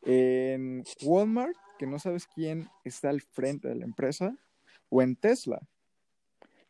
¿En 0.00 0.82
Walmart, 1.02 1.54
que 1.78 1.86
no 1.86 1.98
sabes 1.98 2.26
quién 2.26 2.66
está 2.82 3.10
al 3.10 3.20
frente 3.20 3.68
de 3.68 3.74
la 3.74 3.84
empresa? 3.84 4.34
¿O 4.88 5.02
en 5.02 5.16
Tesla? 5.16 5.60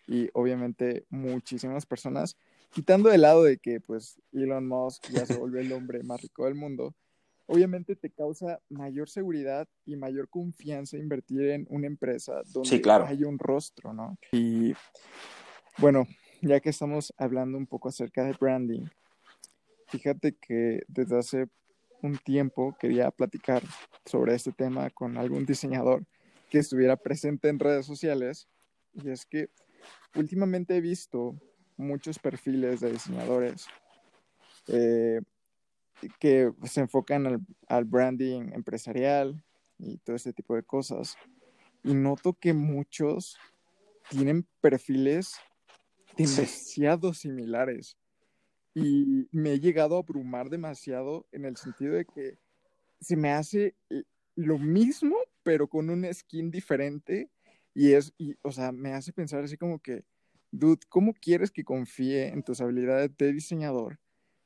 Y 0.08 0.28
obviamente 0.32 1.06
muchísimas 1.08 1.86
personas, 1.86 2.36
quitando 2.72 3.10
de 3.10 3.18
lado 3.18 3.44
de 3.44 3.58
que 3.58 3.80
pues 3.80 4.20
Elon 4.32 4.66
Musk 4.66 5.08
ya 5.10 5.24
se 5.24 5.36
volvió 5.38 5.60
el 5.60 5.72
hombre 5.72 6.02
más 6.02 6.20
rico 6.20 6.46
del 6.46 6.56
mundo, 6.56 6.96
obviamente 7.46 7.96
te 7.96 8.10
causa 8.10 8.60
mayor 8.68 9.08
seguridad 9.08 9.68
y 9.84 9.96
mayor 9.96 10.28
confianza 10.28 10.96
invertir 10.96 11.42
en 11.50 11.66
una 11.68 11.86
empresa 11.86 12.42
donde 12.46 12.82
hay 13.06 13.24
un 13.24 13.38
rostro, 13.38 13.92
¿no? 13.92 14.16
Y 14.32 14.74
bueno, 15.78 16.06
ya 16.40 16.60
que 16.60 16.70
estamos 16.70 17.12
hablando 17.16 17.58
un 17.58 17.66
poco 17.66 17.88
acerca 17.88 18.24
de 18.24 18.32
branding, 18.32 18.86
fíjate 19.88 20.36
que 20.36 20.82
desde 20.88 21.18
hace 21.18 21.48
un 22.02 22.18
tiempo 22.18 22.76
quería 22.78 23.10
platicar 23.10 23.62
sobre 24.04 24.34
este 24.34 24.52
tema 24.52 24.90
con 24.90 25.16
algún 25.16 25.46
diseñador 25.46 26.04
que 26.50 26.58
estuviera 26.58 26.96
presente 26.96 27.48
en 27.48 27.58
redes 27.58 27.86
sociales. 27.86 28.48
Y 28.92 29.10
es 29.10 29.24
que 29.24 29.48
últimamente 30.14 30.76
he 30.76 30.80
visto 30.80 31.34
muchos 31.76 32.18
perfiles 32.18 32.80
de 32.80 32.92
diseñadores 32.92 33.66
eh, 34.68 35.20
que 36.18 36.52
se 36.64 36.80
enfocan 36.80 37.26
al, 37.26 37.40
al, 37.68 37.84
branding 37.84 38.52
empresarial 38.52 39.42
y 39.78 39.98
todo 39.98 40.16
este 40.16 40.32
tipo 40.32 40.54
de 40.54 40.62
cosas. 40.62 41.16
Y 41.84 41.94
noto 41.94 42.34
que 42.34 42.52
muchos 42.52 43.38
tienen 44.08 44.46
perfiles 44.60 45.36
demasiado 46.16 47.14
similares. 47.14 47.96
Y 48.74 49.28
me 49.32 49.52
he 49.52 49.60
llegado 49.60 49.96
a 49.96 50.00
abrumar 50.00 50.48
demasiado 50.48 51.26
en 51.32 51.44
el 51.44 51.56
sentido 51.56 51.94
de 51.94 52.04
que 52.06 52.38
se 53.00 53.16
me 53.16 53.32
hace 53.32 53.74
eh, 53.90 54.04
lo 54.34 54.58
mismo, 54.58 55.16
pero 55.42 55.68
con 55.68 55.90
un 55.90 56.06
skin 56.12 56.50
diferente. 56.50 57.30
Y 57.74 57.92
es, 57.92 58.14
y, 58.18 58.34
o 58.42 58.52
sea, 58.52 58.72
me 58.72 58.92
hace 58.92 59.12
pensar 59.12 59.44
así 59.44 59.56
como 59.56 59.78
que, 59.78 60.04
dude, 60.50 60.80
¿cómo 60.88 61.12
quieres 61.14 61.50
que 61.50 61.64
confíe 61.64 62.28
en 62.28 62.42
tus 62.42 62.60
habilidades 62.60 63.10
de 63.16 63.32
diseñador 63.32 63.98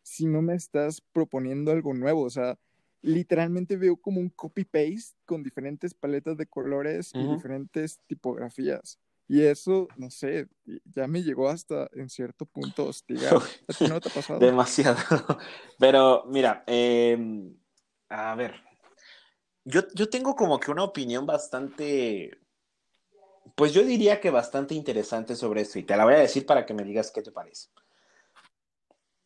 si 0.07 0.25
no 0.27 0.41
me 0.41 0.55
estás 0.55 1.01
proponiendo 1.01 1.73
algo 1.73 1.93
nuevo? 1.93 2.23
O 2.23 2.31
sea, 2.31 2.57
literalmente 3.03 3.77
veo 3.77 3.97
como 3.97 4.21
un 4.21 4.29
copy-paste 4.29 5.17
con 5.25 5.43
diferentes 5.43 5.95
paletas 5.95 6.37
de 6.37 6.47
colores 6.47 7.11
y 7.13 7.27
diferentes 7.27 7.99
tipografías. 8.07 9.01
Y 9.27 9.43
eso, 9.43 9.89
no 9.97 10.09
sé, 10.09 10.47
ya 10.95 11.09
me 11.09 11.25
llegó 11.25 11.49
hasta 11.49 11.89
en 11.93 12.09
cierto 12.09 12.47
punto 12.47 12.87
hostigar. 12.87 13.35
¿A 13.69 13.73
ti 13.73 13.89
no 13.89 14.01
te 14.01 14.09
ha 14.09 14.13
pasado? 14.13 14.39
Demasiado. 14.39 14.97
Pero 15.81 16.25
mira, 16.29 16.63
em, 16.69 17.57
a 18.09 18.37
ver, 18.37 18.55
yo, 19.65 19.81
yo 19.93 20.09
tengo 20.09 20.37
como 20.37 20.61
que 20.61 20.71
una 20.71 20.85
opinión 20.85 21.27
bastante, 21.27 22.39
pues 23.57 23.73
yo 23.73 23.83
diría 23.83 24.21
que 24.21 24.31
bastante 24.31 24.77
interesante 24.77 25.35
sobre 25.35 25.63
esto 25.63 25.81
y 25.81 25.83
te 25.83 25.97
la 25.97 26.05
voy 26.05 26.15
a 26.15 26.19
decir 26.19 26.47
para 26.47 26.65
que 26.65 26.75
me 26.75 26.85
digas 26.85 27.11
qué 27.11 27.23
te 27.23 27.33
parece. 27.33 27.71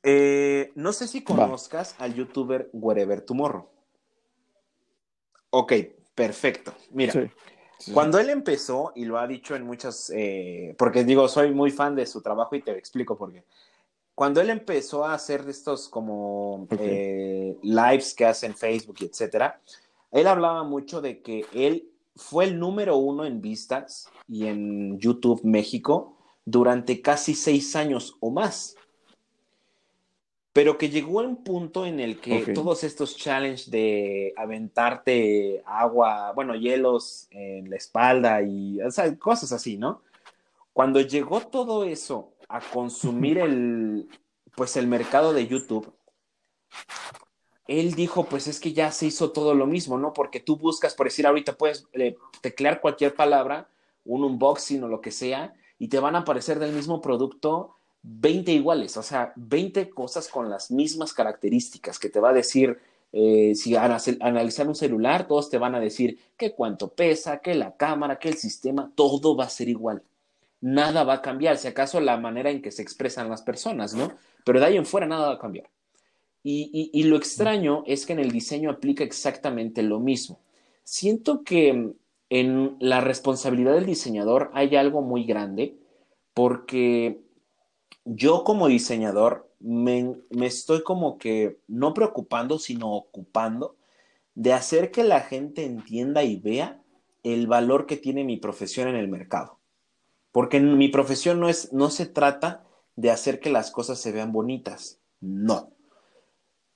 Eh, 0.02 0.72
no 0.74 0.92
sé 0.92 1.06
si 1.06 1.22
conozcas 1.22 1.94
al 1.98 2.14
youtuber 2.14 2.70
Wherever 2.72 3.20
Tomorrow. 3.20 3.68
Ok, 5.50 5.72
perfecto. 6.14 6.72
Mira, 6.92 7.30
cuando 7.92 8.18
él 8.18 8.30
empezó, 8.30 8.92
y 8.94 9.04
lo 9.04 9.18
ha 9.18 9.26
dicho 9.26 9.54
en 9.54 9.64
muchas, 9.64 10.10
eh, 10.14 10.74
porque 10.78 11.04
digo, 11.04 11.28
soy 11.28 11.52
muy 11.52 11.70
fan 11.70 11.94
de 11.94 12.06
su 12.06 12.22
trabajo 12.22 12.54
y 12.54 12.62
te 12.62 12.72
explico 12.72 13.16
por 13.16 13.32
qué. 13.32 13.44
Cuando 14.14 14.40
él 14.40 14.50
empezó 14.50 15.04
a 15.04 15.14
hacer 15.14 15.48
estos 15.48 15.88
como 15.88 16.66
eh, 16.78 17.56
lives 17.62 18.14
que 18.14 18.26
hace 18.26 18.46
en 18.46 18.54
Facebook 18.54 18.96
y 19.00 19.06
etcétera, 19.06 19.60
él 20.10 20.26
hablaba 20.26 20.62
mucho 20.62 21.00
de 21.00 21.22
que 21.22 21.46
él 21.54 21.90
fue 22.16 22.44
el 22.44 22.58
número 22.58 22.96
uno 22.96 23.24
en 23.24 23.40
vistas 23.40 24.08
y 24.28 24.46
en 24.46 24.98
YouTube 24.98 25.40
México 25.42 26.16
durante 26.44 27.00
casi 27.00 27.34
seis 27.34 27.74
años 27.76 28.16
o 28.20 28.30
más 28.30 28.76
pero 30.52 30.78
que 30.78 30.90
llegó 30.90 31.20
a 31.20 31.24
un 31.24 31.44
punto 31.44 31.86
en 31.86 32.00
el 32.00 32.20
que 32.20 32.52
todos 32.52 32.82
estos 32.82 33.16
challenges 33.16 33.70
de 33.70 34.34
aventarte 34.36 35.62
agua, 35.64 36.32
bueno, 36.32 36.56
hielos 36.56 37.28
en 37.30 37.70
la 37.70 37.76
espalda 37.76 38.42
y 38.42 38.78
cosas 39.18 39.52
así, 39.52 39.76
¿no? 39.76 40.02
Cuando 40.72 41.00
llegó 41.00 41.40
todo 41.40 41.84
eso 41.84 42.32
a 42.48 42.60
consumir 42.60 43.38
el, 43.38 44.08
pues 44.56 44.76
el 44.76 44.88
mercado 44.88 45.32
de 45.32 45.46
YouTube, 45.46 45.92
él 47.68 47.94
dijo, 47.94 48.24
pues 48.24 48.48
es 48.48 48.58
que 48.58 48.72
ya 48.72 48.90
se 48.90 49.06
hizo 49.06 49.30
todo 49.30 49.54
lo 49.54 49.66
mismo, 49.66 49.96
¿no? 49.98 50.12
Porque 50.12 50.40
tú 50.40 50.56
buscas, 50.56 50.94
por 50.94 51.06
decir 51.06 51.28
ahorita, 51.28 51.56
puedes 51.56 51.86
eh, 51.92 52.16
teclear 52.40 52.80
cualquier 52.80 53.14
palabra, 53.14 53.68
un 54.04 54.24
unboxing 54.24 54.82
o 54.82 54.88
lo 54.88 55.00
que 55.00 55.12
sea, 55.12 55.54
y 55.78 55.86
te 55.86 56.00
van 56.00 56.16
a 56.16 56.20
aparecer 56.20 56.58
del 56.58 56.72
mismo 56.72 57.00
producto 57.00 57.76
20 58.02 58.52
iguales, 58.52 58.96
o 58.96 59.02
sea, 59.02 59.32
20 59.36 59.90
cosas 59.90 60.28
con 60.28 60.48
las 60.48 60.70
mismas 60.70 61.12
características 61.12 61.98
que 61.98 62.08
te 62.08 62.20
va 62.20 62.30
a 62.30 62.34
decir, 62.34 62.78
eh, 63.12 63.54
si 63.54 63.76
analizar 63.76 64.68
un 64.68 64.74
celular, 64.74 65.26
todos 65.26 65.50
te 65.50 65.58
van 65.58 65.74
a 65.74 65.80
decir 65.80 66.18
que 66.36 66.52
cuánto 66.52 66.88
pesa, 66.88 67.40
que 67.40 67.54
la 67.54 67.76
cámara, 67.76 68.18
que 68.18 68.28
el 68.28 68.36
sistema, 68.36 68.90
todo 68.94 69.36
va 69.36 69.44
a 69.44 69.50
ser 69.50 69.68
igual. 69.68 70.02
Nada 70.60 71.04
va 71.04 71.14
a 71.14 71.22
cambiar, 71.22 71.58
si 71.58 71.68
acaso 71.68 72.00
la 72.00 72.16
manera 72.16 72.50
en 72.50 72.62
que 72.62 72.70
se 72.70 72.82
expresan 72.82 73.28
las 73.28 73.42
personas, 73.42 73.94
¿no? 73.94 74.12
Pero 74.44 74.60
de 74.60 74.66
ahí 74.66 74.76
en 74.76 74.86
fuera 74.86 75.06
nada 75.06 75.28
va 75.28 75.34
a 75.34 75.38
cambiar. 75.38 75.68
y 76.42 77.02
lo 77.04 77.16
extraño 77.16 77.84
es 77.86 78.06
que 78.06 78.14
en 78.14 78.18
el 78.18 78.30
diseño 78.30 78.70
aplica 78.70 79.04
exactamente 79.04 79.82
lo 79.82 80.00
mismo. 80.00 80.40
Siento 80.84 81.44
que 81.44 81.92
en 82.30 82.76
la 82.80 83.00
responsabilidad 83.00 83.74
del 83.74 83.86
diseñador 83.86 84.50
hay 84.54 84.74
algo 84.76 85.02
muy 85.02 85.24
grande 85.24 85.76
porque 86.32 87.20
yo 88.04 88.44
como 88.44 88.68
diseñador 88.68 89.50
me, 89.60 90.16
estoy 90.40 90.82
como 90.82 91.18
que 91.18 91.60
no 91.68 91.94
preocupando, 91.94 92.58
sino 92.58 92.92
ocupando 92.94 93.76
de 94.34 94.52
hacer 94.52 94.90
que 94.90 95.04
la 95.04 95.20
gente 95.20 95.64
entienda 95.64 96.22
y 96.24 96.36
vea 96.36 96.82
el 97.22 97.46
valor 97.46 97.86
que 97.86 97.96
tiene 97.96 98.24
mi 98.24 98.38
profesión 98.38 98.88
en 98.88 98.96
el 98.96 99.08
mercado. 99.08 99.58
Porque 100.32 100.60
mi 100.60 100.88
profesión 100.88 101.40
no, 101.40 101.48
es, 101.48 101.72
no 101.72 101.90
se 101.90 102.06
trata 102.06 102.64
de 102.96 103.10
hacer 103.10 103.40
que 103.40 103.50
las 103.50 103.70
cosas 103.70 103.98
se 103.98 104.12
vean 104.12 104.32
bonitas, 104.32 105.00
no. 105.20 105.72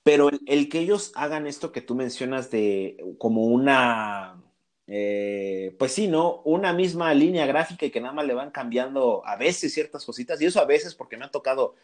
Pero 0.03 0.29
el 0.45 0.69
que 0.69 0.79
ellos 0.79 1.11
hagan 1.15 1.47
esto 1.47 1.71
que 1.71 1.81
tú 1.81 1.95
mencionas 1.95 2.51
de 2.51 2.97
como 3.17 3.45
una 3.45 4.44
eh, 4.87 5.75
pues 5.79 5.93
sí, 5.93 6.07
¿no? 6.07 6.41
Una 6.43 6.73
misma 6.73 7.13
línea 7.13 7.45
gráfica 7.45 7.85
y 7.85 7.91
que 7.91 8.01
nada 8.01 8.13
más 8.13 8.25
le 8.25 8.33
van 8.33 8.51
cambiando 8.51 9.25
a 9.25 9.35
veces 9.35 9.73
ciertas 9.73 10.05
cositas, 10.05 10.41
y 10.41 10.45
eso 10.45 10.59
a 10.59 10.65
veces 10.65 10.95
porque 10.95 11.17
me 11.17 11.25
han 11.25 11.31
tocado 11.31 11.75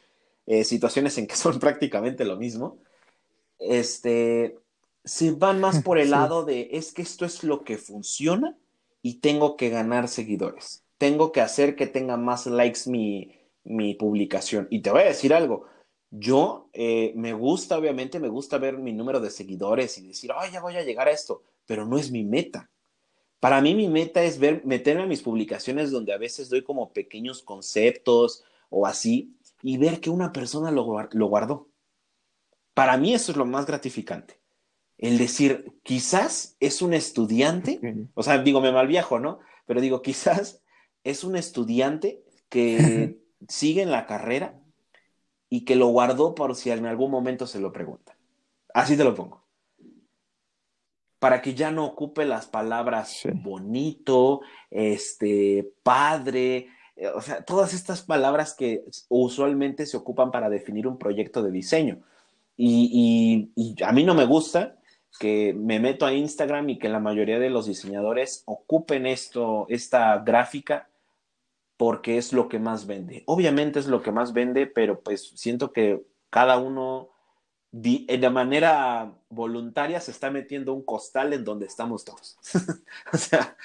eh, 0.45 0.63
situaciones 0.63 1.17
en 1.17 1.27
que 1.27 1.35
son 1.37 1.59
prácticamente 1.59 2.25
lo 2.25 2.37
mismo. 2.37 2.79
este, 3.59 4.57
se 5.03 5.31
van 5.31 5.59
más 5.59 5.81
por 5.81 5.97
el 5.97 6.11
lado 6.11 6.45
de, 6.45 6.69
es 6.73 6.93
que 6.93 7.01
esto 7.01 7.25
es 7.25 7.43
lo 7.43 7.63
que 7.63 7.77
funciona 7.77 8.57
y 9.01 9.15
tengo 9.19 9.57
que 9.57 9.69
ganar 9.69 10.07
seguidores. 10.07 10.83
Tengo 10.97 11.31
que 11.31 11.41
hacer 11.41 11.75
que 11.75 11.87
tenga 11.87 12.17
más 12.17 12.45
likes 12.45 12.81
mi, 12.87 13.31
mi 13.63 13.95
publicación. 13.95 14.67
Y 14.69 14.81
te 14.81 14.91
voy 14.91 15.01
a 15.01 15.05
decir 15.05 15.33
algo, 15.33 15.65
yo 16.11 16.69
eh, 16.73 17.13
me 17.15 17.33
gusta, 17.33 17.77
obviamente, 17.77 18.19
me 18.19 18.27
gusta 18.27 18.57
ver 18.57 18.77
mi 18.77 18.93
número 18.93 19.19
de 19.19 19.29
seguidores 19.29 19.97
y 19.97 20.07
decir, 20.07 20.31
oh, 20.31 20.51
ya 20.51 20.61
voy 20.61 20.75
a 20.75 20.83
llegar 20.83 21.07
a 21.07 21.11
esto, 21.11 21.43
pero 21.65 21.85
no 21.85 21.97
es 21.97 22.11
mi 22.11 22.23
meta. 22.23 22.69
Para 23.41 23.59
mí 23.59 23.73
mi 23.73 23.89
meta 23.89 24.23
es 24.23 24.37
ver, 24.37 24.63
meterme 24.65 25.01
en 25.01 25.09
mis 25.09 25.23
publicaciones 25.23 25.89
donde 25.89 26.13
a 26.13 26.19
veces 26.19 26.47
doy 26.47 26.63
como 26.63 26.93
pequeños 26.93 27.41
conceptos 27.41 28.43
o 28.69 28.85
así 28.85 29.35
y 29.63 29.79
ver 29.79 29.99
que 29.99 30.11
una 30.11 30.31
persona 30.31 30.69
lo, 30.69 31.09
lo 31.11 31.25
guardó. 31.25 31.67
Para 32.75 32.97
mí 32.97 33.15
eso 33.15 33.31
es 33.31 33.37
lo 33.39 33.45
más 33.45 33.65
gratificante. 33.65 34.39
El 34.99 35.17
decir, 35.17 35.73
quizás 35.81 36.55
es 36.59 36.83
un 36.83 36.93
estudiante, 36.93 37.81
o 38.13 38.21
sea, 38.21 38.37
digo, 38.37 38.61
me 38.61 38.71
malviajo, 38.71 39.17
¿no? 39.17 39.39
Pero 39.65 39.81
digo, 39.81 40.01
quizás 40.03 40.61
es 41.03 41.23
un 41.23 41.35
estudiante 41.35 42.23
que 42.47 43.17
sigue 43.47 43.81
en 43.81 43.89
la 43.89 44.05
carrera 44.05 44.61
y 45.49 45.65
que 45.65 45.75
lo 45.75 45.87
guardó 45.87 46.35
por 46.35 46.55
si 46.55 46.69
en 46.69 46.85
algún 46.85 47.09
momento 47.09 47.47
se 47.47 47.59
lo 47.59 47.73
pregunta. 47.73 48.15
Así 48.71 48.95
te 48.95 49.03
lo 49.03 49.15
pongo 49.15 49.40
para 51.21 51.39
que 51.43 51.53
ya 51.53 51.69
no 51.69 51.85
ocupe 51.85 52.25
las 52.25 52.47
palabras 52.47 53.21
bonito, 53.31 54.41
este, 54.71 55.71
padre, 55.83 56.69
eh, 56.95 57.09
o 57.13 57.21
sea, 57.21 57.45
todas 57.45 57.75
estas 57.75 58.01
palabras 58.01 58.55
que 58.55 58.85
usualmente 59.07 59.85
se 59.85 59.97
ocupan 59.97 60.31
para 60.31 60.49
definir 60.49 60.87
un 60.87 60.97
proyecto 60.97 61.43
de 61.43 61.51
diseño. 61.51 62.01
Y, 62.57 63.51
a 63.85 63.91
mí 63.91 64.03
no 64.03 64.15
me 64.15 64.25
gusta 64.25 64.79
que 65.19 65.53
me 65.53 65.79
meto 65.79 66.07
a 66.07 66.13
Instagram 66.13 66.67
y 66.71 66.79
que 66.79 66.89
la 66.89 66.99
mayoría 66.99 67.37
de 67.37 67.51
los 67.51 67.67
diseñadores 67.67 68.41
ocupen 68.47 69.05
esto, 69.05 69.67
esta 69.69 70.17
gráfica 70.25 70.89
porque 71.77 72.17
es 72.17 72.33
lo 72.33 72.49
que 72.49 72.57
más 72.57 72.87
vende. 72.87 73.21
Obviamente 73.27 73.77
es 73.77 73.85
lo 73.85 74.01
que 74.01 74.11
más 74.11 74.33
vende, 74.33 74.65
pero 74.65 75.01
pues 75.01 75.33
siento 75.35 75.71
que 75.71 76.01
cada 76.31 76.57
uno 76.57 77.09
de 77.71 78.29
manera 78.31 79.20
voluntaria 79.31 79.99
se 79.99 80.11
está 80.11 80.29
metiendo 80.29 80.73
un 80.73 80.83
costal 80.83 81.33
en 81.33 81.43
donde 81.43 81.65
estamos 81.65 82.05
todos. 82.05 82.37
o 83.13 83.17
sea, 83.17 83.55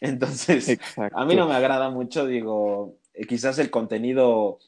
entonces, 0.00 0.78
a 0.96 1.24
mí 1.24 1.36
no 1.36 1.46
me 1.46 1.54
agrada 1.54 1.90
mucho, 1.90 2.26
digo, 2.26 2.96
eh, 3.14 3.24
quizás 3.24 3.58
el 3.60 3.70
contenido, 3.70 4.58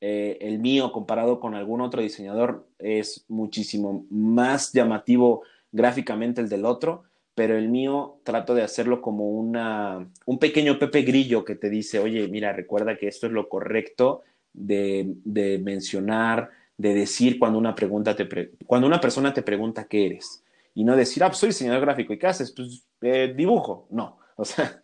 eh, 0.00 0.38
el 0.40 0.58
mío 0.60 0.92
comparado 0.92 1.40
con 1.40 1.54
algún 1.54 1.82
otro 1.82 2.00
diseñador, 2.00 2.66
es 2.78 3.26
muchísimo 3.28 4.06
más 4.10 4.72
llamativo 4.72 5.42
gráficamente 5.72 6.40
el 6.40 6.48
del 6.48 6.64
otro, 6.64 7.04
pero 7.34 7.56
el 7.56 7.68
mío 7.68 8.20
trato 8.24 8.54
de 8.54 8.62
hacerlo 8.62 9.02
como 9.02 9.28
una, 9.28 10.10
un 10.24 10.38
pequeño 10.38 10.78
Pepe 10.78 11.02
Grillo 11.02 11.44
que 11.44 11.54
te 11.54 11.68
dice, 11.68 11.98
oye, 11.98 12.26
mira, 12.28 12.52
recuerda 12.52 12.96
que 12.96 13.08
esto 13.08 13.26
es 13.26 13.32
lo 13.32 13.48
correcto 13.48 14.22
de, 14.54 15.14
de 15.24 15.58
mencionar, 15.58 16.50
de 16.78 16.94
decir 16.94 17.38
cuando 17.38 17.58
una, 17.58 17.74
pregunta 17.74 18.16
te 18.16 18.26
cuando 18.64 18.86
una 18.86 19.00
persona 19.00 19.34
te 19.34 19.42
pregunta 19.42 19.86
qué 19.86 20.06
eres 20.06 20.42
y 20.78 20.84
no 20.84 20.94
decir, 20.94 21.24
ah, 21.24 21.26
pues 21.26 21.38
soy 21.38 21.48
diseñador 21.48 21.80
gráfico 21.80 22.12
y 22.12 22.18
qué 22.18 22.28
haces, 22.28 22.52
pues 22.52 22.86
eh, 23.00 23.34
dibujo. 23.36 23.88
No, 23.90 24.20
o 24.36 24.44
sea. 24.44 24.80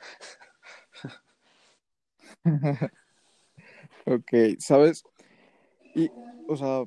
ok, 4.05 4.33
¿sabes? 4.59 5.05
Y, 5.95 6.11
o 6.49 6.57
sea, 6.57 6.83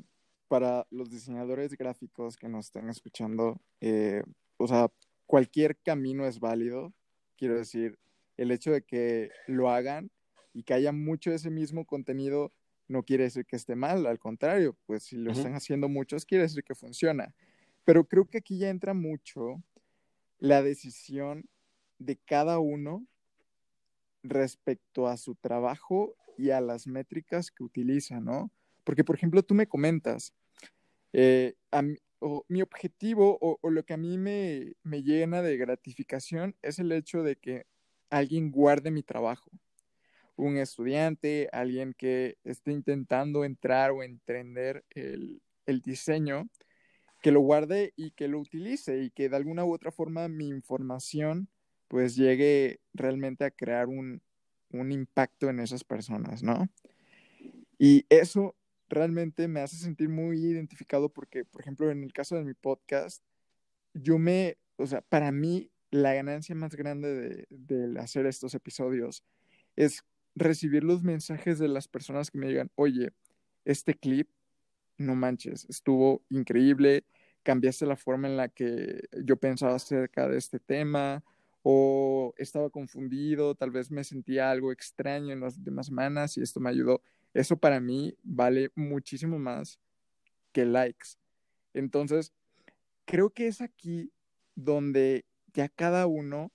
para 0.49 0.86
los 0.91 1.10
diseñadores 1.10 1.78
gráficos 1.78 2.36
que 2.36 2.49
nos 2.49 2.66
estén 2.66 2.89
escuchando, 2.89 3.62
eh, 3.80 4.24
o 4.58 4.68
sea, 4.68 4.91
cualquier 5.26 5.78
camino 5.78 6.26
es 6.26 6.41
válido. 6.41 6.91
Quiero 7.38 7.55
decir, 7.55 7.97
el 8.36 8.51
hecho 8.51 8.72
de 8.72 8.82
que 8.82 9.32
lo 9.47 9.70
hagan 9.70 10.12
y 10.53 10.64
que 10.64 10.74
haya 10.74 10.91
mucho 10.91 11.30
de 11.30 11.38
ese 11.38 11.49
mismo 11.49 11.86
contenido 11.86 12.51
no 12.88 13.03
quiere 13.03 13.25
decir 13.25 13.45
que 13.45 13.55
esté 13.55 13.75
mal, 13.75 14.05
al 14.05 14.19
contrario, 14.19 14.75
pues 14.85 15.03
si 15.03 15.17
lo 15.17 15.31
están 15.31 15.53
haciendo 15.55 15.89
muchos, 15.89 16.25
quiere 16.25 16.43
decir 16.43 16.63
que 16.63 16.75
funciona. 16.75 17.33
Pero 17.83 18.05
creo 18.05 18.25
que 18.25 18.39
aquí 18.39 18.57
ya 18.57 18.69
entra 18.69 18.93
mucho 18.93 19.61
la 20.39 20.61
decisión 20.61 21.49
de 21.99 22.17
cada 22.17 22.59
uno 22.59 23.05
respecto 24.23 25.07
a 25.07 25.17
su 25.17 25.35
trabajo 25.35 26.15
y 26.38 26.51
a 26.51 26.61
las 26.61 26.88
métricas 26.88 27.51
que 27.51 27.63
utiliza, 27.63 28.19
¿no? 28.19 28.51
Porque, 28.83 29.03
por 29.03 29.15
ejemplo, 29.15 29.43
tú 29.43 29.53
me 29.53 29.67
comentas, 29.67 30.33
eh, 31.13 31.55
mi 32.47 32.61
objetivo 32.61 33.38
o, 33.41 33.57
o, 33.61 33.69
lo 33.69 33.83
que 33.83 33.93
a 33.93 33.97
mí 33.97 34.17
me, 34.17 34.75
me 34.83 35.03
llena 35.03 35.41
de 35.41 35.57
gratificación 35.57 36.55
es 36.61 36.79
el 36.79 36.91
hecho 36.91 37.23
de 37.23 37.35
que 37.35 37.65
alguien 38.09 38.51
guarde 38.51 38.91
mi 38.91 39.03
trabajo 39.03 39.51
un 40.38 40.57
estudiante, 40.57 41.49
alguien 41.51 41.93
que 41.93 42.38
esté 42.43 42.71
intentando 42.71 43.43
entrar 43.43 43.91
o 43.91 44.03
entender 44.03 44.85
el, 44.91 45.41
diseño, 45.83 46.47
que 47.21 47.31
lo 47.31 47.41
guarde 47.41 47.91
y 47.97 48.11
que 48.11 48.27
lo 48.27 48.39
utilice 48.39 49.03
y 49.03 49.09
que 49.09 49.29
de 49.29 49.35
alguna 49.35 49.65
u 49.65 49.73
otra 49.73 49.91
forma 49.91 50.27
mi 50.29 50.47
información 50.47 51.49
pues 51.89 52.15
llegue 52.15 52.79
realmente 52.93 53.45
a 53.45 53.51
crear 53.51 53.88
un, 53.88 54.21
un 54.71 54.91
impacto 54.91 55.49
en 55.49 55.59
esas 55.59 55.83
personas, 55.83 56.43
¿no? 56.43 56.69
Y 57.79 58.05
eso 58.09 58.55
realmente 58.89 59.47
me 59.47 59.61
hace 59.61 59.77
sentir 59.77 60.09
muy 60.09 60.38
identificado 60.38 61.09
porque, 61.09 61.45
por 61.45 61.61
ejemplo, 61.61 61.89
en 61.89 62.03
el 62.03 62.13
caso 62.13 62.35
de 62.35 62.43
mi 62.43 62.53
podcast, 62.53 63.23
yo 63.93 64.19
me, 64.19 64.57
o 64.75 64.85
sea, 64.85 65.01
para 65.01 65.31
mí 65.31 65.71
la 65.89 66.13
ganancia 66.13 66.53
más 66.55 66.75
grande 66.75 67.13
de, 67.15 67.47
de 67.49 67.99
hacer 67.99 68.25
estos 68.25 68.53
episodios 68.53 69.23
es 69.75 70.03
recibir 70.38 70.83
los 70.83 71.03
mensajes 71.03 71.59
de 71.59 71.67
las 71.67 71.88
personas 71.88 72.31
que 72.31 72.38
me 72.38 72.47
digan, 72.47 72.71
oye, 72.75 73.11
este 73.65 73.93
clip, 73.95 74.29
no 74.97 75.15
manches, 75.15 75.65
estuvo 75.69 76.23
increíble, 76.29 77.03
cambiaste 77.43 77.85
la 77.85 77.95
forma 77.95 78.27
en 78.27 78.38
la 78.38 78.49
que 78.49 79.01
yo 79.23 79.38
pensaba 79.38 79.75
acerca 79.75 80.27
de 80.27 80.38
este 80.38 80.59
tema, 80.59 81.23
o 81.63 82.33
estaba 82.38 82.69
confundido, 82.69 83.55
tal 83.55 83.71
vez 83.71 83.91
me 83.91 84.03
sentía 84.03 84.51
algo 84.51 84.71
extraño 84.71 85.33
en 85.33 85.41
las 85.41 85.61
demás 85.63 85.88
semanas 85.88 86.38
y 86.38 86.41
esto 86.41 86.61
me 86.61 86.69
ayudó. 86.69 87.01
Eso 87.33 87.57
para 87.57 87.81
mí 87.81 88.15
vale 88.23 88.71
muchísimo 88.73 89.38
más 89.38 89.77
que 90.53 90.65
likes. 90.65 91.17
Entonces, 91.73 92.31
creo 93.03 93.31
que 93.31 93.47
es 93.47 93.59
aquí 93.59 94.13
donde 94.55 95.25
ya 95.53 95.67
cada 95.67 96.07
uno 96.07 96.51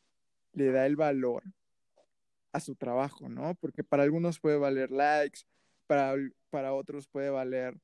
le 0.55 0.73
da 0.73 0.87
el 0.87 0.97
valor 0.97 1.43
a 2.53 2.61
su 2.61 2.75
trabajo, 2.75 3.29
¿no? 3.29 3.55
Porque 3.57 3.83
para 3.83 4.03
algunos 4.03 4.39
puede 4.39 4.59
valer 4.59 4.91
likes, 4.91 5.41
para, 5.87 6.15
para 6.51 6.75
otros 6.75 7.09
puede 7.09 7.31
valer, 7.31 7.75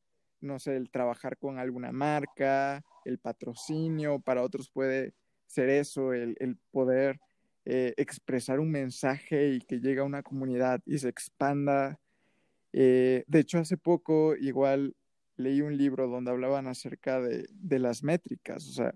no 0.41 0.59
sé, 0.59 0.77
el 0.77 0.91
trabajar 0.91 1.37
con 1.39 1.59
alguna 1.59 1.91
marca, 1.93 2.85
el 3.05 3.19
patrocinio, 3.19 4.21
para 4.21 4.43
otros 4.43 4.71
puede 4.71 5.15
ser 5.47 5.71
eso, 5.71 6.13
el, 6.13 6.59
poder 6.71 7.19
eh, 7.65 7.95
expresar 7.97 8.61
un 8.61 8.71
mensaje 8.71 9.55
y 9.55 9.61
que 9.61 9.81
llegue 9.81 10.01
a 10.01 10.05
una 10.05 10.23
comunidad 10.23 10.83
y 10.85 10.99
se 10.99 11.09
expanda. 11.09 11.99
Eh, 12.73 13.25
de 13.27 13.41
hecho, 13.41 13.59
hace 13.59 13.79
poco 13.79 14.37
igual 14.37 14.95
leí 15.37 15.63
un 15.63 15.77
libro 15.77 16.09
donde 16.09 16.31
hablaban 16.31 16.67
acerca 16.67 17.21
de, 17.21 17.47
de 17.51 17.79
las 17.79 18.03
métricas, 18.03 18.69
o 18.69 18.73
sea, 18.73 18.95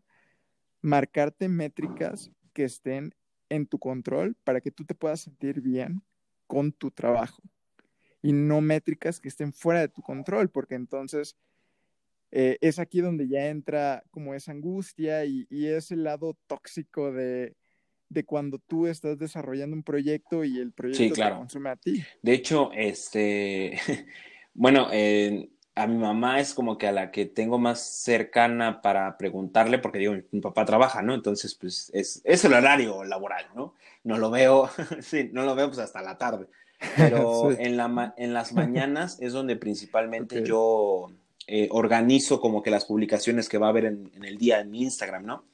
marcarte 0.83 1.49
métricas 1.49 2.31
que 2.53 2.65
estén 2.65 3.15
en 3.53 3.67
tu 3.67 3.79
control 3.79 4.35
para 4.45 4.61
que 4.61 4.71
tú 4.71 4.85
te 4.85 4.95
puedas 4.95 5.21
sentir 5.21 5.61
bien 5.61 6.03
con 6.47 6.73
tu 6.73 6.91
trabajo 6.91 7.43
y 8.23 8.33
no 8.33 8.61
métricas 8.61 9.21
que 9.21 9.29
estén 9.29 9.53
fuera 9.53 9.81
de 9.81 9.89
tu 9.89 10.01
control, 10.01 10.49
porque 10.49 10.75
entonces 10.75 11.37
eh, 12.31 12.57
es 12.61 12.79
aquí 12.79 13.01
donde 13.01 13.29
ya 13.29 13.49
entra 13.49 14.05
como 14.11 14.33
esa 14.35 14.53
angustia 14.53 15.25
y, 15.25 15.47
y 15.51 15.67
es 15.67 15.91
el 15.91 16.05
lado 16.05 16.39
tóxico 16.47 17.13
de, 17.13 17.57
de, 18.09 18.25
cuando 18.25 18.59
tú 18.59 18.87
estás 18.87 19.19
desarrollando 19.19 19.77
un 19.77 19.83
proyecto 19.83 20.45
y 20.45 20.59
el 20.59 20.73
proyecto 20.73 21.15
te 21.15 21.31
consume 21.31 21.71
a 21.71 21.77
ti. 21.77 22.03
De 22.23 22.33
hecho, 22.33 22.71
este, 22.73 23.79
bueno, 24.55 24.89
eh, 24.93 25.51
a 25.75 25.87
mi 25.87 25.97
mamá 25.97 26.41
es 26.41 26.55
como 26.55 26.77
que 26.77 26.87
a 26.87 26.93
la 26.93 27.11
que 27.11 27.25
tengo 27.25 27.59
más 27.59 27.81
cercana 27.81 28.83
para 28.83 29.17
preguntarle, 29.17 29.79
porque 29.79 29.99
digo, 29.99 30.15
mi, 30.31 30.41
papá 30.41 30.65
trabaja, 30.67 31.03
¿no? 31.03 31.15
Entonces, 31.15 31.55
pues 31.55 31.91
es, 31.95 32.21
es, 32.25 32.45
el 32.45 32.53
horario 32.53 33.05
laboral, 33.05 33.47
¿no? 33.55 33.75
No 34.05 34.19
lo 34.19 34.31
veo, 34.31 34.69
sí, 35.01 35.31
no 35.33 35.45
lo 35.45 35.55
veo 35.55 35.69
pues 35.69 35.79
hasta 35.79 36.03
la 36.03 36.19
tarde. 36.19 36.47
Pero 36.97 37.53
en, 37.53 37.77
la, 37.77 38.13
en 38.17 38.35
las 38.35 38.53
mañanas 38.53 39.19
es 39.21 39.33
donde 39.33 39.57
principalmente 39.57 40.45
yo 40.45 41.13
eh, 41.47 41.69
organizo 41.71 42.41
como 42.41 42.63
que 42.63 42.71
las 42.71 42.85
publicaciones 42.85 43.49
que 43.49 43.59
va 43.59 43.67
a 43.67 43.71
haber 43.71 43.85
en, 43.87 44.11
en, 44.15 44.25
el 44.25 44.37
día 44.37 44.61
en 44.61 44.71
mi 44.71 44.83
Instagram, 44.83 45.25
¿no? 45.25 45.45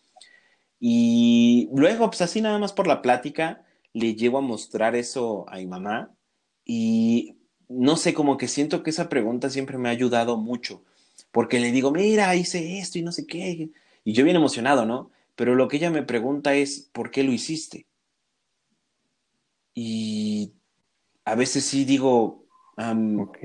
Y 0.80 1.68
luego, 1.72 2.06
pues 2.06 2.22
así 2.22 2.40
nada 2.40 2.58
más 2.58 2.72
por 2.72 2.86
la 2.86 3.02
plática, 3.02 3.64
le 3.92 4.14
llevo 4.14 4.38
a 4.38 4.42
mostrar 4.42 4.96
eso 4.96 5.44
a 5.48 5.56
mi 5.56 5.66
mamá 5.66 6.12
y 6.64 7.37
no 7.68 7.96
sé, 7.96 8.14
como 8.14 8.36
que 8.36 8.48
siento 8.48 8.82
que 8.82 8.90
esa 8.90 9.08
pregunta 9.08 9.50
siempre 9.50 9.78
me 9.78 9.88
ha 9.88 9.92
ayudado 9.92 10.36
mucho, 10.36 10.82
porque 11.30 11.60
le 11.60 11.72
digo, 11.72 11.90
mira, 11.90 12.34
hice 12.34 12.78
esto 12.78 12.98
y 12.98 13.02
no 13.02 13.12
sé 13.12 13.26
qué. 13.26 13.70
Y 14.04 14.12
yo 14.12 14.24
bien 14.24 14.36
emocionado, 14.36 14.86
¿no? 14.86 15.10
Pero 15.36 15.54
lo 15.54 15.68
que 15.68 15.76
ella 15.76 15.90
me 15.90 16.02
pregunta 16.02 16.54
es, 16.54 16.88
¿por 16.92 17.10
qué 17.10 17.22
lo 17.22 17.32
hiciste? 17.32 17.86
Y 19.74 20.52
a 21.24 21.34
veces 21.34 21.64
sí 21.64 21.84
digo, 21.84 22.44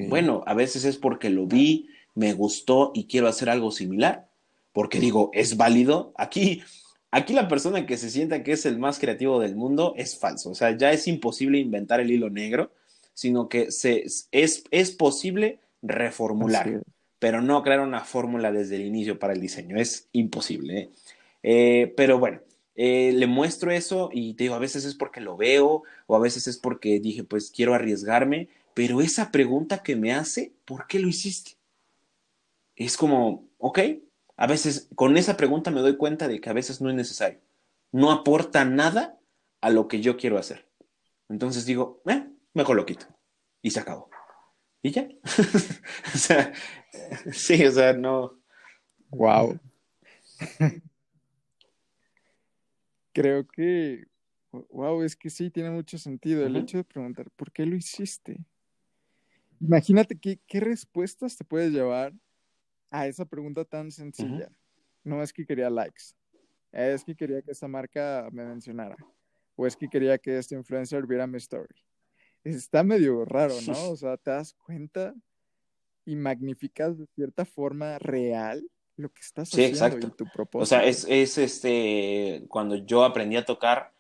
bueno, 0.10 0.44
a 0.48 0.54
veces 0.54 0.86
es 0.86 0.98
porque 0.98 1.30
lo 1.30 1.46
vi, 1.46 1.90
me 2.16 2.34
gustó 2.34 2.92
y 2.96 3.06
quiero 3.06 3.28
hacer 3.28 3.50
algo 3.50 3.72
similar, 3.72 4.30
porque 4.72 5.00
digo, 5.00 5.30
es 5.34 5.58
válido. 5.58 6.14
Aquí, 6.18 6.64
aquí 7.12 7.34
la 7.34 7.48
persona 7.48 7.86
que 7.86 7.98
se 7.98 8.10
sienta 8.10 8.44
que 8.44 8.54
es 8.54 8.66
el 8.66 8.80
más 8.80 9.00
creativo 9.00 9.40
del 9.40 9.56
mundo 9.56 9.94
es 9.98 10.18
falso, 10.18 10.52
o 10.52 10.56
sea, 10.56 10.76
ya 10.78 10.92
es 10.92 11.08
imposible 11.08 11.60
inventar 11.60 12.00
el 12.00 12.10
hilo 12.10 12.30
negro, 12.30 12.72
sino 13.14 13.50
que 13.50 13.72
se, 13.72 14.04
es, 14.32 14.64
es 14.72 14.92
posible 14.92 15.60
reformular, 15.82 16.82
pero 17.20 17.42
no 17.42 17.62
crear 17.64 17.82
una 17.82 18.02
fórmula 18.02 18.52
desde 18.52 18.76
el 18.76 18.86
inicio 18.86 19.20
para 19.20 19.34
el 19.34 19.42
diseño, 19.42 19.78
es 19.78 20.08
imposible. 20.12 20.80
¿eh? 20.80 20.90
Eh, 21.44 21.94
pero 21.96 22.20
bueno, 22.20 22.42
eh, 22.76 23.12
le 23.14 23.28
muestro 23.28 23.72
eso 23.72 24.10
y 24.12 24.34
te 24.34 24.46
digo, 24.46 24.56
a 24.56 24.60
veces 24.60 24.86
es 24.86 24.96
porque 24.96 25.22
lo 25.22 25.38
veo 25.38 25.84
o 26.08 26.16
a 26.16 26.20
veces 26.20 26.48
es 26.48 26.58
porque 26.58 27.00
dije, 27.00 27.24
pues 27.24 27.52
quiero 27.52 27.74
arriesgarme, 27.74 28.50
pero 28.74 29.02
esa 29.02 29.32
pregunta 29.32 29.84
que 29.84 29.96
me 29.96 30.14
hace, 30.14 30.54
¿por 30.66 30.88
qué 30.88 31.00
lo 31.00 31.08
hiciste? 31.08 31.52
Es 32.76 32.98
como, 32.98 33.46
ok, 33.60 33.80
a 34.36 34.48
veces 34.48 34.90
con 34.96 35.16
esa 35.18 35.38
pregunta 35.38 35.70
me 35.70 35.82
doy 35.82 35.98
cuenta 35.98 36.28
de 36.28 36.42
que 36.42 36.50
a 36.50 36.54
veces 36.54 36.82
no 36.82 36.90
es 36.90 36.96
necesario, 36.96 37.40
no 37.92 38.12
aporta 38.12 38.66
nada 38.66 39.20
a 39.62 39.70
lo 39.70 39.88
que 39.88 40.02
yo 40.02 40.18
quiero 40.18 40.40
hacer. 40.40 40.68
Entonces 41.30 41.66
digo, 41.66 42.02
eh, 42.08 42.28
mejor 42.54 42.76
lo 42.76 42.86
quito 42.86 43.06
y 43.62 43.72
se 43.72 43.80
acabó. 43.80 44.10
Y 44.82 44.92
ya. 44.92 45.08
o 46.14 46.18
sea, 46.18 46.54
sí, 47.32 47.66
o 47.66 47.72
sea, 47.72 47.94
no. 47.94 48.40
Wow. 49.10 49.60
creo 53.14 53.48
que, 53.48 54.06
wow, 54.52 55.04
es 55.04 55.16
que 55.16 55.30
sí, 55.30 55.50
tiene 55.50 55.70
mucho 55.70 55.98
sentido 55.98 56.46
el 56.46 56.58
hecho 56.58 56.78
de 56.78 56.84
preguntar, 56.84 57.30
¿por 57.32 57.52
qué 57.52 57.66
lo 57.66 57.76
hiciste? 57.76 58.44
Imagínate 59.62 60.20
qué, 60.20 60.42
qué 60.46 60.60
respuestas 60.60 61.38
te 61.38 61.46
puedes 61.46 61.72
llevar 61.72 62.14
a 62.90 63.08
esa 63.08 63.24
pregunta 63.24 63.64
tan 63.64 63.92
sencilla. 63.92 64.50
No 65.04 65.22
es 65.22 65.32
que 65.32 65.46
quería 65.46 65.70
likes, 65.70 66.16
es 66.72 67.04
que 67.04 67.16
quería 67.16 67.42
que 67.42 67.52
esta 67.52 67.68
marca 67.68 68.28
me 68.32 68.46
mencionara, 68.46 68.98
o 69.56 69.68
es 69.68 69.76
que 69.76 69.88
quería 69.88 70.18
que 70.18 70.38
este 70.38 70.56
influencer 70.56 71.06
viera 71.06 71.28
mi 71.28 71.38
story. 71.38 71.76
Está 72.44 72.84
medio 72.84 73.26
raro, 73.26 73.56
¿no? 73.68 73.74
O 73.92 73.96
sea, 73.96 74.18
te 74.18 74.32
das 74.32 74.54
cuenta 74.54 75.14
y 76.06 76.16
magnificas 76.16 76.98
de 76.98 77.06
cierta 77.16 77.46
forma 77.46 77.98
real 78.00 78.64
lo 78.96 79.10
que 79.10 79.22
estás 79.22 79.50
sí, 79.50 79.64
exacto. 79.64 80.12
tu 80.12 80.26
propósito. 80.26 80.64
O 80.64 80.66
sea, 80.66 80.86
es, 80.86 81.06
es, 81.10 81.38
este, 81.38 82.46
cuando 82.50 82.76
yo 82.76 83.04
aprendí 83.04 83.38
a 83.38 83.46
tocar, 83.46 83.94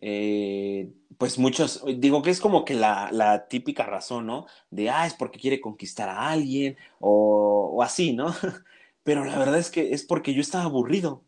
eh, 0.00 0.90
pues 1.18 1.38
muchos, 1.38 1.84
digo 1.98 2.22
que 2.22 2.30
es 2.30 2.40
como 2.40 2.64
que 2.64 2.74
la, 2.74 3.10
la, 3.12 3.48
típica 3.48 3.84
razón, 3.84 4.26
¿no? 4.26 4.46
De, 4.70 4.88
ah, 4.88 5.06
es 5.06 5.14
porque 5.14 5.38
quiere 5.38 5.60
conquistar 5.60 6.08
a 6.08 6.30
alguien 6.30 6.76
o, 7.00 7.72
o 7.74 7.82
así, 7.82 8.12
¿no? 8.12 8.32
Pero 9.02 9.24
la 9.24 9.38
verdad 9.38 9.58
es 9.58 9.70
que 9.70 9.92
es 9.92 10.04
porque 10.04 10.34
yo 10.34 10.40
estaba 10.40 10.64
aburrido. 10.64 11.24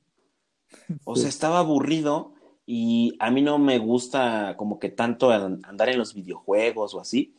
O 1.04 1.16
sea, 1.16 1.28
estaba 1.28 1.58
aburrido 1.58 2.34
y 2.66 3.16
a 3.18 3.30
mí 3.30 3.42
no 3.42 3.58
me 3.58 3.78
gusta 3.78 4.54
como 4.56 4.78
que 4.78 4.88
tanto 4.90 5.30
andar 5.30 5.88
en 5.88 5.98
los 5.98 6.14
videojuegos 6.14 6.94
o 6.94 7.00
así. 7.00 7.34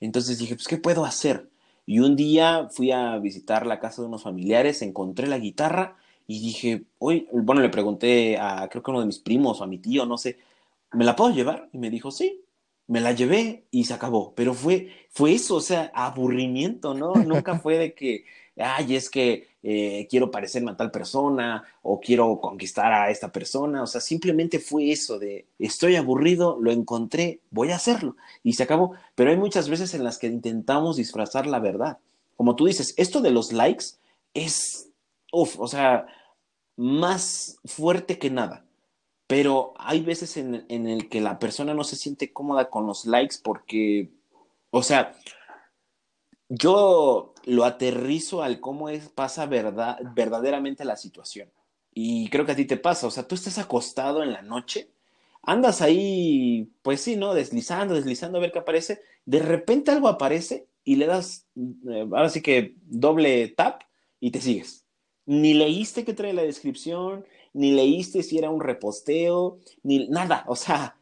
Entonces 0.00 0.38
dije, 0.38 0.54
pues, 0.54 0.68
¿qué 0.68 0.76
puedo 0.76 1.04
hacer? 1.04 1.48
Y 1.86 2.00
un 2.00 2.16
día 2.16 2.68
fui 2.70 2.90
a 2.92 3.18
visitar 3.18 3.66
la 3.66 3.78
casa 3.80 4.02
de 4.02 4.08
unos 4.08 4.22
familiares, 4.22 4.82
encontré 4.82 5.26
la 5.26 5.38
guitarra 5.38 5.96
y 6.26 6.40
dije, 6.40 6.84
hoy, 6.98 7.28
bueno, 7.32 7.62
le 7.62 7.68
pregunté 7.68 8.38
a 8.38 8.68
creo 8.68 8.82
que 8.82 8.90
uno 8.90 9.00
de 9.00 9.06
mis 9.06 9.18
primos 9.20 9.60
o 9.60 9.64
a 9.64 9.68
mi 9.68 9.78
tío, 9.78 10.06
no 10.06 10.18
sé, 10.18 10.38
¿me 10.92 11.04
la 11.04 11.16
puedo 11.16 11.34
llevar? 11.34 11.68
Y 11.72 11.78
me 11.78 11.90
dijo, 11.90 12.10
sí, 12.10 12.42
me 12.88 13.00
la 13.00 13.12
llevé 13.12 13.64
y 13.70 13.84
se 13.84 13.94
acabó. 13.94 14.34
Pero 14.34 14.54
fue, 14.54 14.90
fue 15.10 15.34
eso, 15.34 15.56
o 15.56 15.60
sea, 15.60 15.90
aburrimiento, 15.94 16.94
¿no? 16.94 17.14
Nunca 17.14 17.58
fue 17.58 17.78
de 17.78 17.94
que, 17.94 18.24
ay, 18.56 18.96
es 18.96 19.10
que 19.10 19.48
eh, 19.62 20.06
quiero 20.08 20.30
parecerme 20.30 20.70
a 20.70 20.76
tal 20.76 20.90
persona 20.90 21.64
o 21.82 22.00
quiero 22.00 22.40
conquistar 22.40 22.92
a 22.92 23.10
esta 23.10 23.30
persona. 23.30 23.82
O 23.82 23.86
sea, 23.86 24.00
simplemente 24.00 24.58
fue 24.58 24.90
eso 24.90 25.18
de, 25.18 25.46
estoy 25.58 25.96
aburrido, 25.96 26.58
lo 26.60 26.72
encontré, 26.72 27.40
voy 27.50 27.70
a 27.70 27.76
hacerlo. 27.76 28.16
Y 28.42 28.54
se 28.54 28.62
acabó. 28.62 28.94
Pero 29.14 29.30
hay 29.30 29.36
muchas 29.36 29.68
veces 29.68 29.94
en 29.94 30.04
las 30.04 30.18
que 30.18 30.28
intentamos 30.28 30.96
disfrazar 30.96 31.46
la 31.46 31.58
verdad. 31.58 31.98
Como 32.36 32.56
tú 32.56 32.66
dices, 32.66 32.94
esto 32.96 33.20
de 33.20 33.30
los 33.30 33.52
likes 33.52 33.86
es, 34.34 34.90
uff, 35.32 35.58
o 35.58 35.68
sea, 35.68 36.06
más 36.76 37.58
fuerte 37.64 38.18
que 38.18 38.30
nada. 38.30 38.64
Pero 39.26 39.74
hay 39.78 40.02
veces 40.02 40.36
en, 40.36 40.64
en 40.68 40.86
el 40.86 41.08
que 41.08 41.20
la 41.20 41.38
persona 41.38 41.74
no 41.74 41.84
se 41.84 41.96
siente 41.96 42.32
cómoda 42.32 42.70
con 42.70 42.86
los 42.86 43.06
likes 43.06 43.36
porque, 43.42 44.10
o 44.70 44.82
sea, 44.82 45.16
yo 46.48 47.34
lo 47.46 47.64
aterrizo 47.64 48.42
al 48.42 48.60
cómo 48.60 48.90
es, 48.90 49.08
pasa 49.08 49.46
verdad, 49.46 49.98
verdaderamente 50.14 50.84
la 50.84 50.96
situación. 50.96 51.50
Y 51.94 52.28
creo 52.28 52.44
que 52.44 52.52
a 52.52 52.56
ti 52.56 52.66
te 52.66 52.76
pasa, 52.76 53.06
o 53.06 53.10
sea, 53.10 53.26
tú 53.26 53.34
estás 53.34 53.58
acostado 53.58 54.22
en 54.22 54.32
la 54.32 54.42
noche, 54.42 54.90
andas 55.42 55.80
ahí, 55.80 56.68
pues 56.82 57.00
sí, 57.00 57.16
¿no? 57.16 57.32
Deslizando, 57.32 57.94
deslizando 57.94 58.38
a 58.38 58.40
ver 58.40 58.52
qué 58.52 58.58
aparece, 58.58 59.00
de 59.24 59.38
repente 59.38 59.92
algo 59.92 60.08
aparece 60.08 60.66
y 60.84 60.96
le 60.96 61.06
das, 61.06 61.46
eh, 61.56 62.00
ahora 62.00 62.28
sí 62.28 62.42
que 62.42 62.74
doble 62.82 63.48
tap 63.48 63.82
y 64.20 64.32
te 64.32 64.40
sigues. 64.40 64.84
Ni 65.24 65.54
leíste 65.54 66.04
que 66.04 66.14
trae 66.14 66.32
la 66.32 66.42
descripción, 66.42 67.24
ni 67.52 67.72
leíste 67.72 68.22
si 68.24 68.38
era 68.38 68.50
un 68.50 68.60
reposteo, 68.60 69.60
ni 69.82 70.08
nada, 70.08 70.44
o 70.48 70.56
sea, 70.56 70.95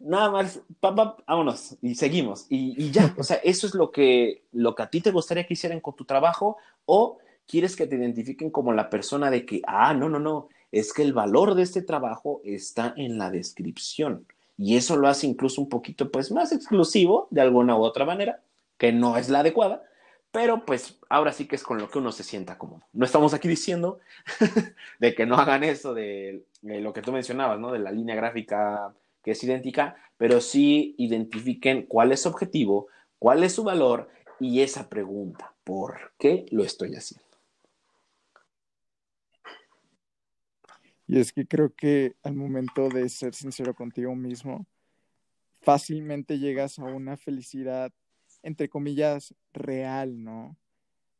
nada 0.00 0.30
más, 0.30 0.60
vámonos 0.80 1.76
y 1.82 1.94
seguimos. 1.94 2.46
Y, 2.48 2.90
ya, 2.90 3.14
o 3.16 3.22
sea, 3.22 3.36
eso 3.36 3.66
es 3.66 3.74
lo 3.74 3.90
que, 3.90 4.42
lo 4.52 4.74
que 4.74 4.82
a 4.82 4.90
ti 4.90 5.00
te 5.00 5.12
gustaría 5.12 5.46
que 5.46 5.54
hicieran 5.54 5.80
con 5.80 5.94
tu 5.94 6.04
trabajo 6.04 6.56
o 6.86 7.18
quieres 7.46 7.76
que 7.76 7.86
te 7.86 7.96
identifiquen 7.96 8.50
como 8.50 8.72
la 8.72 8.90
persona 8.90 9.30
de 9.30 9.44
que, 9.44 9.62
ah, 9.66 9.94
no, 9.94 10.08
no, 10.08 10.18
no, 10.18 10.48
es 10.72 10.92
que 10.92 11.02
el 11.02 11.12
valor 11.12 11.54
de 11.54 11.62
este 11.62 11.82
trabajo 11.82 12.40
está 12.44 12.94
en 12.96 13.18
la 13.18 13.30
descripción. 13.30 14.26
Y 14.56 14.76
eso 14.76 14.96
lo 14.96 15.08
hace 15.08 15.26
incluso 15.26 15.60
un 15.60 15.68
poquito, 15.68 16.10
pues, 16.10 16.30
más 16.32 16.52
exclusivo 16.52 17.28
de 17.30 17.40
alguna 17.40 17.76
u 17.76 17.82
otra 17.82 18.04
manera, 18.04 18.40
que 18.78 18.92
no 18.92 19.16
es 19.16 19.28
la 19.28 19.40
adecuada, 19.40 19.84
pero 20.32 20.64
pues 20.64 20.98
ahora 21.08 21.32
sí 21.32 21.46
que 21.46 21.56
es 21.56 21.64
con 21.64 21.78
lo 21.78 21.90
que 21.90 21.98
uno 21.98 22.12
se 22.12 22.22
sienta 22.22 22.56
cómodo. 22.56 22.82
No 22.92 23.04
estamos 23.04 23.34
aquí 23.34 23.48
diciendo 23.48 23.98
de 25.00 25.14
que 25.14 25.26
no 25.26 25.34
hagan 25.36 25.64
eso 25.64 25.92
de, 25.92 26.44
de, 26.62 26.80
lo 26.80 26.92
que 26.92 27.02
tú 27.02 27.10
mencionabas, 27.10 27.58
¿no? 27.58 27.72
De 27.72 27.80
la 27.80 27.90
línea 27.90 28.14
gráfica 28.14 28.94
que 29.22 29.32
es 29.32 29.44
idéntica, 29.44 29.96
pero 30.16 30.40
sí 30.40 30.94
identifiquen 30.98 31.86
cuál 31.86 32.12
es 32.12 32.22
su 32.22 32.28
objetivo, 32.28 32.88
cuál 33.18 33.44
es 33.44 33.54
su 33.54 33.64
valor 33.64 34.08
y 34.38 34.60
esa 34.60 34.88
pregunta, 34.88 35.54
¿por 35.64 36.12
qué 36.18 36.46
lo 36.50 36.64
estoy 36.64 36.94
haciendo? 36.94 37.26
Y 41.06 41.18
es 41.18 41.32
que 41.32 41.46
creo 41.46 41.74
que 41.74 42.14
al 42.22 42.36
momento 42.36 42.88
de 42.88 43.08
ser 43.08 43.34
sincero 43.34 43.74
contigo 43.74 44.14
mismo, 44.14 44.66
fácilmente 45.60 46.38
llegas 46.38 46.78
a 46.78 46.84
una 46.84 47.16
felicidad, 47.16 47.92
entre 48.42 48.68
comillas, 48.68 49.34
real, 49.52 50.22
¿no? 50.22 50.56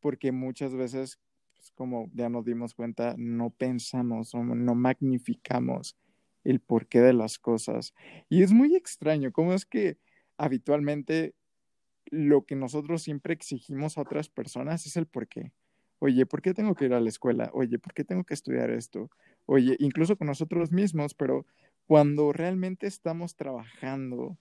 Porque 0.01 0.31
muchas 0.31 0.75
veces, 0.75 1.19
pues, 1.57 1.73
como 1.73 2.09
ya 2.15 2.29
nos 2.29 2.45
dimos 2.45 2.73
cuenta, 2.73 3.15
no 3.19 3.51
pensamos 3.51 4.35
o 4.35 4.45
no 4.45 4.75
magnificamos 4.75 5.97
el 6.45 6.61
porqué 6.61 7.01
de 7.01 7.13
las 7.13 7.39
cosas. 7.39 7.95
Y 8.29 8.43
es 8.43 8.53
muy 8.53 8.75
extraño 8.77 9.33
cómo 9.33 9.53
es 9.53 9.67
que 9.67 9.99
habitualmente 10.37 11.35
lo 12.07 12.45
que 12.45 12.57
nosotros 12.57 13.03
siempre 13.03 13.35
exigimos 13.35 13.97
a 13.97 14.03
otras 14.03 14.29
personas 14.29 14.87
es 14.87 14.97
el 14.97 15.07
porqué. 15.07 15.53
Oye, 15.99 16.25
¿por 16.27 16.41
qué 16.41 16.55
tengo 16.55 16.75
que 16.75 16.87
ir 16.87 16.95
a 16.95 17.01
la 17.01 17.09
escuela? 17.09 17.51
Oye, 17.53 17.79
¿por 17.79 17.93
qué 17.93 18.05
tengo 18.05 18.25
que 18.25 18.35
estudiar 18.35 18.71
esto? 18.71 19.11
Oye, 19.47 19.77
incluso 19.79 20.17
con 20.17 20.29
nosotros 20.29 20.73
mismos, 20.73 21.15
pero 21.15 21.45
cuando 21.87 22.33
realmente 22.33 22.87
estamos 22.87 23.37
trabajando 23.37 24.39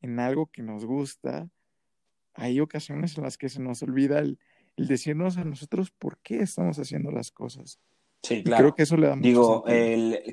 en 0.00 0.18
algo 0.18 0.46
que 0.46 0.62
nos 0.62 0.84
gusta, 0.84 1.48
hay 2.34 2.60
ocasiones 2.60 3.16
en 3.16 3.24
las 3.24 3.38
que 3.38 3.48
se 3.48 3.60
nos 3.60 3.82
olvida 3.82 4.18
el, 4.18 4.38
decirnos 4.76 5.38
a 5.38 5.44
nosotros 5.44 5.90
por 5.90 6.18
qué 6.18 6.40
estamos 6.40 6.78
haciendo 6.78 7.10
las 7.10 7.30
cosas. 7.30 7.80
Sí, 8.22 8.42
claro. 8.42 8.64
creo 8.64 8.74
que 8.74 8.82
eso 8.82 8.96
le 8.96 9.06
da 9.06 9.14
mucho 9.14 9.26
Digo, 9.26 9.64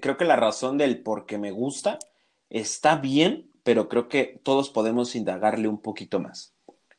creo 0.01 0.17
que 0.17 0.25
la 0.25 0.35
razón 0.35 0.77
del 0.77 1.03
por 1.03 1.25
qué 1.25 1.37
me 1.37 1.51
gusta 1.51 1.99
está 2.49 2.95
bien, 2.95 3.51
pero 3.63 3.89
creo 3.89 4.07
que 4.07 4.39
todos 4.43 4.69
podemos 4.69 5.15
indagarle 5.15 5.67
un 5.67 5.79
poquito 5.79 6.19
más. 6.19 6.53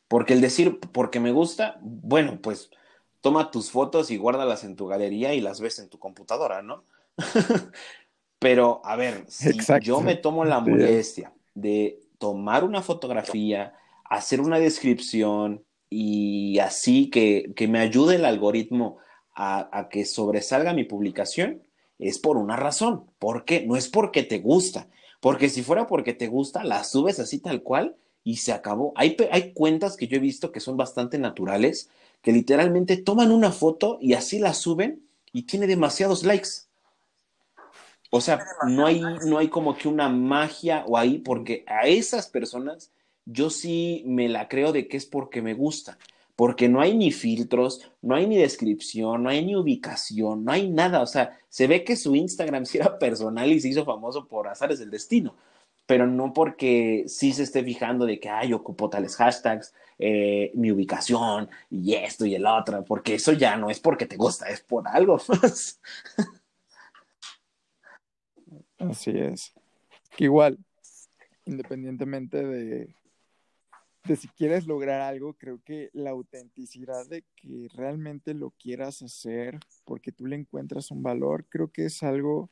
Porque 0.09 0.35
el 0.35 0.41
decir 0.41 0.79
porque 0.93 1.21
me 1.21 1.33
gusta, 1.33 1.79
bueno, 1.81 2.39
pues 2.41 2.71
toma 3.21 3.51
tus 3.51 3.71
fotos 3.71 4.11
y 4.11 4.17
guárdalas 4.17 4.65
en 4.65 4.77
tu 4.77 4.87
galería 4.87 5.35
y 5.35 5.41
las 5.41 5.61
ves 5.61 5.79
en 5.79 5.89
tu 5.89 5.99
computadora, 5.99 6.63
¿no? 6.63 6.85
pero, 8.39 8.83
a 8.85 8.97
ver, 8.97 9.25
si 9.29 9.57
yo 9.81 10.01
me 10.01 10.17
tomo 10.17 10.45
la 10.45 10.61
molestia 10.61 11.33
de 11.55 12.01
tomar 12.19 12.65
una 12.65 12.83
fotografía, 12.83 13.75
hacer 14.05 14.41
una 14.41 14.59
descripción 14.59 15.65
y 15.89 16.59
así 16.59 17.09
que, 17.09 17.53
que 17.57 17.69
me 17.69 17.81
ayude 17.81 18.17
el 18.17 18.25
algoritmo 18.25 18.99
a, 19.35 19.89
que 19.91 20.05
sobresalga 20.05 20.73
mi 20.73 20.85
publicación 20.85 21.63
es 21.99 22.19
por 22.19 22.37
una 22.37 22.57
razón. 22.57 23.05
¿Por 23.19 23.45
qué? 23.45 23.67
No 23.67 23.77
es 23.77 23.89
porque 23.89 24.23
te 24.23 24.39
gusta. 24.39 24.89
Porque 25.21 25.49
si 25.49 25.63
fuera 25.63 25.87
porque 25.87 26.15
te 26.15 26.27
gusta, 26.27 26.65
la 26.65 26.85
subes 26.85 27.19
así 27.19 27.39
tal 27.39 27.63
cual 27.63 27.97
y 28.23 28.37
se 28.37 28.53
acabó. 28.53 28.93
Hay, 28.97 29.17
hay 29.31 29.53
cuentas 29.53 29.97
que 29.97 30.07
yo 30.07 30.17
he 30.17 30.21
visto 30.21 30.53
que 30.53 30.61
son 30.61 30.77
bastante 30.77 31.19
naturales, 31.19 31.91
que 32.23 32.33
literalmente 32.33 32.97
toman 32.97 33.31
una 33.31 33.53
foto 33.53 33.99
y 34.01 34.15
así 34.15 34.39
la 34.39 34.55
suben 34.55 35.03
y 35.33 35.43
tiene 35.43 35.67
demasiados 35.67 36.25
likes. 36.25 36.49
O 38.11 38.21
sea, 38.21 38.45
no 38.69 38.87
hay, 38.87 39.03
no 39.27 39.39
hay 39.39 39.49
como 39.49 39.77
que 39.77 39.89
una 39.89 40.09
magia 40.09 40.85
o 40.87 40.97
ahí, 40.97 41.19
porque 41.19 41.65
a 41.67 41.89
esas 41.89 42.29
personas 42.29 42.93
yo 43.25 43.51
sí 43.51 44.05
me 44.07 44.29
la 44.29 44.49
creo 44.49 44.73
de 44.73 44.87
que 44.87 44.97
es 44.97 45.07
porque 45.07 45.43
me 45.43 45.55
gusta 45.55 45.99
porque 46.37 46.69
no 46.69 46.81
hay 46.81 46.97
ni 46.97 47.13
filtros, 47.13 47.91
no 48.03 48.15
hay 48.15 48.27
ni 48.27 48.37
descripción, 48.37 49.23
no 49.23 49.31
hay 49.31 49.45
ni 49.45 49.55
ubicación, 49.57 50.45
no 50.45 50.53
hay 50.53 50.69
nada. 50.69 51.01
O 51.01 51.07
sea, 51.07 51.39
se 51.49 51.67
ve 51.67 51.85
que 51.85 51.97
su 51.97 52.15
Instagram 52.17 52.67
sí 52.67 52.79
era 52.79 52.99
personal 52.99 53.51
y 53.53 53.61
se 53.61 53.69
hizo 53.69 53.85
famoso 53.85 54.27
por 54.27 54.49
azares 54.49 54.79
del 54.79 54.91
destino, 54.91 55.37
pero 55.87 56.07
no 56.07 56.33
porque 56.33 57.05
sí 57.07 57.33
se 57.33 57.45
esté 57.45 57.63
fijando 57.63 58.07
de 58.07 58.19
que, 58.19 58.29
ay, 58.29 58.53
ocupo 58.53 58.91
tales 58.91 59.17
hashtags, 59.17 59.75
eh, 59.99 60.51
mi 60.55 60.73
ubicación 60.73 61.49
y 61.71 61.95
esto 61.95 62.27
y 62.27 62.35
el 62.35 62.47
otro, 62.47 62.85
porque 62.85 63.15
eso 63.15 63.33
ya 63.33 63.57
no 63.57 63.71
es 63.71 63.81
porque 63.81 64.07
te 64.07 64.17
gusta, 64.17 64.49
es 64.49 64.61
por 64.61 64.89
algo. 64.89 65.21
Así 68.79 69.13
es. 69.13 69.55
igual, 70.19 70.59
independientemente 71.47 72.45
de 72.45 72.95
de 74.05 74.17
si 74.17 74.29
quieres 74.29 74.67
lograr 74.67 75.01
algo, 75.01 75.35
creo 75.35 75.63
que 75.65 75.91
la 75.95 76.11
autenticidad 76.11 77.07
de 77.09 77.25
que 77.37 77.69
realmente 77.75 78.35
lo 78.35 78.51
quieras 78.51 79.03
hacer 79.03 79.59
porque 79.85 80.13
tú 80.13 80.27
le 80.27 80.37
encuentras 80.37 80.91
un 80.91 81.03
valor, 81.03 81.47
creo 81.49 81.73
que 81.73 81.87
es 81.87 82.03
algo 82.03 82.51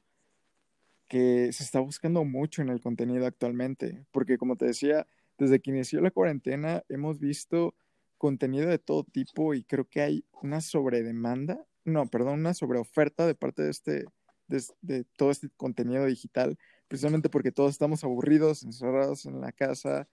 que 1.08 1.52
se 1.52 1.62
está 1.62 1.80
buscando 1.80 2.24
mucho 2.24 2.62
en 2.62 2.70
el 2.70 2.80
contenido 2.80 3.26
actualmente, 3.26 4.06
porque 4.12 4.38
como 4.38 4.56
te 4.56 4.64
decía, 4.64 5.06
desde 5.36 5.60
que 5.60 5.70
inició 5.70 6.00
la 6.00 6.10
cuarentena 6.10 6.84
hemos 6.88 7.18
visto 7.18 7.74
contenido 8.16 8.70
de 8.70 8.78
todo 8.78 9.04
tipo 9.04 9.52
y 9.52 9.64
creo 9.64 9.86
que 9.86 10.00
hay 10.00 10.24
una 10.40 10.62
sobredemanda, 10.62 11.66
no, 11.84 12.06
perdón, 12.06 12.40
una 12.40 12.54
sobreoferta 12.54 13.26
de 13.26 13.34
parte 13.34 13.62
de 13.62 13.70
este 13.70 14.04
de, 14.48 14.62
de 14.80 15.04
todo 15.16 15.30
este 15.30 15.48
contenido 15.50 16.06
digital, 16.06 16.58
precisamente 16.88 17.28
porque 17.28 17.52
todos 17.52 17.72
estamos 17.72 18.04
aburridos, 18.04 18.62
encerrados 18.62 19.26
en 19.26 19.40
la 19.40 19.52
casa, 19.52 20.08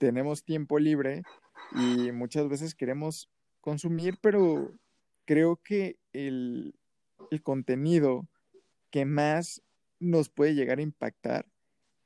tenemos 0.00 0.44
tiempo 0.44 0.78
libre 0.78 1.22
y 1.72 2.10
muchas 2.10 2.48
veces 2.48 2.74
queremos 2.74 3.28
consumir, 3.60 4.18
pero 4.22 4.72
creo 5.26 5.56
que 5.62 5.98
el, 6.14 6.74
contenido 7.44 8.26
que 8.90 9.04
más 9.04 9.62
nos 10.00 10.30
puede 10.30 10.54
llegar 10.54 10.78
a 10.78 10.82
impactar 10.82 11.46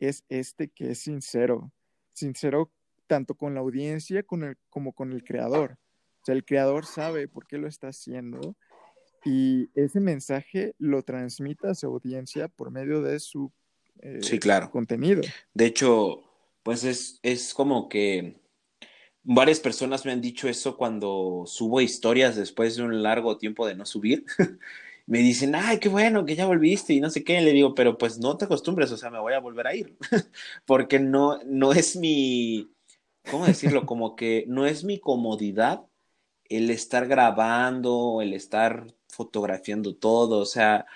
es 0.00 0.24
este 0.28 0.68
que 0.68 0.90
es 0.90 0.98
sincero, 0.98 1.72
sincero 2.12 2.70
tanto 3.06 3.36
con 3.36 3.54
la 3.54 3.60
audiencia 3.60 4.24
como 4.24 4.92
con 4.92 5.12
el 5.12 5.22
creador. 5.22 5.78
O 6.20 6.24
sea, 6.24 6.34
el 6.34 6.44
creador 6.44 6.84
sabe 6.86 7.28
por 7.28 7.46
qué 7.46 7.58
lo 7.58 7.68
está 7.68 7.88
haciendo 7.88 8.56
y 9.24 9.70
ese 9.74 10.00
mensaje 10.00 10.74
lo 10.78 11.02
transmite 11.02 11.68
a 11.68 11.74
su 11.74 11.86
audiencia 11.86 12.48
por 12.48 12.72
medio 12.72 13.02
de 13.02 13.20
su 13.20 13.52
sí, 14.20 14.38
claro. 14.40 14.70
contenido. 14.70 15.22
De 15.54 15.66
hecho, 15.66 16.23
pues 16.64 16.84
es, 16.84 17.20
es 17.22 17.54
como 17.54 17.88
que 17.88 18.40
varias 19.22 19.60
personas 19.60 20.04
me 20.04 20.12
han 20.12 20.20
dicho 20.20 20.48
eso 20.48 20.76
cuando 20.76 21.44
subo 21.46 21.80
historias 21.80 22.36
después 22.36 22.76
de 22.76 22.82
un 22.84 23.02
largo 23.02 23.38
tiempo 23.38 23.66
de 23.66 23.76
no 23.76 23.86
subir. 23.86 24.24
me 25.06 25.18
dicen, 25.18 25.54
ay, 25.54 25.78
qué 25.78 25.88
bueno 25.88 26.24
que 26.24 26.36
ya 26.36 26.46
volviste 26.46 26.94
y 26.94 27.00
no 27.00 27.10
sé 27.10 27.24
qué. 27.24 27.40
Le 27.40 27.52
digo, 27.52 27.74
pero 27.74 27.98
pues 27.98 28.18
no 28.18 28.36
te 28.36 28.46
acostumbres, 28.46 28.90
o 28.92 28.96
sea, 28.96 29.10
me 29.10 29.20
voy 29.20 29.34
a 29.34 29.40
volver 29.40 29.66
a 29.66 29.74
ir. 29.76 29.96
Porque 30.66 30.98
no, 31.00 31.40
no 31.44 31.72
es 31.72 31.96
mi, 31.96 32.70
¿cómo 33.30 33.46
decirlo? 33.46 33.86
Como 33.86 34.16
que 34.16 34.44
no 34.48 34.66
es 34.66 34.84
mi 34.84 34.98
comodidad 34.98 35.86
el 36.46 36.70
estar 36.70 37.06
grabando, 37.08 38.20
el 38.22 38.34
estar 38.34 38.86
fotografiando 39.08 39.96
todo. 39.96 40.38
O 40.38 40.46
sea, 40.46 40.86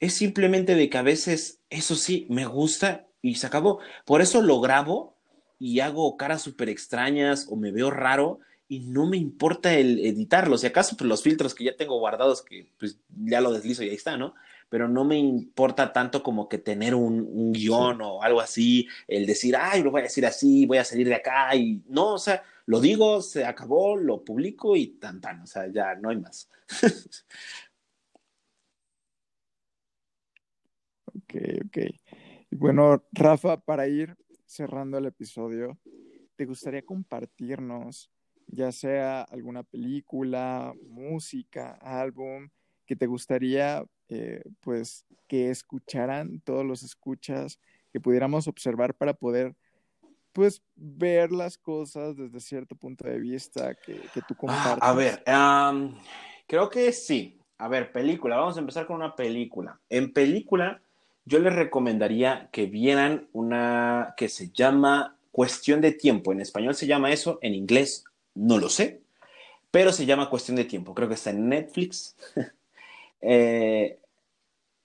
es 0.00 0.14
simplemente 0.14 0.74
de 0.74 0.90
que 0.90 0.98
a 0.98 1.02
veces, 1.02 1.62
eso 1.70 1.96
sí, 1.96 2.26
me 2.30 2.46
gusta 2.46 3.07
y 3.22 3.36
se 3.36 3.46
acabó. 3.46 3.80
Por 4.04 4.20
eso 4.20 4.42
lo 4.42 4.60
grabo 4.60 5.16
y 5.58 5.80
hago 5.80 6.16
caras 6.16 6.42
súper 6.42 6.68
extrañas 6.68 7.46
o 7.50 7.56
me 7.56 7.72
veo 7.72 7.90
raro 7.90 8.40
y 8.68 8.80
no 8.80 9.06
me 9.06 9.16
importa 9.16 9.74
el 9.74 9.98
editarlo. 10.00 10.58
Si 10.58 10.66
acaso 10.66 10.96
pues, 10.96 11.08
los 11.08 11.22
filtros 11.22 11.54
que 11.54 11.64
ya 11.64 11.76
tengo 11.76 11.98
guardados, 11.98 12.42
que 12.42 12.70
pues 12.78 13.00
ya 13.08 13.40
lo 13.40 13.52
deslizo 13.52 13.82
y 13.82 13.88
ahí 13.88 13.94
está, 13.94 14.16
¿no? 14.16 14.34
Pero 14.68 14.88
no 14.88 15.04
me 15.04 15.16
importa 15.16 15.92
tanto 15.94 16.22
como 16.22 16.48
que 16.48 16.58
tener 16.58 16.94
un, 16.94 17.52
guion 17.52 18.02
o 18.02 18.22
algo 18.22 18.40
así, 18.40 18.86
el 19.06 19.24
decir, 19.26 19.56
ay, 19.56 19.82
lo 19.82 19.90
voy 19.90 20.00
a 20.00 20.04
decir 20.04 20.26
así, 20.26 20.66
voy 20.66 20.76
a 20.78 20.84
salir 20.84 21.08
de 21.08 21.14
acá 21.14 21.54
y 21.56 21.82
no, 21.88 22.14
o 22.14 22.18
sea, 22.18 22.42
lo 22.66 22.80
digo, 22.80 23.22
se 23.22 23.46
acabó, 23.46 23.96
lo 23.96 24.22
publico 24.22 24.76
y 24.76 24.88
tan 24.98 25.20
tan, 25.22 25.40
o 25.40 25.46
sea, 25.46 25.66
ya 25.72 25.94
no 25.94 26.10
hay 26.10 26.18
más. 26.18 26.50
ok, 31.14 31.34
ok. 31.66 31.78
Bueno, 32.50 33.04
Rafa, 33.12 33.58
para 33.58 33.86
ir 33.88 34.16
cerrando 34.46 34.98
el 34.98 35.06
episodio, 35.06 35.78
¿te 36.36 36.46
gustaría 36.46 36.82
compartirnos 36.82 38.10
ya 38.48 38.72
sea 38.72 39.22
alguna 39.22 39.62
película, 39.62 40.72
música, 40.88 41.78
álbum, 41.82 42.48
que 42.86 42.96
te 42.96 43.06
gustaría 43.06 43.84
eh, 44.08 44.42
pues 44.60 45.04
que 45.26 45.50
escucharan 45.50 46.40
todos 46.40 46.64
los 46.64 46.82
escuchas, 46.82 47.60
que 47.92 48.00
pudiéramos 48.00 48.48
observar 48.48 48.94
para 48.94 49.12
poder 49.12 49.54
pues 50.32 50.62
ver 50.74 51.32
las 51.32 51.58
cosas 51.58 52.16
desde 52.16 52.40
cierto 52.40 52.74
punto 52.74 53.06
de 53.06 53.18
vista 53.18 53.74
que, 53.74 54.00
que 54.14 54.22
tú 54.26 54.34
compartes? 54.34 54.78
Ah, 54.82 54.90
a 54.90 54.94
ver, 54.94 55.22
creo 56.46 56.70
que 56.70 56.92
sí. 56.92 57.38
A 57.58 57.68
ver, 57.68 57.90
película, 57.92 58.36
vamos 58.36 58.56
a 58.56 58.60
empezar 58.60 58.86
con 58.86 58.96
una 58.96 59.16
película. 59.16 59.80
En 59.88 60.12
película, 60.12 60.80
yo 61.28 61.38
les 61.38 61.54
recomendaría 61.54 62.48
que 62.50 62.66
vieran 62.66 63.28
una 63.32 64.14
que 64.16 64.28
se 64.28 64.50
llama 64.50 65.16
Cuestión 65.30 65.80
de 65.80 65.92
Tiempo. 65.92 66.32
En 66.32 66.40
español 66.40 66.74
se 66.74 66.86
llama 66.86 67.12
eso, 67.12 67.38
en 67.42 67.54
inglés 67.54 68.04
no 68.34 68.58
lo 68.58 68.68
sé, 68.68 69.02
pero 69.70 69.92
se 69.92 70.06
llama 70.06 70.30
Cuestión 70.30 70.56
de 70.56 70.64
Tiempo. 70.64 70.94
Creo 70.94 71.08
que 71.08 71.14
está 71.14 71.30
en 71.30 71.48
Netflix. 71.48 72.16
eh, 73.20 73.98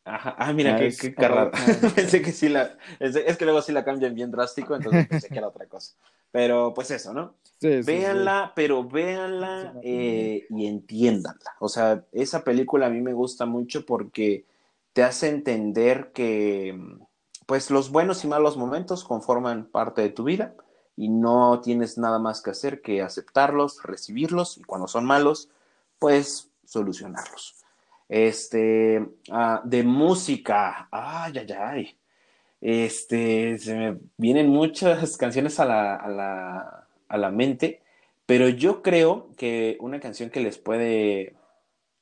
Ah, 0.06 0.52
mira, 0.54 0.76
ah, 0.76 0.80
qué, 0.80 0.94
qué 1.00 1.14
carrada. 1.14 1.52
pensé 1.96 2.22
que 2.22 2.34
sí 2.34 2.50
la. 2.50 2.78
Es, 3.00 3.38
que 3.38 3.46
luego 3.46 3.62
sí 3.62 3.72
la 3.72 3.86
cambian 3.86 4.14
bien 4.14 4.32
drástico, 4.32 4.76
entonces 4.76 5.08
pensé 5.08 5.30
que 5.30 5.38
era 5.38 5.48
otra 5.48 5.66
cosa. 5.66 5.94
Pero 6.30 6.74
pues 6.74 6.92
eso, 6.92 7.14
¿no? 7.14 7.36
Sí, 7.62 7.82
véanla, 7.84 8.52
pero 8.54 8.84
véanla 8.84 9.76
eh, 9.82 10.46
y 10.50 10.68
entiéndanla. 10.68 11.56
O 11.60 11.70
sea, 11.70 12.04
esa 12.12 12.44
película 12.44 12.88
a 12.88 12.90
mí 12.90 13.00
me 13.00 13.14
gusta 13.14 13.46
mucho 13.46 13.86
porque 13.86 14.44
te 14.94 15.04
hace 15.04 15.30
entender 15.30 16.12
que 16.14 16.80
pues 17.46 17.70
los 17.72 17.92
buenos 17.92 18.24
y 18.24 18.28
malos 18.28 18.58
momentos 18.58 19.04
conforman 19.04 19.66
parte 19.66 20.02
de 20.02 20.10
tu 20.10 20.24
vida 20.24 20.56
y 20.96 21.10
no 21.10 21.60
tienes 21.62 21.98
nada 21.98 22.20
más 22.20 22.42
que 22.42 22.52
hacer 22.52 22.82
que 22.82 23.02
aceptarlos, 23.02 23.82
recibirlos 23.84 24.58
y 24.58 24.64
cuando 24.64 24.88
son 24.88 25.06
malos, 25.06 25.50
pues 26.00 26.50
solucionarlos. 26.66 27.56
Este, 28.10 29.06
ah, 29.32 29.62
de 29.64 29.84
música, 29.84 30.88
ay, 30.92 31.34
ay, 31.38 31.52
ay. 31.52 31.98
Este, 32.62 33.58
se 33.58 33.76
me 33.76 33.98
vienen 34.18 34.50
muchas 34.50 35.18
canciones 35.18 35.60
a 35.60 35.66
la, 35.66 35.96
a 35.96 36.08
la, 36.08 36.88
a 37.08 37.18
la 37.18 37.32
mente, 37.32 37.82
pero 38.26 38.48
yo 38.50 38.82
creo 38.82 39.30
que 39.36 39.78
una 39.80 40.00
canción 40.00 40.30
que 40.30 40.40
les 40.40 40.58
puede, 40.58 41.36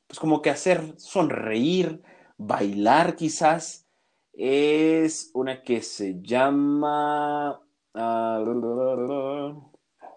pues 0.07 0.19
como 0.19 0.41
que 0.41 0.49
hacer 0.49 0.93
sonreír, 0.97 2.01
bailar 2.45 3.15
quizás, 3.15 3.87
es 4.33 5.31
una 5.33 5.61
que 5.61 5.81
se 5.81 6.21
llama... 6.21 7.61
Uh, 7.93 9.71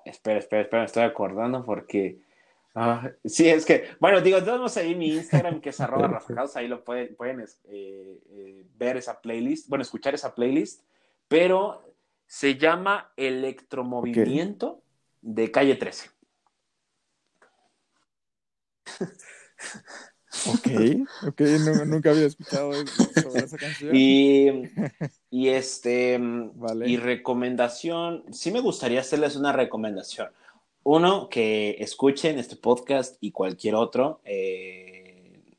espera, 0.04 0.38
espera, 0.38 0.62
espera, 0.62 0.82
me 0.82 0.86
estoy 0.86 1.02
acordando 1.02 1.64
porque... 1.64 2.22
Uh, 2.74 3.08
sí, 3.24 3.48
es 3.48 3.64
que, 3.64 3.90
bueno, 4.00 4.20
digo, 4.20 4.42
tenemos 4.42 4.76
ahí 4.76 4.94
mi 4.94 5.14
Instagram 5.14 5.60
que 5.60 5.70
es 5.70 5.80
arroba 5.80 6.08
rafajados, 6.08 6.56
ahí 6.56 6.66
lo 6.66 6.82
pueden, 6.82 7.14
pueden 7.14 7.40
eh, 7.40 8.20
eh, 8.30 8.66
ver 8.76 8.96
esa 8.96 9.20
playlist, 9.20 9.68
bueno, 9.68 9.82
escuchar 9.82 10.14
esa 10.14 10.34
playlist, 10.34 10.82
pero 11.28 11.82
se 12.26 12.56
llama 12.56 13.12
Electromovimiento 13.16 14.82
de 15.20 15.50
Calle 15.50 15.76
13. 15.76 16.10
Ok, 20.52 20.68
ok, 21.28 21.40
nunca 21.86 22.10
había 22.10 22.26
escuchado 22.26 22.72
sobre 23.22 23.44
esa 23.44 23.56
canción. 23.56 23.94
Y, 23.94 24.48
y 25.30 25.48
este, 25.48 26.20
y 26.86 26.96
recomendación, 26.96 28.24
sí 28.32 28.50
me 28.50 28.60
gustaría 28.60 29.00
hacerles 29.00 29.36
una 29.36 29.52
recomendación. 29.52 30.28
Uno, 30.82 31.28
que 31.30 31.76
escuchen 31.78 32.38
este 32.38 32.56
podcast 32.56 33.16
y 33.20 33.30
cualquier 33.30 33.74
otro, 33.74 34.20
eh, 34.24 35.54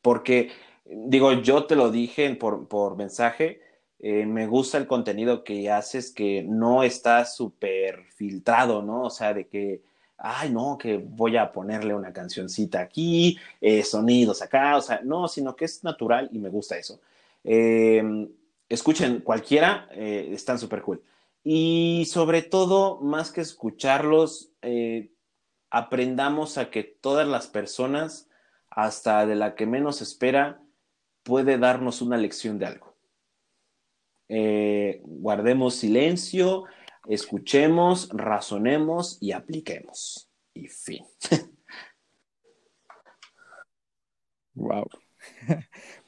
porque, 0.00 0.50
digo, 0.86 1.32
yo 1.34 1.64
te 1.66 1.76
lo 1.76 1.90
dije 1.90 2.34
por, 2.34 2.66
por 2.66 2.96
mensaje, 2.96 3.60
eh, 3.98 4.24
me 4.24 4.46
gusta 4.46 4.78
el 4.78 4.86
contenido 4.86 5.44
que 5.44 5.70
haces 5.70 6.12
que 6.12 6.44
no 6.44 6.82
está 6.82 7.24
súper 7.24 8.04
filtrado, 8.14 8.82
¿no? 8.82 9.02
O 9.02 9.10
sea, 9.10 9.34
de 9.34 9.48
que, 9.48 9.82
ay, 10.18 10.50
no, 10.50 10.76
que 10.76 10.98
voy 10.98 11.36
a 11.36 11.52
ponerle 11.52 11.94
una 11.94 12.12
cancioncita 12.12 12.80
aquí, 12.80 13.38
eh, 13.60 13.82
sonidos 13.82 14.42
acá, 14.42 14.76
o 14.76 14.82
sea, 14.82 15.00
no, 15.04 15.28
sino 15.28 15.56
que 15.56 15.64
es 15.64 15.84
natural 15.84 16.28
y 16.32 16.38
me 16.38 16.48
gusta 16.48 16.76
eso. 16.76 17.00
Eh, 17.44 18.28
escuchen 18.68 19.20
cualquiera, 19.20 19.88
están 19.94 20.58
súper 20.58 20.82
cool. 20.82 21.02
Y 21.44 22.06
sobre 22.10 22.42
todo, 22.42 23.00
más 23.00 23.32
que 23.32 23.40
escucharlos, 23.40 24.50
aprendamos 25.70 26.58
a 26.58 26.70
que 26.70 26.82
todas 26.82 27.26
las 27.26 27.46
personas, 27.46 28.28
hasta 28.70 29.24
de 29.26 29.36
la 29.36 29.54
que 29.54 29.66
menos 29.66 30.02
espera, 30.02 30.60
puede 31.22 31.58
darnos 31.58 32.02
una 32.02 32.16
lección 32.16 32.58
de 32.58 32.66
algo. 32.66 32.94
Eh, 34.28 35.00
guardemos 35.04 35.74
silencio, 35.74 36.64
escuchemos, 37.06 38.08
razonemos 38.12 39.18
y 39.20 39.32
apliquemos. 39.32 40.30
Y 40.54 40.68
fin. 40.68 41.04
Wow. 44.54 44.88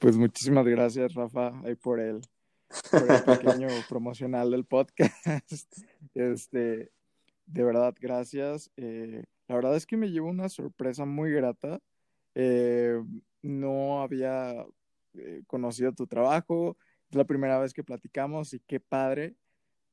Pues 0.01 0.17
muchísimas 0.17 0.67
gracias, 0.67 1.15
Rafa, 1.15 1.53
por 1.81 2.01
el, 2.01 2.21
por 2.91 3.09
el 3.09 3.23
pequeño 3.23 3.69
promocional 3.89 4.51
del 4.51 4.65
podcast. 4.65 5.73
Este, 6.15 6.91
de 7.47 7.63
verdad, 7.63 7.95
gracias. 8.01 8.73
Eh, 8.77 9.23
la 9.47 9.55
verdad 9.55 9.77
es 9.77 9.87
que 9.87 9.97
me 9.97 10.11
llevo 10.11 10.29
una 10.29 10.49
sorpresa 10.49 11.05
muy 11.05 11.31
grata. 11.31 11.79
Eh, 12.35 13.01
no 13.43 14.03
había 14.03 14.67
conocido 15.47 15.93
tu 15.93 16.07
trabajo, 16.07 16.77
es 17.09 17.17
la 17.17 17.25
primera 17.25 17.59
vez 17.59 17.73
que 17.73 17.85
platicamos 17.85 18.55
y 18.55 18.61
qué 18.61 18.81
padre 18.81 19.35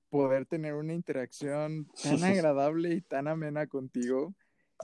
poder 0.10 0.46
tener 0.46 0.74
una 0.74 0.94
interacción 0.94 1.88
tan 2.02 2.24
agradable 2.24 2.94
y 2.94 3.02
tan 3.02 3.28
amena 3.28 3.68
contigo. 3.68 4.34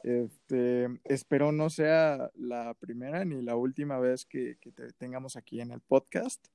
Este, 0.03 0.87
espero 1.03 1.51
no 1.51 1.69
sea 1.69 2.31
la 2.35 2.73
primera 2.79 3.23
ni 3.25 3.41
la 3.41 3.55
última 3.55 3.99
vez 3.99 4.25
que, 4.25 4.57
te 4.75 4.91
tengamos 4.97 5.35
aquí 5.35 5.61
en 5.61 5.71
el 5.71 5.81
podcast. 5.81 6.45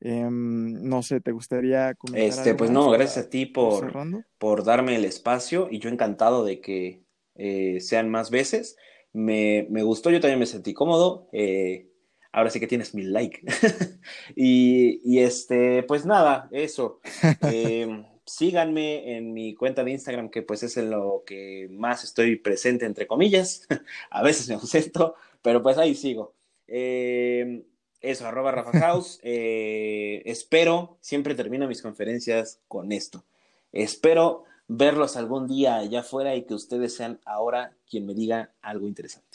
Em, 0.00 0.82
no 0.82 1.02
sé, 1.02 1.20
¿te 1.20 1.32
gustaría 1.32 1.94
comentar? 1.94 2.28
Este, 2.28 2.54
pues 2.54 2.70
no, 2.70 2.90
gracias 2.90 3.26
a 3.26 3.30
ti 3.30 3.46
por, 3.46 3.92
por 4.38 4.64
darme 4.64 4.96
el 4.96 5.04
espacio 5.04 5.68
y 5.70 5.78
yo 5.78 5.88
encantado 5.88 6.44
de 6.44 6.60
que 6.60 7.04
eh, 7.34 7.80
sean 7.80 8.10
más 8.10 8.30
veces. 8.30 8.76
Me, 9.12 9.66
me, 9.70 9.82
gustó, 9.82 10.10
yo 10.10 10.20
también 10.20 10.40
me 10.40 10.46
sentí 10.46 10.74
cómodo. 10.74 11.28
Eh, 11.32 11.93
ahora 12.34 12.50
sí 12.50 12.58
que 12.58 12.66
tienes 12.66 12.94
mi 12.94 13.04
like. 13.04 13.42
y, 14.36 15.18
este, 15.20 15.84
pues 15.84 16.04
nada, 16.04 16.48
eso. 16.50 17.00
Em, 17.42 18.04
síganme 18.26 19.16
en 19.16 19.32
mi 19.32 19.54
cuenta 19.54 19.84
de 19.84 19.92
Instagram, 19.92 20.30
que 20.30 20.42
pues 20.42 20.62
es 20.64 20.76
en 20.76 20.90
lo 20.90 21.22
que 21.24 21.68
más 21.70 22.02
estoy 22.02 22.36
presente, 22.36 22.86
entre 22.86 23.06
comillas. 23.06 23.66
A 24.10 24.22
veces 24.22 24.48
me 24.48 24.56
ausento, 24.56 25.14
pero 25.42 25.62
pues 25.62 25.78
ahí 25.78 25.94
sigo. 25.94 26.34
Em, 26.66 27.62
eso, 28.00 28.26
arroba 28.26 28.50
Rafa 28.50 28.78
House. 28.80 29.20
Eh, 29.22 30.22
espero, 30.26 30.98
siempre 31.00 31.36
termino 31.36 31.68
mis 31.68 31.82
conferencias 31.82 32.60
con 32.66 32.90
esto. 32.90 33.24
Espero 33.70 34.44
verlos 34.66 35.16
algún 35.16 35.46
día 35.46 35.76
allá 35.76 36.00
afuera 36.00 36.34
y 36.34 36.42
que 36.42 36.54
ustedes 36.54 36.96
sean 36.96 37.20
ahora 37.24 37.76
quien 37.88 38.06
me 38.06 38.14
diga 38.14 38.52
algo 38.60 38.88
interesante. 38.88 39.33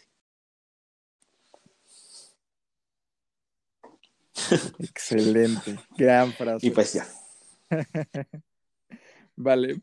Excelente, 4.79 5.79
gran 5.97 6.31
frase. 6.33 6.67
Y 6.67 6.71
pues 6.71 6.93
ya. 6.93 7.07
vale, 9.35 9.81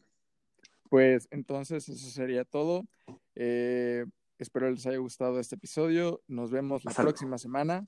pues 0.89 1.29
entonces 1.31 1.89
eso 1.89 2.11
sería 2.11 2.45
todo. 2.45 2.87
Eh, 3.35 4.05
espero 4.39 4.71
les 4.71 4.87
haya 4.87 4.99
gustado 4.99 5.41
este 5.41 5.57
episodio. 5.57 6.23
Nos 6.27 6.51
vemos 6.51 6.85
la 6.85 6.93
próxima 6.93 7.39
semana. 7.39 7.87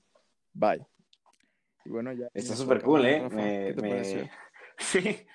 Bye. 0.53 0.85
Y 1.85 1.89
bueno, 1.89 2.11
ya. 2.13 2.29
Está 2.33 2.55
súper 2.55 2.81
cool, 2.81 3.05
¿eh? 3.05 3.29
Me, 3.29 3.67
¿Qué 3.67 3.73
te 3.73 3.81
me... 3.81 4.31
Sí, 4.79 5.27